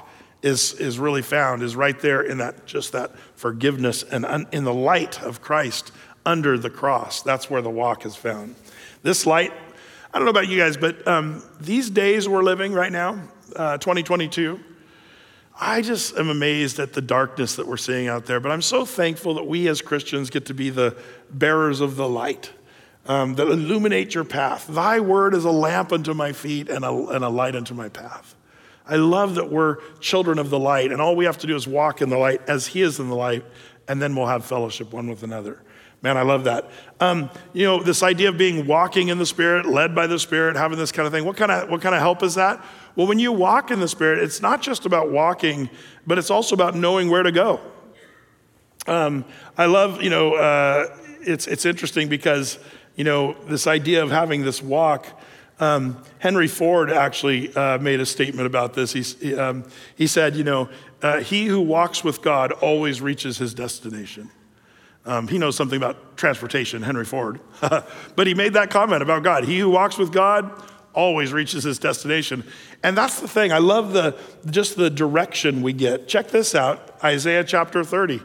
is, 0.43 0.75
is 0.75 0.99
really 0.99 1.23
found, 1.23 1.63
is 1.63 1.75
right 1.75 1.99
there 1.99 2.23
in 2.23 2.39
that 2.39 2.67
just 2.67 2.93
that 2.93 3.19
forgiveness 3.35 4.03
and 4.05 4.25
un, 4.25 4.47
in 4.53 4.65
the 4.65 4.75
light 4.75 5.21
of 5.23 5.43
Christ 5.43 5.93
under 6.27 6.59
the 6.59 6.69
cross. 6.69 7.23
That's 7.23 7.49
where 7.49 7.63
the 7.63 7.71
walk 7.71 8.05
is 8.05 8.17
found. 8.17 8.57
This 9.03 9.25
light, 9.25 9.53
I 10.13 10.19
don't 10.19 10.27
know 10.27 10.31
about 10.31 10.49
you 10.49 10.59
guys, 10.59 10.77
but 10.77 11.07
um, 11.09 11.43
these 11.61 11.89
days 11.89 12.29
we're 12.29 12.43
living 12.43 12.73
right 12.75 12.93
now, 12.93 13.23
uh, 13.55 13.79
2022, 13.79 14.61
I 15.59 15.81
just 15.81 16.19
am 16.19 16.29
amazed 16.29 16.79
at 16.79 16.93
the 16.93 17.01
darkness 17.01 17.57
that 17.57 17.67
we're 17.67 17.79
seeing 17.79 18.09
out 18.09 18.27
there. 18.27 18.41
But 18.41 18.53
I'm 18.53 18.61
so 18.61 18.85
thankful 18.85 19.35
that 19.35 19.47
we 19.47 19.69
as 19.69 19.81
Christians 19.81 20.29
get 20.29 20.47
to 20.47 20.55
be 20.55 20.69
the 20.69 20.97
bearers 21.31 21.81
of 21.81 21.97
the 21.97 22.09
light 22.09 22.51
um, 23.07 23.35
that 23.37 23.47
illuminate 23.47 24.15
your 24.15 24.25
path. 24.25 24.67
Thy 24.67 25.01
word 25.01 25.33
is 25.35 25.45
a 25.45 25.51
lamp 25.51 25.93
unto 25.93 26.13
my 26.13 26.33
feet 26.33 26.69
and 26.69 26.85
a, 26.85 26.91
and 26.91 27.25
a 27.25 27.29
light 27.29 27.57
unto 27.57 27.73
my 27.73 27.89
path. 27.89 28.35
I 28.89 28.97
love 28.97 29.37
that 29.37 29.51
we're 29.51 29.79
children 30.01 30.39
of 30.39 30.51
the 30.51 30.59
light, 30.59 30.93
and 30.93 31.01
all 31.01 31.17
we 31.17 31.25
have 31.25 31.39
to 31.39 31.47
do 31.47 31.57
is 31.57 31.67
walk 31.67 32.03
in 32.03 32.09
the 32.09 32.19
light 32.19 32.41
as 32.49 32.69
He 32.69 32.83
is 32.83 33.01
in 33.01 33.09
the 33.09 33.17
light, 33.17 33.45
and 33.89 34.01
then 34.01 34.15
we'll 34.15 34.27
have 34.27 34.45
fellowship 34.45 34.93
one 34.93 35.09
with 35.09 35.23
another. 35.23 35.61
Man, 36.03 36.17
I 36.17 36.23
love 36.23 36.45
that. 36.45 36.71
Um, 37.01 37.31
you 37.53 37.65
know, 37.65 37.83
this 37.83 38.03
idea 38.03 38.29
of 38.29 38.39
being 38.39 38.67
walking 38.67 39.09
in 39.09 39.19
the 39.19 39.27
Spirit, 39.27 39.67
led 39.67 39.95
by 39.95 40.07
the 40.07 40.19
Spirit, 40.19 40.57
having 40.57 40.79
this 40.79 40.93
kind 40.93 41.07
of 41.07 41.13
thing. 41.13 41.25
What 41.25 41.37
kind 41.37 41.51
of 41.51 41.69
what 41.69 41.81
kind 41.81 41.95
of 41.95 42.01
help 42.01 42.23
is 42.23 42.35
that? 42.35 42.65
Well, 42.95 43.07
when 43.07 43.19
you 43.19 43.33
walk 43.33 43.71
in 43.71 43.81
the 43.81 43.89
Spirit, 43.89 44.21
it's 44.21 44.41
not 44.41 44.63
just 44.63 44.87
about 44.87 45.11
walking, 45.11 45.69
but 46.07 46.19
it's 46.19 46.31
also 46.31 46.55
about 46.55 46.75
knowing 46.75 47.11
where 47.11 47.23
to 47.23 47.33
go. 47.33 47.61
Um, 48.87 49.25
I 49.59 49.67
love, 49.67 50.03
you 50.03 50.11
know, 50.11 50.35
uh, 50.35 50.97
it's, 51.21 51.47
it's 51.47 51.65
interesting 51.67 52.09
because, 52.09 52.59
you 52.95 53.05
know, 53.05 53.35
this 53.49 53.67
idea 53.67 54.03
of 54.03 54.11
having 54.11 54.43
this 54.43 54.63
walk. 54.63 55.07
Um, 55.59 56.03
Henry 56.19 56.47
Ford 56.49 56.91
actually 56.91 57.55
uh, 57.55 57.79
made 57.79 58.01
a 58.01 58.07
statement 58.07 58.47
about 58.47 58.75
this. 58.75 58.93
He, 58.93 59.35
um, 59.35 59.65
he 59.97 60.07
said, 60.07 60.37
you 60.37 60.45
know, 60.45 60.69
uh, 61.03 61.21
he 61.21 61.47
who 61.47 61.61
walks 61.61 62.05
with 62.05 62.23
God 62.23 62.53
always 62.53 63.01
reaches 63.01 63.39
his 63.39 63.55
destination. 63.55 64.31
Um, 65.07 65.29
he 65.29 65.39
knows 65.39 65.57
something 65.57 65.77
about 65.77 66.17
transportation, 66.17 66.83
Henry 66.83 67.05
Ford. 67.05 67.41
but 67.61 68.27
he 68.27 68.35
made 68.35 68.55
that 68.55 68.71
comment 68.71 69.03
about 69.03 69.23
God. 69.23 69.45
He 69.45 69.61
who 69.61 69.71
walks 69.71 69.97
with 69.97 70.13
God 70.13 70.51
always 70.95 71.33
reaches 71.33 71.63
his 71.63 71.79
destination. 71.79 72.43
And 72.83 72.99
that's 72.99 73.21
the 73.21 73.29
thing. 73.29 73.53
I 73.53 73.59
love 73.59 73.93
the 73.93 74.17
just 74.51 74.77
the 74.77 74.91
direction 74.91 75.63
we 75.63 75.73
get. 75.73 76.09
Check 76.09 76.29
this 76.29 76.55
out. 76.55 76.99
Isaiah 77.05 77.45
chapter 77.45 77.85
30, 77.85 78.21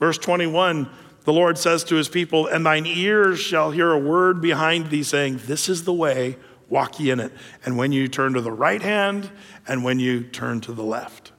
verse 0.00 0.18
21. 0.18 0.88
The 1.24 1.32
Lord 1.32 1.56
says 1.56 1.84
to 1.84 1.94
his 1.94 2.08
people, 2.08 2.46
"And 2.46 2.66
thine 2.66 2.86
ears 2.86 3.40
shall 3.40 3.70
hear 3.70 3.92
a 3.92 3.98
word 3.98 4.40
behind 4.40 4.90
thee 4.90 5.02
saying, 5.02 5.40
this 5.46 5.68
is 5.68 5.84
the 5.84 5.92
way, 5.92 6.36
walk 6.68 6.98
ye 6.98 7.10
in 7.10 7.20
it. 7.20 7.32
And 7.64 7.78
when 7.78 7.92
you 7.92 8.08
turn 8.08 8.34
to 8.34 8.40
the 8.40 8.52
right 8.52 8.82
hand 8.82 9.30
and 9.66 9.84
when 9.84 10.00
you 10.00 10.24
turn 10.24 10.60
to 10.62 10.72
the 10.72 10.82
left." 10.82 11.32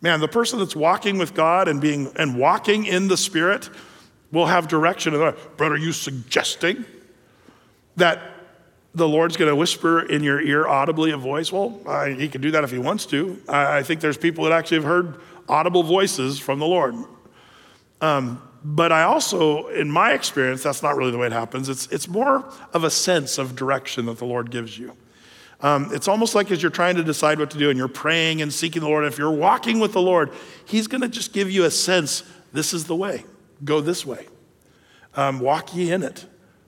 Man, 0.00 0.20
the 0.20 0.28
person 0.28 0.58
that's 0.58 0.76
walking 0.76 1.16
with 1.16 1.34
God 1.34 1.66
and 1.66 1.80
being 1.80 2.12
and 2.16 2.38
walking 2.38 2.84
in 2.84 3.08
the 3.08 3.16
spirit 3.16 3.70
will 4.32 4.46
have 4.46 4.68
direction. 4.68 5.12
Brother, 5.12 5.74
are 5.74 5.76
you 5.76 5.92
suggesting 5.92 6.84
that 7.96 8.20
the 8.94 9.08
Lord's 9.08 9.36
going 9.36 9.48
to 9.48 9.56
whisper 9.56 10.00
in 10.00 10.22
your 10.22 10.40
ear 10.40 10.68
audibly 10.68 11.10
a 11.10 11.16
voice. 11.16 11.50
Well, 11.50 11.80
I, 11.86 12.10
he 12.10 12.28
can 12.28 12.40
do 12.40 12.52
that 12.52 12.62
if 12.62 12.70
he 12.70 12.78
wants 12.78 13.06
to. 13.06 13.40
I, 13.48 13.78
I, 13.78 13.82
think 13.82 14.00
there's 14.00 14.16
people 14.16 14.44
that 14.44 14.52
actually 14.52 14.76
have 14.76 14.84
heard 14.84 15.20
audible 15.48 15.82
voices 15.82 16.38
from 16.38 16.60
the 16.60 16.66
Lord. 16.66 16.94
Um, 18.00 18.40
but 18.64 18.92
I 18.92 19.02
also, 19.02 19.66
in 19.68 19.90
my 19.90 20.12
experience, 20.12 20.62
that's 20.62 20.82
not 20.82 20.96
really 20.96 21.10
the 21.10 21.18
way 21.18 21.26
it 21.26 21.32
happens. 21.32 21.68
It's, 21.68 21.86
it's 21.88 22.08
more 22.08 22.48
of 22.72 22.84
a 22.84 22.90
sense 22.90 23.36
of 23.36 23.56
direction 23.56 24.06
that 24.06 24.18
the 24.18 24.24
Lord 24.24 24.50
gives 24.50 24.78
you. 24.78 24.96
Um, 25.60 25.90
it's 25.92 26.08
almost 26.08 26.34
like 26.34 26.50
as 26.50 26.62
you're 26.62 26.70
trying 26.70 26.96
to 26.96 27.02
decide 27.02 27.38
what 27.38 27.50
to 27.50 27.58
do 27.58 27.70
and 27.70 27.78
you're 27.78 27.88
praying 27.88 28.42
and 28.42 28.52
seeking 28.52 28.82
the 28.82 28.88
Lord, 28.88 29.04
if 29.04 29.18
you're 29.18 29.30
walking 29.30 29.80
with 29.80 29.92
the 29.92 30.00
Lord, 30.00 30.30
He's 30.64 30.86
going 30.86 31.00
to 31.00 31.08
just 31.08 31.32
give 31.32 31.50
you 31.50 31.64
a 31.64 31.70
sense 31.70 32.22
this 32.52 32.72
is 32.72 32.84
the 32.84 32.96
way, 32.96 33.24
go 33.64 33.80
this 33.80 34.04
way, 34.04 34.26
um, 35.16 35.40
walk 35.40 35.74
ye 35.74 35.90
in 35.90 36.02
it. 36.02 36.26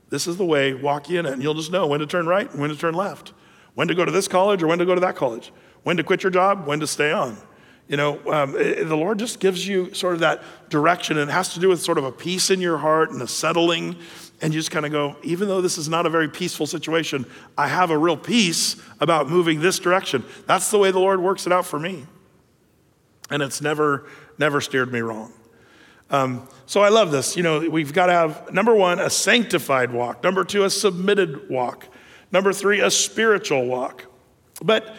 This 0.08 0.26
is 0.26 0.36
the 0.36 0.44
way, 0.44 0.72
walk 0.74 1.08
ye 1.10 1.18
in 1.18 1.26
it. 1.26 1.32
And 1.32 1.42
you'll 1.42 1.54
just 1.54 1.72
know 1.72 1.86
when 1.86 2.00
to 2.00 2.06
turn 2.06 2.26
right 2.26 2.50
and 2.50 2.60
when 2.60 2.70
to 2.70 2.76
turn 2.76 2.94
left, 2.94 3.32
when 3.74 3.88
to 3.88 3.94
go 3.94 4.04
to 4.04 4.12
this 4.12 4.28
college 4.28 4.62
or 4.62 4.66
when 4.66 4.78
to 4.78 4.86
go 4.86 4.94
to 4.94 5.00
that 5.00 5.16
college, 5.16 5.52
when 5.82 5.96
to 5.96 6.04
quit 6.04 6.22
your 6.22 6.30
job, 6.30 6.66
when 6.66 6.80
to 6.80 6.86
stay 6.86 7.12
on. 7.12 7.36
You 7.88 7.96
know, 7.96 8.32
um, 8.32 8.56
it, 8.56 8.88
the 8.88 8.96
Lord 8.96 9.18
just 9.18 9.38
gives 9.38 9.66
you 9.66 9.94
sort 9.94 10.14
of 10.14 10.20
that 10.20 10.42
direction, 10.70 11.18
and 11.18 11.30
it 11.30 11.32
has 11.32 11.54
to 11.54 11.60
do 11.60 11.68
with 11.68 11.80
sort 11.80 11.98
of 11.98 12.04
a 12.04 12.10
peace 12.10 12.50
in 12.50 12.60
your 12.60 12.78
heart 12.78 13.10
and 13.10 13.22
a 13.22 13.28
settling. 13.28 13.96
And 14.42 14.52
you 14.52 14.60
just 14.60 14.72
kind 14.72 14.84
of 14.84 14.92
go, 14.92 15.16
even 15.22 15.48
though 15.48 15.60
this 15.60 15.78
is 15.78 15.88
not 15.88 16.04
a 16.04 16.10
very 16.10 16.28
peaceful 16.28 16.66
situation, 16.66 17.24
I 17.56 17.68
have 17.68 17.90
a 17.90 17.96
real 17.96 18.16
peace 18.16 18.76
about 19.00 19.30
moving 19.30 19.60
this 19.60 19.78
direction. 19.78 20.24
That's 20.46 20.70
the 20.70 20.78
way 20.78 20.90
the 20.90 20.98
Lord 20.98 21.20
works 21.20 21.46
it 21.46 21.52
out 21.52 21.64
for 21.64 21.78
me. 21.78 22.06
And 23.30 23.42
it's 23.42 23.60
never, 23.62 24.06
never 24.38 24.60
steered 24.60 24.92
me 24.92 25.00
wrong. 25.00 25.32
Um, 26.10 26.48
so 26.66 26.82
I 26.82 26.88
love 26.88 27.12
this. 27.12 27.36
You 27.36 27.44
know, 27.44 27.70
we've 27.70 27.92
got 27.92 28.06
to 28.06 28.12
have 28.12 28.52
number 28.52 28.74
one, 28.74 28.98
a 28.98 29.08
sanctified 29.08 29.92
walk. 29.92 30.22
Number 30.22 30.44
two, 30.44 30.64
a 30.64 30.70
submitted 30.70 31.48
walk. 31.48 31.86
Number 32.32 32.52
three, 32.52 32.80
a 32.80 32.90
spiritual 32.90 33.66
walk. 33.66 34.04
But 34.62 34.96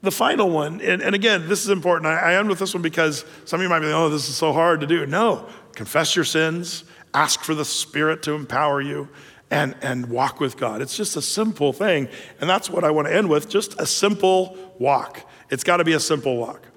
the 0.00 0.12
final 0.12 0.48
one, 0.48 0.80
and, 0.80 1.02
and 1.02 1.14
again, 1.14 1.48
this 1.48 1.64
is 1.64 1.70
important. 1.70 2.06
I, 2.06 2.32
I, 2.32 2.34
end 2.38 2.48
with 2.48 2.60
this 2.60 2.72
one 2.72 2.82
because 2.82 3.24
some 3.44 3.58
of 3.58 3.64
you 3.64 3.68
might 3.68 3.80
be 3.80 3.86
like, 3.86 3.96
oh, 3.96 4.08
this 4.08 4.28
is 4.28 4.36
so 4.36 4.52
hard 4.52 4.80
to 4.80 4.86
do. 4.86 5.06
No, 5.06 5.48
confess 5.74 6.14
your 6.14 6.24
sins, 6.24 6.84
ask 7.14 7.42
for 7.42 7.54
the 7.54 7.64
Spirit 7.64 8.22
to 8.24 8.34
empower 8.34 8.80
you, 8.80 9.08
and, 9.50 9.74
and 9.82 10.06
walk 10.06 10.38
with 10.38 10.56
God. 10.56 10.82
It's 10.82 10.96
just 10.96 11.16
a 11.16 11.22
simple 11.22 11.72
thing. 11.72 12.08
And 12.40 12.48
that's 12.48 12.70
what 12.70 12.84
I 12.84 12.90
want 12.92 13.08
to 13.08 13.14
end 13.14 13.28
with 13.28 13.48
just 13.48 13.80
a 13.80 13.86
simple 13.86 14.56
walk. 14.78 15.28
It's 15.50 15.64
got 15.64 15.78
to 15.78 15.84
be 15.84 15.94
a 15.94 16.00
simple 16.00 16.36
walk. 16.36 16.67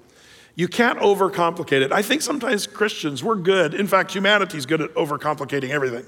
You 0.54 0.68
can't 0.68 0.98
overcomplicate 0.98 1.80
it. 1.82 1.92
I 1.92 2.02
think 2.02 2.22
sometimes 2.22 2.66
Christians, 2.66 3.24
we're 3.24 3.36
good. 3.36 3.72
In 3.72 3.86
fact, 3.86 4.14
humanity's 4.14 4.66
good 4.66 4.82
at 4.82 4.92
overcomplicating 4.94 5.70
everything. 5.70 6.04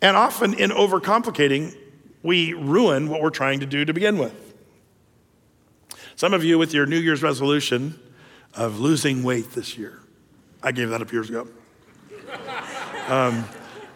And 0.00 0.16
often 0.16 0.54
in 0.54 0.70
overcomplicating, 0.70 1.76
we 2.22 2.54
ruin 2.54 3.08
what 3.08 3.20
we're 3.20 3.30
trying 3.30 3.60
to 3.60 3.66
do 3.66 3.84
to 3.84 3.92
begin 3.92 4.18
with. 4.18 4.54
Some 6.16 6.32
of 6.32 6.44
you, 6.44 6.58
with 6.58 6.72
your 6.72 6.86
New 6.86 6.98
Year's 6.98 7.22
resolution 7.22 8.00
of 8.54 8.80
losing 8.80 9.22
weight 9.22 9.52
this 9.52 9.76
year, 9.76 10.00
I 10.62 10.72
gave 10.72 10.88
that 10.90 11.02
up 11.02 11.12
years 11.12 11.28
ago. 11.28 11.48
Um, 13.08 13.44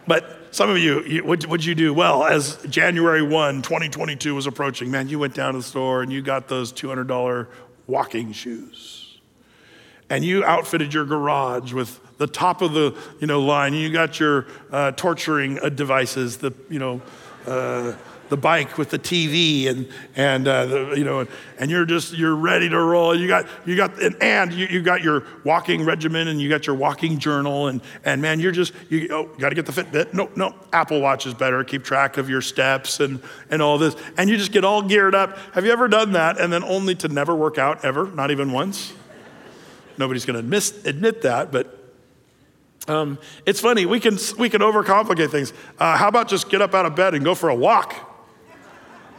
but 0.07 0.41
some 0.51 0.69
of 0.69 0.77
you, 0.77 1.03
you 1.03 1.25
what 1.25 1.45
would 1.47 1.65
you 1.65 1.75
do? 1.75 1.93
Well, 1.93 2.23
as 2.23 2.55
January 2.69 3.21
1, 3.21 3.61
2022 3.61 4.33
was 4.33 4.47
approaching, 4.47 4.89
man, 4.89 5.09
you 5.09 5.19
went 5.19 5.33
down 5.33 5.51
to 5.51 5.59
the 5.59 5.63
store 5.63 6.01
and 6.01 6.13
you 6.13 6.21
got 6.21 6.47
those 6.47 6.71
$200 6.71 7.47
walking 7.87 8.31
shoes. 8.31 9.00
And 10.11 10.25
you 10.25 10.43
outfitted 10.43 10.93
your 10.93 11.05
garage 11.05 11.71
with 11.71 12.01
the 12.17 12.27
top 12.27 12.61
of 12.61 12.73
the 12.73 12.97
you 13.21 13.27
know, 13.27 13.39
line. 13.39 13.73
You 13.73 13.89
got 13.89 14.19
your 14.19 14.45
uh, 14.69 14.91
torturing 14.91 15.57
uh, 15.59 15.69
devices, 15.69 16.35
the, 16.35 16.53
you 16.69 16.79
know, 16.79 17.01
uh, 17.47 17.93
the 18.27 18.35
bike 18.35 18.77
with 18.77 18.89
the 18.89 18.99
TV 18.99 19.67
and 19.67 19.87
and 20.15 20.47
uh, 20.47 20.65
the, 20.65 20.93
you 20.95 21.03
know 21.03 21.19
and, 21.19 21.29
and, 21.59 21.69
you're 21.69 21.85
just 21.85 22.13
you're 22.13 22.35
ready 22.35 22.69
to 22.69 22.77
roll. 22.77 23.13
You 23.13 23.27
got 23.27 23.45
you 23.65 23.75
got 23.75 24.01
and, 24.01 24.15
and 24.21 24.53
you, 24.53 24.67
you 24.67 24.81
got 24.81 25.01
your 25.01 25.25
walking 25.43 25.83
regimen 25.83 26.29
and 26.29 26.41
you 26.41 26.47
got 26.47 26.65
your 26.65 26.77
walking 26.77 27.19
journal 27.19 27.67
and 27.67 27.81
and 28.05 28.21
man 28.21 28.39
you're 28.39 28.53
just 28.53 28.71
you 28.89 29.09
oh 29.11 29.25
got 29.37 29.49
to 29.49 29.55
get 29.55 29.65
the 29.65 29.73
Fitbit. 29.73 30.13
No 30.13 30.29
no 30.37 30.55
Apple 30.71 31.01
Watch 31.01 31.25
is 31.25 31.33
better. 31.33 31.61
Keep 31.65 31.83
track 31.83 32.17
of 32.17 32.29
your 32.29 32.41
steps 32.41 33.01
and 33.01 33.21
and 33.49 33.61
all 33.61 33.77
this 33.77 33.97
and 34.17 34.29
you 34.29 34.37
just 34.37 34.53
get 34.53 34.63
all 34.63 34.81
geared 34.81 35.13
up. 35.13 35.37
Have 35.53 35.65
you 35.65 35.71
ever 35.73 35.89
done 35.89 36.13
that 36.13 36.39
and 36.39 36.53
then 36.53 36.63
only 36.63 36.95
to 36.95 37.09
never 37.09 37.35
work 37.35 37.57
out 37.57 37.83
ever? 37.83 38.09
Not 38.11 38.31
even 38.31 38.53
once. 38.53 38.93
Nobody's 39.97 40.25
going 40.25 40.41
to 40.41 40.85
admit 40.85 41.21
that, 41.21 41.51
but 41.51 41.77
um, 42.87 43.19
it's 43.45 43.59
funny, 43.59 43.85
we 43.85 43.99
can, 43.99 44.17
we 44.37 44.49
can 44.49 44.61
overcomplicate 44.61 45.29
things. 45.29 45.53
Uh, 45.79 45.97
how 45.97 46.07
about 46.07 46.27
just 46.27 46.49
get 46.49 46.61
up 46.61 46.73
out 46.73 46.85
of 46.85 46.95
bed 46.95 47.13
and 47.13 47.23
go 47.23 47.35
for 47.35 47.49
a 47.49 47.55
walk? 47.55 47.95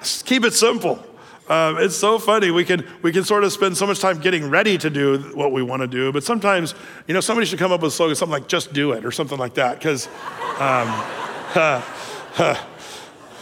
Just 0.01 0.27
keep 0.27 0.45
it 0.45 0.53
simple. 0.53 1.05
Um, 1.49 1.79
it's 1.79 1.97
so 1.97 2.19
funny. 2.19 2.51
We 2.51 2.65
can, 2.65 2.87
we 3.03 3.13
can 3.13 3.25
sort 3.25 3.45
of 3.45 3.53
spend 3.53 3.77
so 3.77 3.87
much 3.87 4.01
time 4.01 4.21
getting 4.21 4.51
ready 4.51 4.79
to 4.79 4.91
do 4.91 5.19
what 5.35 5.53
we 5.53 5.63
want 5.63 5.83
to 5.83 5.87
do, 5.87 6.13
but 6.13 6.25
sometimes, 6.25 6.75
you 7.07 7.15
know, 7.15 7.21
somebody 7.21 7.47
should 7.47 7.59
come 7.59 7.73
up 7.73 7.83
with 7.83 7.93
a 7.93 7.95
slogan, 7.95 8.17
something 8.17 8.33
like 8.33 8.49
just 8.49 8.73
do 8.73 8.93
it 8.93 9.05
or 9.05 9.13
something 9.13 9.39
like 9.39 9.55
that, 9.55 9.79
because 9.79 10.07
um, 10.59 10.89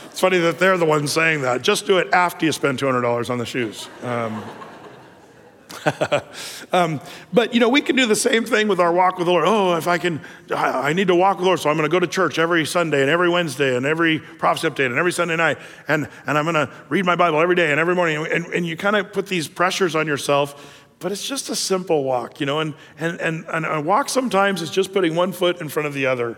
it's 0.07 0.21
funny 0.21 0.39
that 0.39 0.59
they're 0.59 0.79
the 0.79 0.85
ones 0.85 1.13
saying 1.13 1.43
that. 1.43 1.63
Just 1.63 1.87
do 1.87 1.99
it 1.99 2.13
after 2.13 2.45
you 2.45 2.53
spend 2.53 2.79
$200 2.79 3.31
on 3.31 3.39
the 3.39 3.47
shoes. 3.47 3.89
Um, 4.03 4.43
um, 6.73 7.01
but 7.33 7.55
you 7.55 7.61
know, 7.61 7.69
we 7.69 7.81
can 7.81 7.97
do 7.97 8.07
the 8.07 8.17
same 8.17 8.45
thing 8.45 8.69
with 8.69 8.81
our 8.81 8.93
walk 8.93 9.19
with 9.19 9.27
the 9.27 9.33
Lord. 9.33 9.45
Oh, 9.47 9.77
if 9.77 9.87
I 9.87 9.99
can, 9.99 10.21
I, 10.55 10.91
I 10.91 10.93
need 10.93 11.09
to 11.09 11.15
walk 11.15 11.37
with 11.37 11.45
the 11.45 11.47
Lord, 11.47 11.61
so 11.61 11.71
I'm 11.71 11.77
going 11.77 11.89
to 11.89 11.93
go 11.93 12.01
to 12.01 12.07
church 12.07 12.39
every 12.39 12.65
Sunday 12.67 13.01
and 13.01 13.11
every 13.11 13.29
Wednesday 13.29 13.77
and 13.77 13.87
every 13.87 14.19
prophecy 14.19 14.69
update 14.69 14.87
and 14.87 14.99
every 14.99 15.13
Sunday 15.13 15.37
night, 15.37 15.59
and 15.89 16.09
and 16.27 16.39
I'm 16.39 16.45
going 16.45 16.55
to 16.55 16.73
read 16.89 17.05
my 17.05 17.17
Bible 17.17 17.41
every 17.41 17.57
day 17.57 17.71
and 17.71 17.81
every 17.81 17.95
morning. 17.95 18.27
And, 18.31 18.47
and 18.47 18.67
you 18.67 18.77
kind 18.77 18.97
of 18.97 19.13
put 19.13 19.27
these 19.27 19.49
pressures 19.49 19.95
on 19.95 20.07
yourself. 20.07 20.87
But 21.01 21.13
it's 21.13 21.27
just 21.27 21.49
a 21.49 21.57
simple 21.57 22.05
walk, 22.05 22.41
you 22.41 22.47
know, 22.47 22.61
and, 22.61 22.75
and, 22.99 23.19
and, 23.23 23.47
and 23.47 23.65
a 23.65 23.81
walk 23.81 24.11
sometimes 24.11 24.61
is 24.61 24.69
just 24.69 24.93
putting 24.93 25.15
one 25.15 25.33
foot 25.33 25.63
in 25.63 25.71
front 25.71 25.87
of 25.87 25.95
the 25.95 26.05
other. 26.05 26.37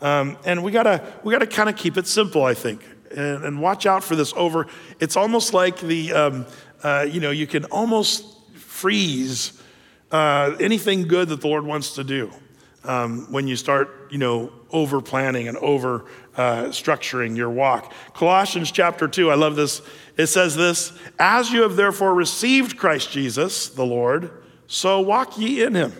Um, 0.00 0.36
and 0.44 0.62
we 0.62 0.70
gotta, 0.70 1.02
we 1.24 1.32
gotta 1.32 1.46
kind 1.46 1.70
of 1.70 1.76
keep 1.76 1.96
it 1.96 2.06
simple, 2.06 2.44
I 2.44 2.52
think, 2.52 2.84
and, 3.10 3.42
and, 3.42 3.62
watch 3.62 3.86
out 3.86 4.04
for 4.04 4.14
this 4.14 4.34
over. 4.36 4.66
It's 5.00 5.16
almost 5.16 5.54
like 5.54 5.80
the, 5.80 6.12
um, 6.12 6.46
uh, 6.82 7.06
you 7.10 7.20
know, 7.20 7.30
you 7.30 7.46
can 7.46 7.64
almost 7.66 8.35
freeze 8.76 9.60
uh, 10.12 10.54
anything 10.60 11.08
good 11.08 11.28
that 11.30 11.40
the 11.40 11.48
Lord 11.48 11.64
wants 11.64 11.94
to 11.94 12.04
do 12.04 12.30
um, 12.84 13.26
when 13.32 13.48
you 13.48 13.56
start, 13.56 14.08
you 14.12 14.18
know, 14.18 14.52
over 14.70 15.00
planning 15.00 15.48
and 15.48 15.56
over 15.58 16.04
uh, 16.36 16.64
structuring 16.64 17.36
your 17.36 17.50
walk. 17.50 17.92
Colossians 18.14 18.70
chapter 18.70 19.08
2, 19.08 19.30
I 19.30 19.34
love 19.34 19.56
this. 19.56 19.80
It 20.16 20.26
says 20.26 20.54
this 20.54 20.92
As 21.18 21.50
you 21.50 21.62
have 21.62 21.76
therefore 21.76 22.14
received 22.14 22.76
Christ 22.76 23.10
Jesus, 23.10 23.70
the 23.70 23.84
Lord, 23.84 24.30
so 24.66 25.00
walk 25.00 25.38
ye 25.38 25.62
in 25.62 25.74
him. 25.74 25.92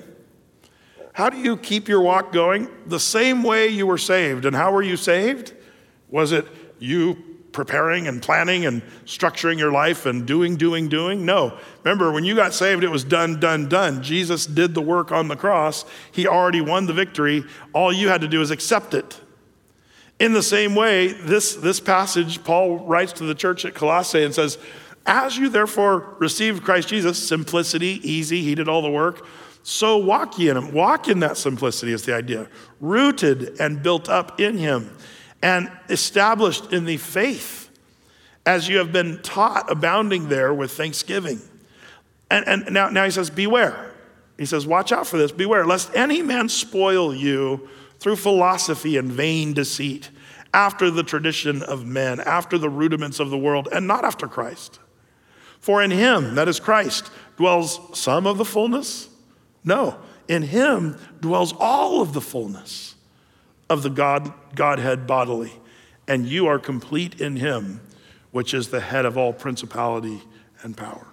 How 1.15 1.31
do 1.31 1.39
you 1.39 1.57
keep 1.57 1.89
your 1.89 2.03
walk 2.03 2.31
going? 2.31 2.69
The 2.85 3.01
same 3.01 3.43
way 3.43 3.69
you 3.69 3.87
were 3.87 3.97
saved. 3.97 4.45
And 4.45 4.55
how 4.55 4.71
were 4.71 4.83
you 4.83 4.99
saved? 4.99 5.55
Was 6.11 6.33
it 6.33 6.47
you 6.79 7.26
preparing 7.57 8.07
and 8.07 8.23
planning 8.23 8.67
and 8.67 8.83
structuring 9.07 9.59
your 9.59 9.73
life 9.73 10.05
and 10.05 10.27
doing, 10.27 10.57
doing, 10.57 10.89
doing. 10.89 11.25
No. 11.25 11.59
Remember, 11.83 12.13
when 12.13 12.23
you 12.23 12.37
got 12.37 12.53
saved, 12.53 12.85
it 12.85 12.91
was 12.91 13.03
done, 13.03 13.41
done, 13.41 13.67
done. 13.67 14.03
Jesus 14.03 14.45
did 14.45 14.75
the 14.75 14.83
work 14.83 15.11
on 15.11 15.29
the 15.29 15.37
cross. 15.37 15.87
He 16.13 16.29
already 16.29 16.61
won 16.61 16.85
the 16.85 16.93
victory. 16.93 17.45
All 17.73 17.91
you 17.91 18.09
had 18.09 18.21
to 18.21 18.29
do 18.29 18.43
is 18.43 18.51
accept 18.51 18.93
it. 18.93 19.19
In 20.21 20.35
the 20.35 20.43
same 20.43 20.75
way, 20.75 21.09
this, 21.09 21.55
this 21.55 21.81
passage, 21.81 22.45
Paul 22.45 22.87
writes 22.87 23.15
to 23.15 23.25
the 23.25 23.35
church 23.35 23.65
at 23.65 23.75
Colossae 23.75 24.23
and 24.23 24.35
says, 24.35 24.59
As 25.07 25.39
you 25.39 25.49
therefore 25.49 26.15
received 26.19 26.63
Christ 26.63 26.89
Jesus, 26.89 27.27
simplicity, 27.27 28.01
easy, 28.03 28.43
he 28.43 28.55
did 28.55 28.69
all 28.69 28.83
the 28.83 28.91
work, 28.91 29.27
so 29.63 29.97
walk 29.97 30.39
ye 30.39 30.51
in 30.51 30.59
him. 30.59 30.73
Walk 30.75 31.09
in 31.09 31.21
that 31.21 31.39
simplicity 31.39 31.93
is 31.93 32.05
the 32.05 32.15
idea. 32.15 32.49
Rooted 32.81 33.59
and 33.59 33.83
built 33.83 34.11
up 34.11 34.39
in 34.39 34.59
him 34.59 34.95
and 35.43 35.71
established 35.89 36.73
in 36.73 36.85
the 36.85 36.97
faith 36.97 37.71
as 38.45 38.69
you 38.69 38.79
have 38.79 38.93
been 38.93 39.21
taught, 39.23 39.71
abounding 39.71 40.29
there 40.29 40.55
with 40.55 40.71
thanksgiving. 40.73 41.41
And, 42.31 42.47
and 42.47 42.73
now, 42.73 42.91
now 42.91 43.05
he 43.05 43.11
says, 43.11 43.29
Beware. 43.29 43.93
He 44.39 44.47
says, 44.47 44.67
Watch 44.67 44.93
out 44.93 45.07
for 45.07 45.19
this. 45.19 45.33
Beware, 45.33 45.67
lest 45.67 45.95
any 45.95 46.23
man 46.23 46.49
spoil 46.49 47.15
you 47.15 47.69
through 47.99 48.17
philosophy 48.17 48.97
and 48.97 49.11
vain 49.11 49.53
deceit, 49.53 50.11
after 50.55 50.91
the 50.91 51.03
tradition 51.03 51.63
of 51.63 51.85
men, 51.85 52.21
after 52.21 52.57
the 52.57 52.69
rudiments 52.71 53.21
of 53.21 53.31
the 53.31 53.39
world, 53.39 53.69
and 53.73 53.87
not 53.87 54.05
after 54.05 54.27
Christ. 54.27 54.79
For 55.61 55.83
in 55.83 55.91
him, 55.91 56.37
that 56.37 56.49
is 56.49 56.61
Christ, 56.61 57.11
dwells 57.37 57.81
some 57.99 58.27
of 58.27 58.39
the 58.39 58.45
fullness? 58.45 59.09
No, 59.65 59.99
in 60.29 60.43
him 60.43 60.99
dwells 61.21 61.53
all 61.59 62.01
of 62.01 62.13
the 62.13 62.21
fullness 62.21 62.96
of 63.69 63.83
the 63.83 63.91
God, 63.91 64.33
Godhead 64.55 65.07
bodily, 65.07 65.53
and 66.07 66.27
you 66.27 66.47
are 66.47 66.59
complete 66.59 67.21
in 67.21 67.37
him, 67.37 67.81
which 68.31 68.55
is 68.55 68.69
the 68.69 68.81
head 68.81 69.05
of 69.05 69.19
all 69.19 69.33
principality 69.33 70.23
and 70.63 70.77
power. 70.77 71.07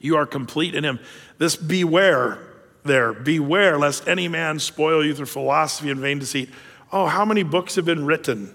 You 0.00 0.16
are 0.16 0.26
complete 0.26 0.74
in 0.74 0.84
him. 0.84 0.98
This 1.38 1.56
beware 1.56 2.38
there, 2.86 3.12
beware 3.12 3.78
lest 3.78 4.08
any 4.08 4.28
man 4.28 4.58
spoil 4.58 5.04
you 5.04 5.14
through 5.14 5.26
philosophy 5.26 5.90
and 5.90 6.00
vain 6.00 6.18
deceit. 6.18 6.48
Oh, 6.92 7.06
how 7.06 7.24
many 7.24 7.42
books 7.42 7.74
have 7.74 7.84
been 7.84 8.06
written 8.06 8.54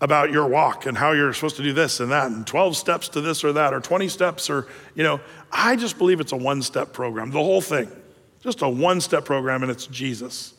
about 0.00 0.30
your 0.30 0.46
walk 0.46 0.86
and 0.86 0.96
how 0.96 1.12
you're 1.12 1.32
supposed 1.32 1.56
to 1.56 1.62
do 1.62 1.72
this 1.72 2.00
and 2.00 2.10
that, 2.12 2.30
and 2.30 2.46
12 2.46 2.76
steps 2.76 3.08
to 3.10 3.20
this 3.20 3.42
or 3.42 3.52
that, 3.54 3.72
or 3.74 3.80
20 3.80 4.08
steps, 4.08 4.50
or, 4.50 4.68
you 4.94 5.02
know, 5.02 5.20
I 5.50 5.76
just 5.76 5.98
believe 5.98 6.20
it's 6.20 6.32
a 6.32 6.36
one 6.36 6.62
step 6.62 6.92
program, 6.92 7.30
the 7.30 7.42
whole 7.42 7.60
thing. 7.60 7.90
Just 8.40 8.62
a 8.62 8.68
one 8.68 9.00
step 9.00 9.24
program, 9.24 9.62
and 9.62 9.72
it's 9.72 9.86
Jesus. 9.86 10.54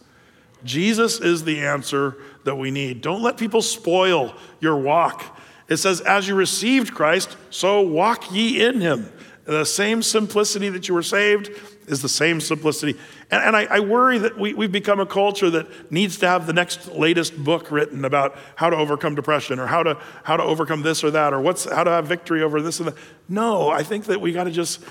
Jesus 0.64 1.20
is 1.20 1.43
the 1.43 1.62
answer 1.62 2.18
that 2.43 2.55
we 2.55 2.72
need. 2.72 3.01
Don't 3.01 3.22
let 3.22 3.38
people 3.38 3.62
spoil 3.62 4.34
your 4.60 4.78
walk. 4.78 5.38
It 5.68 5.78
says, 5.78 6.01
as 6.01 6.28
you 6.28 6.36
received 6.36 6.93
Christ, 6.93 7.36
so 7.49 7.82
walk 7.82 8.32
ye 8.32 8.64
in 8.66 8.82
him. 8.82 9.12
The 9.45 9.66
same 9.66 10.01
simplicity 10.01 10.70
that 10.70 10.88
you 10.88 10.93
were 10.93 11.03
saved 11.03 11.51
is 11.88 12.01
the 12.01 12.10
same 12.10 12.41
simplicity. 12.41 12.99
And, 13.32 13.43
and 13.43 13.55
I, 13.55 13.64
I, 13.66 13.80
worry 13.80 14.18
that 14.18 14.38
we, 14.38 14.53
we've 14.53 14.72
become 14.72 14.99
a 14.99 15.05
culture 15.05 15.49
that 15.49 15.91
needs 15.91 16.18
to 16.18 16.28
have 16.28 16.47
the 16.47 16.53
next 16.53 16.91
latest 16.91 17.41
book 17.41 17.72
written 17.72 18.03
about 18.03 18.38
how 18.55 18.70
to 18.70 18.76
overcome 18.76 19.16
depression 19.16 19.58
or 19.58 19.68
how 19.68 19.84
to, 19.84 19.97
how 20.24 20.36
to 20.36 20.43
overcome 20.43 20.82
this 20.82 21.01
or 21.01 21.12
that 21.12 21.34
or 21.34 21.39
what's, 21.39 21.64
how 21.64 21.86
to 21.86 21.91
have 21.91 22.08
victory 22.08 22.43
over 22.43 22.62
this 22.62 22.80
and 22.80 22.89
that. 22.89 22.95
No, 23.30 23.70
I 23.70 23.84
think 23.84 24.05
that 24.05 24.20
we 24.20 24.34
got 24.34 24.45
to 24.45 24.51
just 24.51 24.82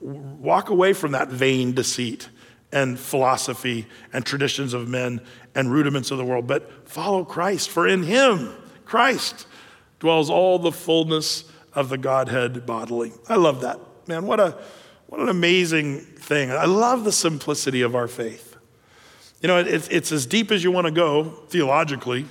walk 0.00 0.68
away 0.68 0.92
from 0.92 1.12
that 1.12 1.28
vain 1.28 1.72
deceit 1.72 2.28
and 2.72 2.98
philosophy 2.98 3.86
and 4.12 4.24
traditions 4.24 4.74
of 4.74 4.88
men 4.88 5.20
and 5.54 5.70
rudiments 5.70 6.10
of 6.10 6.18
the 6.18 6.24
world, 6.24 6.46
but 6.46 6.88
follow 6.88 7.24
Christ. 7.24 7.68
For 7.68 7.86
in 7.86 8.02
him, 8.02 8.54
Christ, 8.84 9.46
dwells 10.00 10.30
all 10.30 10.58
the 10.58 10.72
fullness 10.72 11.44
of 11.74 11.88
the 11.88 11.98
Godhead 11.98 12.66
bodily. 12.66 13.12
I 13.28 13.36
love 13.36 13.60
that. 13.60 13.78
Man, 14.08 14.26
what, 14.26 14.40
a, 14.40 14.58
what 15.06 15.20
an 15.20 15.28
amazing 15.28 16.00
thing. 16.00 16.50
I 16.50 16.64
love 16.64 17.04
the 17.04 17.12
simplicity 17.12 17.82
of 17.82 17.94
our 17.94 18.08
faith. 18.08 18.56
You 19.40 19.48
know, 19.48 19.58
it, 19.58 19.88
it's 19.90 20.12
as 20.12 20.26
deep 20.26 20.50
as 20.50 20.64
you 20.64 20.70
want 20.70 20.86
to 20.86 20.92
go 20.92 21.24
theologically. 21.48 22.26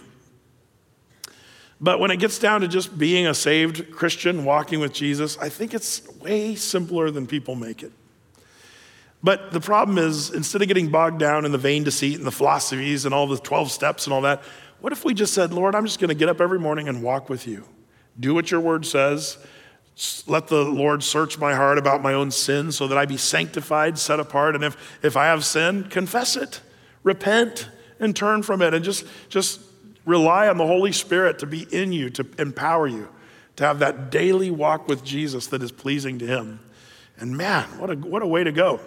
But 1.79 1.99
when 1.99 2.11
it 2.11 2.17
gets 2.17 2.37
down 2.39 2.61
to 2.61 2.67
just 2.67 2.97
being 2.97 3.25
a 3.25 3.33
saved 3.33 3.91
Christian, 3.91 4.45
walking 4.45 4.79
with 4.79 4.93
Jesus, 4.93 5.37
I 5.39 5.49
think 5.49 5.73
it's 5.73 6.07
way 6.19 6.55
simpler 6.55 7.09
than 7.09 7.25
people 7.25 7.55
make 7.55 7.83
it. 7.83 7.91
But 9.24 9.51
the 9.51 9.59
problem 9.59 9.97
is, 9.97 10.32
instead 10.32 10.61
of 10.61 10.67
getting 10.67 10.89
bogged 10.89 11.19
down 11.19 11.45
in 11.45 11.51
the 11.51 11.57
vain 11.57 11.84
deceit 11.84 12.17
and 12.17 12.26
the 12.26 12.32
philosophies 12.32 13.05
and 13.05 13.13
all 13.13 13.28
the 13.28 13.38
12 13.38 13.72
steps 13.72 14.07
and 14.07 14.13
all 14.13 14.22
that, 14.22 14.41
what 14.80 14.91
if 14.91 15.05
we 15.05 15.13
just 15.13 15.34
said, 15.34 15.53
Lord, 15.53 15.76
I'm 15.76 15.86
just 15.86 15.99
going 15.99 16.09
to 16.09 16.15
get 16.15 16.28
up 16.28 16.41
every 16.41 16.59
morning 16.59 16.89
and 16.89 17.03
walk 17.03 17.30
with 17.30 17.47
you? 17.47 17.65
Do 18.19 18.34
what 18.34 18.49
your 18.49 18.59
word 18.59 18.86
says. 18.86 19.38
Let 20.26 20.47
the 20.47 20.63
Lord 20.63 21.03
search 21.03 21.38
my 21.38 21.53
heart 21.53 21.78
about 21.78 22.01
my 22.01 22.13
own 22.13 22.32
sin 22.32 22.72
so 22.72 22.88
that 22.88 22.97
I 22.97 23.05
be 23.05 23.17
sanctified, 23.17 23.99
set 23.99 24.19
apart. 24.19 24.55
And 24.55 24.63
if, 24.63 24.99
if 25.03 25.15
I 25.15 25.26
have 25.26 25.45
sin, 25.45 25.84
confess 25.84 26.36
it, 26.36 26.61
repent, 27.03 27.69
and 27.99 28.15
turn 28.15 28.41
from 28.41 28.63
it. 28.63 28.74
And 28.74 28.84
just, 28.84 29.05
just 29.30 29.61
rely 30.05 30.47
on 30.47 30.57
the 30.57 30.65
Holy 30.65 30.91
Spirit 30.91 31.38
to 31.39 31.45
be 31.45 31.67
in 31.72 31.93
you, 31.93 32.09
to 32.11 32.26
empower 32.39 32.88
you, 32.88 33.07
to 33.57 33.65
have 33.65 33.80
that 33.80 34.09
daily 34.09 34.49
walk 34.49 34.88
with 34.88 35.03
Jesus 35.03 35.47
that 35.47 35.61
is 35.61 35.72
pleasing 35.72 36.17
to 36.19 36.26
Him. 36.26 36.59
And 37.17 37.38
man, 37.38 37.65
what 37.78 37.91
a, 37.91 37.95
what 37.95 38.24
a 38.24 38.28
way 38.28 38.43
to 38.43 38.51
go. 38.51 38.80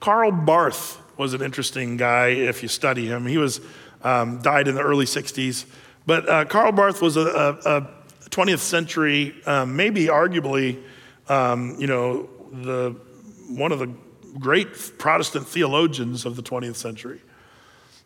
Karl 0.00 0.30
Barth 0.30 1.00
was 1.16 1.34
an 1.34 1.42
interesting 1.42 1.96
guy 1.96 2.28
if 2.28 2.62
you 2.62 2.68
study 2.68 3.06
him. 3.06 3.26
He 3.26 3.38
was 3.38 3.60
um, 4.02 4.40
died 4.42 4.68
in 4.68 4.74
the 4.74 4.82
early 4.82 5.04
60s. 5.04 5.64
But 6.06 6.28
uh, 6.28 6.44
Karl 6.44 6.72
Barth 6.72 7.02
was 7.02 7.16
a, 7.16 7.20
a, 7.20 7.78
a 7.78 7.90
20th 8.30 8.60
century, 8.60 9.34
um, 9.46 9.76
maybe 9.76 10.06
arguably, 10.06 10.82
um, 11.28 11.76
you 11.78 11.86
know, 11.86 12.28
the, 12.52 12.96
one 13.48 13.72
of 13.72 13.78
the 13.78 13.92
great 14.38 14.98
Protestant 14.98 15.46
theologians 15.46 16.24
of 16.24 16.36
the 16.36 16.42
20th 16.42 16.76
century 16.76 17.20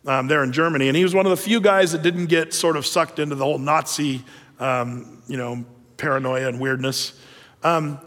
um, 0.07 0.27
there 0.27 0.43
in 0.43 0.53
Germany. 0.53 0.89
And 0.89 0.97
he 0.97 1.05
was 1.05 1.15
one 1.15 1.27
of 1.27 1.31
the 1.31 1.37
few 1.37 1.61
guys 1.61 1.93
that 1.93 2.03
didn't 2.03 2.27
get 2.27 2.55
sort 2.55 2.77
of 2.77 2.87
sucked 2.87 3.19
into 3.19 3.35
the 3.35 3.45
whole 3.45 3.59
Nazi, 3.59 4.25
um, 4.59 5.23
you 5.29 5.37
know, 5.37 5.65
paranoia 5.97 6.49
and 6.49 6.61
weirdness. 6.61 7.21
Um, 7.63 8.01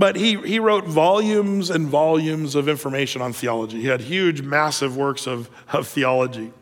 but 0.00 0.16
he, 0.16 0.36
he 0.36 0.58
wrote 0.58 0.86
volumes 0.86 1.68
and 1.68 1.86
volumes 1.86 2.54
of 2.54 2.70
information 2.70 3.20
on 3.20 3.34
theology. 3.34 3.82
He 3.82 3.86
had 3.86 4.00
huge, 4.00 4.40
massive 4.40 4.96
works 4.96 5.26
of, 5.26 5.50
of 5.70 5.86
theology. 5.86 6.54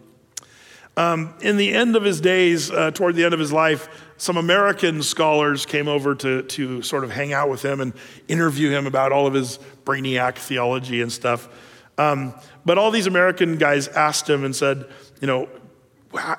Um, 0.97 1.33
in 1.41 1.57
the 1.57 1.73
end 1.73 1.95
of 1.95 2.03
his 2.03 2.21
days, 2.21 2.69
uh, 2.69 2.91
toward 2.91 3.15
the 3.15 3.25
end 3.25 3.35
of 3.35 3.39
his 3.39 3.53
life, 3.53 3.89
some 4.17 4.39
American 4.39 5.05
scholars 5.05 5.67
came 5.67 5.87
over 5.87 6.17
to, 6.17 6.43
to 6.43 6.83
sort 6.83 7.05
of 7.05 7.13
hang 7.13 7.33
out 7.33 7.49
with 7.49 7.65
him 7.65 7.81
and 7.81 7.93
interview 8.27 8.71
him 8.71 8.89
about 8.89 9.13
all 9.13 9.29
of 9.29 9.35
his 9.35 9.61
brainiac 9.85 10.35
theology 10.35 11.01
and 11.01 11.13
stuff. 11.13 11.49
Um, 11.97 12.35
but 12.65 12.77
all 12.77 12.91
these 12.91 13.07
American 13.07 13.57
guys 13.57 13.87
asked 13.87 14.29
him 14.29 14.43
and 14.43 14.57
said, 14.57 14.85
you 15.21 15.29
know, 15.29 15.49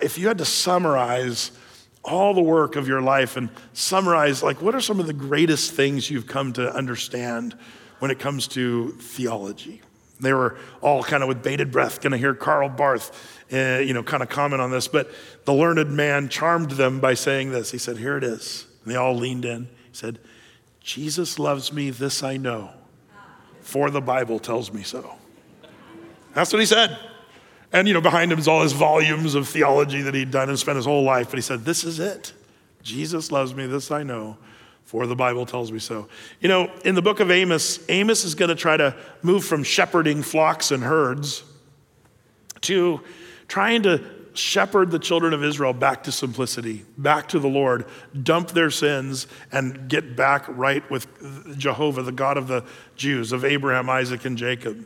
if 0.02 0.18
you 0.18 0.28
had 0.28 0.40
to 0.40 0.46
summarize 0.46 1.52
all 2.04 2.34
the 2.34 2.42
work 2.42 2.76
of 2.76 2.88
your 2.88 3.02
life 3.02 3.38
and 3.38 3.50
summarize, 3.74 4.42
like, 4.42 4.62
what 4.62 4.74
are 4.74 4.82
some 4.82 5.00
of 5.00 5.08
the 5.08 5.14
greatest 5.14 5.74
things 5.74 6.10
you've 6.10 6.28
come 6.28 6.54
to 6.54 6.74
understand 6.74 7.56
when 8.00 8.10
it 8.12 8.20
comes 8.20 8.48
to 8.50 8.92
theology? 8.94 9.82
They 10.20 10.34
were 10.34 10.58
all 10.82 11.04
kind 11.04 11.24
of 11.24 11.30
with 11.30 11.44
bated 11.44 11.72
breath 11.72 12.02
going 12.02 12.12
to 12.12 12.18
hear 12.18 12.34
Karl 12.34 12.70
Barth 12.70 13.40
uh, 13.52 13.80
you 13.84 13.94
know, 13.94 14.04
kind 14.04 14.22
of 14.22 14.30
comment 14.30 14.62
on 14.62 14.70
this, 14.72 14.88
but 14.88 15.10
the 15.46 15.54
learned 15.54 15.90
man 15.92 16.30
charmed 16.30 16.72
them 16.72 17.00
by 17.00 17.16
saying 17.16 17.52
this. 17.52 17.72
He 17.72 17.78
said, 17.78 17.98
Here 17.98 18.18
it 18.18 18.24
is. 18.24 18.68
And 18.84 18.94
they 18.94 18.96
all 18.96 19.16
leaned 19.16 19.46
in. 19.46 19.64
He 19.64 19.94
said, 19.94 20.20
Jesus 20.82 21.40
loves 21.40 21.74
me, 21.74 21.90
this 21.90 22.24
I 22.24 22.38
know, 22.38 22.70
for 23.62 23.90
the 23.90 24.02
Bible 24.02 24.40
tells 24.40 24.72
me 24.72 24.84
so. 24.84 25.16
That's 26.34 26.54
what 26.54 26.60
he 26.60 26.66
said. 26.66 26.98
And, 27.72 27.88
you 27.88 27.94
know, 27.94 28.02
behind 28.02 28.32
him 28.32 28.40
is 28.40 28.48
all 28.48 28.64
his 28.64 28.74
volumes 28.74 29.36
of 29.36 29.48
theology 29.48 30.02
that 30.02 30.16
he'd 30.16 30.32
done 30.32 30.50
and 30.50 30.58
spent 30.58 30.76
his 30.78 30.86
whole 30.86 31.04
life. 31.04 31.30
But 31.30 31.38
he 31.38 31.42
said, 31.42 31.66
This 31.66 31.84
is 31.84 32.00
it. 32.00 32.34
Jesus 32.82 33.32
loves 33.32 33.54
me, 33.54 33.68
this 33.68 33.92
I 33.92 34.04
know, 34.04 34.38
for 34.84 35.06
the 35.06 35.16
Bible 35.16 35.46
tells 35.46 35.72
me 35.72 35.80
so. 35.80 36.08
You 36.40 36.50
know, 36.50 36.72
in 36.86 36.96
the 36.96 37.02
book 37.02 37.20
of 37.20 37.30
Amos, 37.30 37.80
Amos 37.90 38.24
is 38.24 38.36
going 38.36 38.50
to 38.50 38.56
try 38.56 38.78
to 38.78 38.96
move 39.22 39.44
from 39.44 39.64
shepherding 39.64 40.24
flocks 40.24 40.72
and 40.72 40.84
herds 40.84 41.44
to 42.62 43.02
trying 43.48 43.84
to 43.84 44.04
shepherd 44.34 44.92
the 44.92 45.00
children 45.00 45.34
of 45.34 45.44
Israel 45.44 45.74
back 45.74 46.04
to 46.04 46.12
simplicity, 46.12 46.86
back 46.98 47.28
to 47.30 47.40
the 47.40 47.48
Lord, 47.48 47.86
dump 48.24 48.50
their 48.52 48.72
sins, 48.72 49.28
and 49.52 49.90
get 49.90 50.16
back 50.16 50.46
right 50.48 50.90
with 50.90 51.08
Jehovah, 51.58 52.04
the 52.04 52.12
God 52.12 52.38
of 52.38 52.48
the 52.48 52.64
Jews, 52.96 53.32
of 53.32 53.44
Abraham, 53.44 53.90
Isaac, 53.90 54.26
and 54.26 54.38
Jacob. 54.38 54.86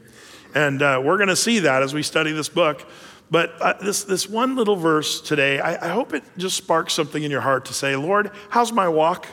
And 0.56 0.82
uh, 0.82 1.02
we're 1.04 1.18
going 1.18 1.30
to 1.30 1.36
see 1.36 1.60
that 1.60 1.84
as 1.84 1.94
we 1.94 2.04
study 2.04 2.32
this 2.32 2.50
book. 2.50 2.88
But 3.32 3.60
uh, 3.62 3.74
this, 3.82 4.04
this 4.04 4.30
one 4.30 4.56
little 4.56 4.76
verse 4.76 5.20
today, 5.20 5.60
I, 5.60 5.88
I 5.88 5.90
hope 5.90 6.14
it 6.14 6.24
just 6.38 6.56
sparks 6.56 6.94
something 6.94 7.24
in 7.24 7.32
your 7.32 7.42
heart 7.42 7.66
to 7.66 7.74
say, 7.74 7.96
Lord, 7.96 8.32
how's 8.50 8.72
my 8.72 8.88
walk? 8.88 9.28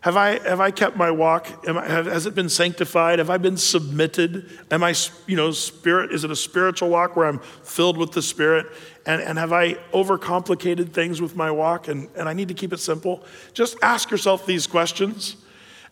Have 0.00 0.18
I, 0.18 0.38
have 0.46 0.60
I 0.60 0.70
kept 0.70 0.96
my 0.96 1.10
walk? 1.10 1.66
I, 1.66 1.88
have, 1.88 2.04
has 2.04 2.26
it 2.26 2.34
been 2.34 2.50
sanctified? 2.50 3.20
Have 3.20 3.30
I 3.30 3.38
been 3.38 3.56
submitted? 3.56 4.50
Am 4.70 4.82
I, 4.82 4.94
you 5.26 5.34
know, 5.34 5.50
spirit? 5.50 6.12
Is 6.12 6.24
it 6.24 6.30
a 6.30 6.36
spiritual 6.36 6.90
walk 6.90 7.16
where 7.16 7.26
I'm 7.26 7.38
filled 7.38 7.96
with 7.96 8.12
the 8.12 8.20
Spirit? 8.20 8.66
And, 9.06 9.22
and 9.22 9.38
have 9.38 9.52
I 9.54 9.74
overcomplicated 9.94 10.92
things 10.92 11.22
with 11.22 11.36
my 11.36 11.50
walk 11.50 11.88
and, 11.88 12.08
and 12.16 12.28
I 12.28 12.34
need 12.34 12.48
to 12.48 12.54
keep 12.54 12.74
it 12.74 12.80
simple? 12.80 13.24
Just 13.54 13.78
ask 13.80 14.10
yourself 14.10 14.44
these 14.44 14.66
questions. 14.66 15.36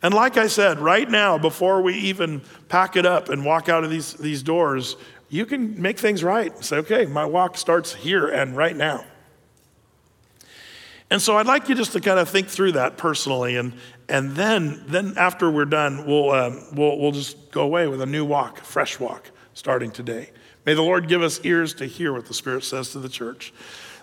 And 0.03 0.13
like 0.13 0.37
I 0.37 0.49
said, 0.49 0.81
right 0.81 1.09
now, 1.09 1.39
before 1.39 1.81
we 1.81 1.95
even 1.95 2.43
pack 2.69 2.97
it 2.97 3.07
up 3.07 3.29
and 3.29 3.45
walk 3.45 3.69
out 3.69 3.85
of 3.85 3.91
these, 3.91 4.15
these 4.15 4.43
doors, 4.43 4.97
you 5.29 5.47
can 5.47 5.81
make 5.81 5.99
things 5.99 6.25
right. 6.25 6.53
Say, 6.65 6.79
okay, 6.79 7.07
my 7.07 7.25
walk 7.25 7.57
starts 7.57 7.95
here 7.95 8.27
and 8.27 8.57
right 8.57 8.77
now. 8.77 9.05
And 11.09 11.21
so 11.21 11.37
I'd 11.37 11.47
like 11.47 11.69
you 11.69 11.75
just 11.75 11.93
to 11.93 12.01
kind 12.01 12.19
of 12.19 12.29
think 12.29 12.49
through 12.49 12.73
that 12.73 12.97
personally, 12.97 13.57
and, 13.57 13.75
and 14.09 14.33
then, 14.33 14.83
then 14.87 15.15
after 15.19 15.51
we're 15.51 15.67
done, 15.67 16.07
we'll, 16.07 16.31
um, 16.31 16.65
we'll, 16.73 16.99
we'll 16.99 17.13
just 17.13 17.51
go 17.51 17.61
away 17.61 17.87
with 17.87 18.01
a 18.01 18.07
new 18.07 18.25
walk, 18.25 18.59
fresh 18.61 18.99
walk, 18.99 19.31
starting 19.53 19.91
today. 19.91 20.31
May 20.65 20.75
the 20.75 20.83
Lord 20.83 21.09
give 21.09 21.23
us 21.23 21.39
ears 21.45 21.75
to 21.75 21.87
hear 21.87 22.13
what 22.13 22.27
the 22.27 22.35
Spirit 22.35 22.65
says 22.65 22.93
to 22.93 22.99
the 22.99 23.11
church. 23.11 23.53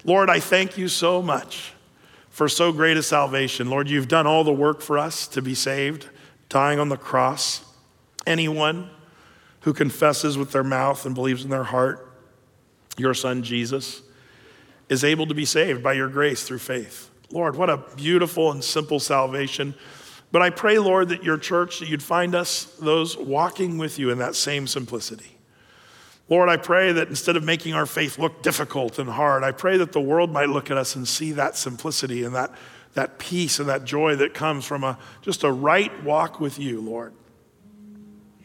Lord, 0.04 0.30
I 0.30 0.40
thank 0.40 0.78
you 0.78 0.88
so 0.88 1.22
much 1.22 1.74
for 2.40 2.48
so 2.48 2.72
great 2.72 2.96
a 2.96 3.04
salvation. 3.04 3.70
Lord, 3.70 3.90
you've 3.90 4.08
done 4.08 4.26
all 4.26 4.46
the 4.46 4.54
work 4.54 4.80
for 4.80 4.98
us 4.98 5.28
to 5.28 5.42
be 5.42 5.54
saved, 5.54 6.08
dying 6.48 6.80
on 6.80 6.88
the 6.88 6.96
cross. 6.96 7.66
Anyone 8.26 8.90
who 9.64 9.74
confesses 9.74 10.38
with 10.38 10.54
their 10.54 10.64
mouth 10.64 11.06
and 11.06 11.14
believes 11.14 11.44
in 11.44 11.50
their 11.50 11.66
heart 11.66 12.14
your 12.98 13.14
son 13.14 13.44
Jesus 13.44 14.02
is 14.88 15.04
able 15.04 15.28
to 15.28 15.34
be 15.34 15.44
saved 15.44 15.84
by 15.84 15.92
your 15.92 16.08
grace 16.08 16.44
through 16.44 16.60
faith. 16.60 17.10
Lord, 17.30 17.58
what 17.58 17.70
a 17.70 17.84
beautiful 17.98 18.54
and 18.54 18.64
simple 18.64 19.02
salvation. 19.02 19.76
But 20.32 20.42
I 20.42 20.50
pray, 20.50 20.80
Lord, 20.80 21.10
that 21.10 21.26
your 21.26 21.38
church, 21.38 21.80
that 21.80 21.90
you'd 21.90 22.02
find 22.02 22.36
us 22.36 22.64
those 22.80 23.18
walking 23.18 23.78
with 23.78 24.00
you 24.00 24.12
in 24.12 24.20
that 24.20 24.34
same 24.34 24.66
simplicity. 24.66 25.39
Lord, 26.30 26.48
I 26.48 26.58
pray 26.58 26.92
that 26.92 27.10
instead 27.10 27.36
of 27.36 27.44
making 27.44 27.74
our 27.74 27.88
faith 27.88 28.20
look 28.20 28.44
difficult 28.44 29.00
and 29.00 29.10
hard, 29.10 29.44
I 29.44 29.52
pray 29.52 29.78
that 29.78 29.92
the 29.92 30.02
world 30.02 30.32
might 30.32 30.50
look 30.50 30.70
at 30.70 30.78
us 30.78 30.96
and 30.96 31.08
see 31.08 31.32
that 31.34 31.58
simplicity 31.58 32.24
and 32.24 32.36
that, 32.36 32.52
that 32.94 33.18
peace 33.18 33.60
and 33.60 33.68
that 33.68 33.84
joy 33.84 34.16
that 34.18 34.36
comes 34.36 34.64
from 34.64 34.84
a, 34.84 35.00
just 35.24 35.44
a 35.44 35.52
right 35.52 36.04
walk 36.04 36.40
with 36.40 36.60
you, 36.60 36.82
Lord. 36.82 37.14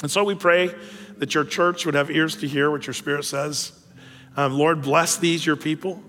And 0.01 0.11
so 0.11 0.25
we 0.25 0.35
pray 0.35 0.75
that 1.19 1.35
your 1.35 1.45
church 1.45 1.85
would 1.85 1.95
have 1.95 2.11
ears 2.11 2.37
to 2.37 2.49
hear 2.49 2.71
what 2.71 2.87
your 2.87 2.95
spirit 2.95 3.25
says. 3.25 3.73
Um, 4.37 4.55
Lord, 4.55 4.83
bless 4.83 5.17
these, 5.17 5.45
your 5.45 5.57
people. 5.57 6.03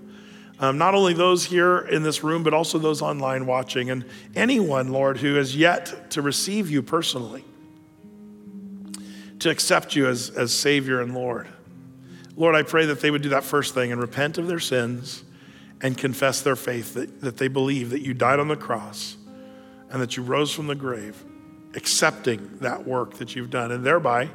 Um, 0.60 0.78
not 0.78 0.96
only 0.96 1.14
those 1.14 1.44
here 1.44 1.80
in 1.80 2.04
this 2.04 2.24
room, 2.24 2.42
but 2.42 2.54
also 2.54 2.80
those 2.80 3.02
online 3.02 3.46
watching, 3.46 3.90
and 3.90 4.06
anyone, 4.34 4.88
Lord, 4.94 5.18
who 5.18 5.36
has 5.36 5.56
yet 5.56 6.12
to 6.12 6.22
receive 6.22 6.72
you 6.72 6.82
personally, 6.82 7.44
to 9.40 9.50
accept 9.50 9.96
you 9.98 10.08
as, 10.08 10.30
as 10.30 10.54
Savior 10.54 11.02
and 11.02 11.14
Lord. 11.14 11.50
Lord, 12.36 12.56
I 12.56 12.64
pray 12.64 12.86
that 12.88 13.02
they 13.02 13.12
would 13.12 13.22
do 13.22 13.30
that 13.30 13.44
first 13.44 13.74
thing 13.74 13.92
and 13.92 14.02
repent 14.02 14.38
of 14.38 14.48
their 14.48 14.60
sins 14.60 15.24
and 15.82 15.98
confess 15.98 16.42
their 16.42 16.56
faith, 16.56 16.94
that, 16.96 17.22
that 17.22 17.38
they 17.38 17.48
believe 17.48 17.92
that 17.92 18.02
you 18.02 18.14
died 18.14 18.40
on 18.40 18.48
the 18.48 18.56
cross 18.56 19.18
and 19.90 20.02
that 20.02 20.18
you 20.18 20.24
rose 20.24 20.52
from 20.52 20.68
the 20.68 20.76
grave, 20.76 21.24
accepting 21.76 22.58
that 22.60 22.86
work 22.86 23.16
that 23.16 23.36
you've 23.36 23.50
done, 23.50 23.72
and 23.72 23.86
thereby 23.86 24.30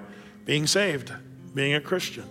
being 0.44 0.66
saved, 0.66 1.12
being 1.54 1.74
a 1.74 1.80
Christian. 1.80 2.24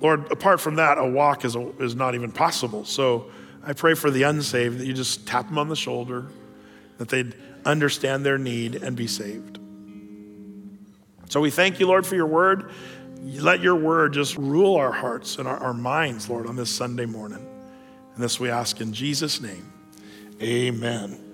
Lord, 0.00 0.30
apart 0.30 0.60
from 0.60 0.76
that, 0.76 0.98
a 0.98 1.06
walk 1.06 1.44
is, 1.44 1.56
a, 1.56 1.68
is 1.82 1.94
not 1.94 2.14
even 2.14 2.30
possible. 2.30 2.84
So 2.84 3.30
I 3.64 3.72
pray 3.72 3.94
for 3.94 4.10
the 4.10 4.24
unsaved 4.24 4.78
that 4.78 4.86
you 4.86 4.92
just 4.92 5.26
tap 5.26 5.48
them 5.48 5.58
on 5.58 5.68
the 5.68 5.76
shoulder, 5.76 6.26
that 6.98 7.08
they'd 7.08 7.34
understand 7.64 8.24
their 8.24 8.38
need 8.38 8.76
and 8.76 8.96
be 8.96 9.06
saved. 9.06 9.58
So 11.28 11.40
we 11.40 11.50
thank 11.50 11.80
you, 11.80 11.86
Lord, 11.88 12.06
for 12.06 12.14
your 12.14 12.26
word. 12.26 12.70
Let 13.22 13.60
your 13.60 13.76
word 13.76 14.12
just 14.12 14.36
rule 14.36 14.76
our 14.76 14.92
hearts 14.92 15.38
and 15.38 15.48
our, 15.48 15.58
our 15.58 15.74
minds, 15.74 16.28
Lord, 16.28 16.46
on 16.46 16.56
this 16.56 16.70
Sunday 16.70 17.06
morning. 17.06 17.44
And 18.14 18.22
this 18.22 18.40
we 18.40 18.50
ask 18.50 18.80
in 18.80 18.92
Jesus' 18.92 19.40
name. 19.40 19.72
Amen. 20.40 21.25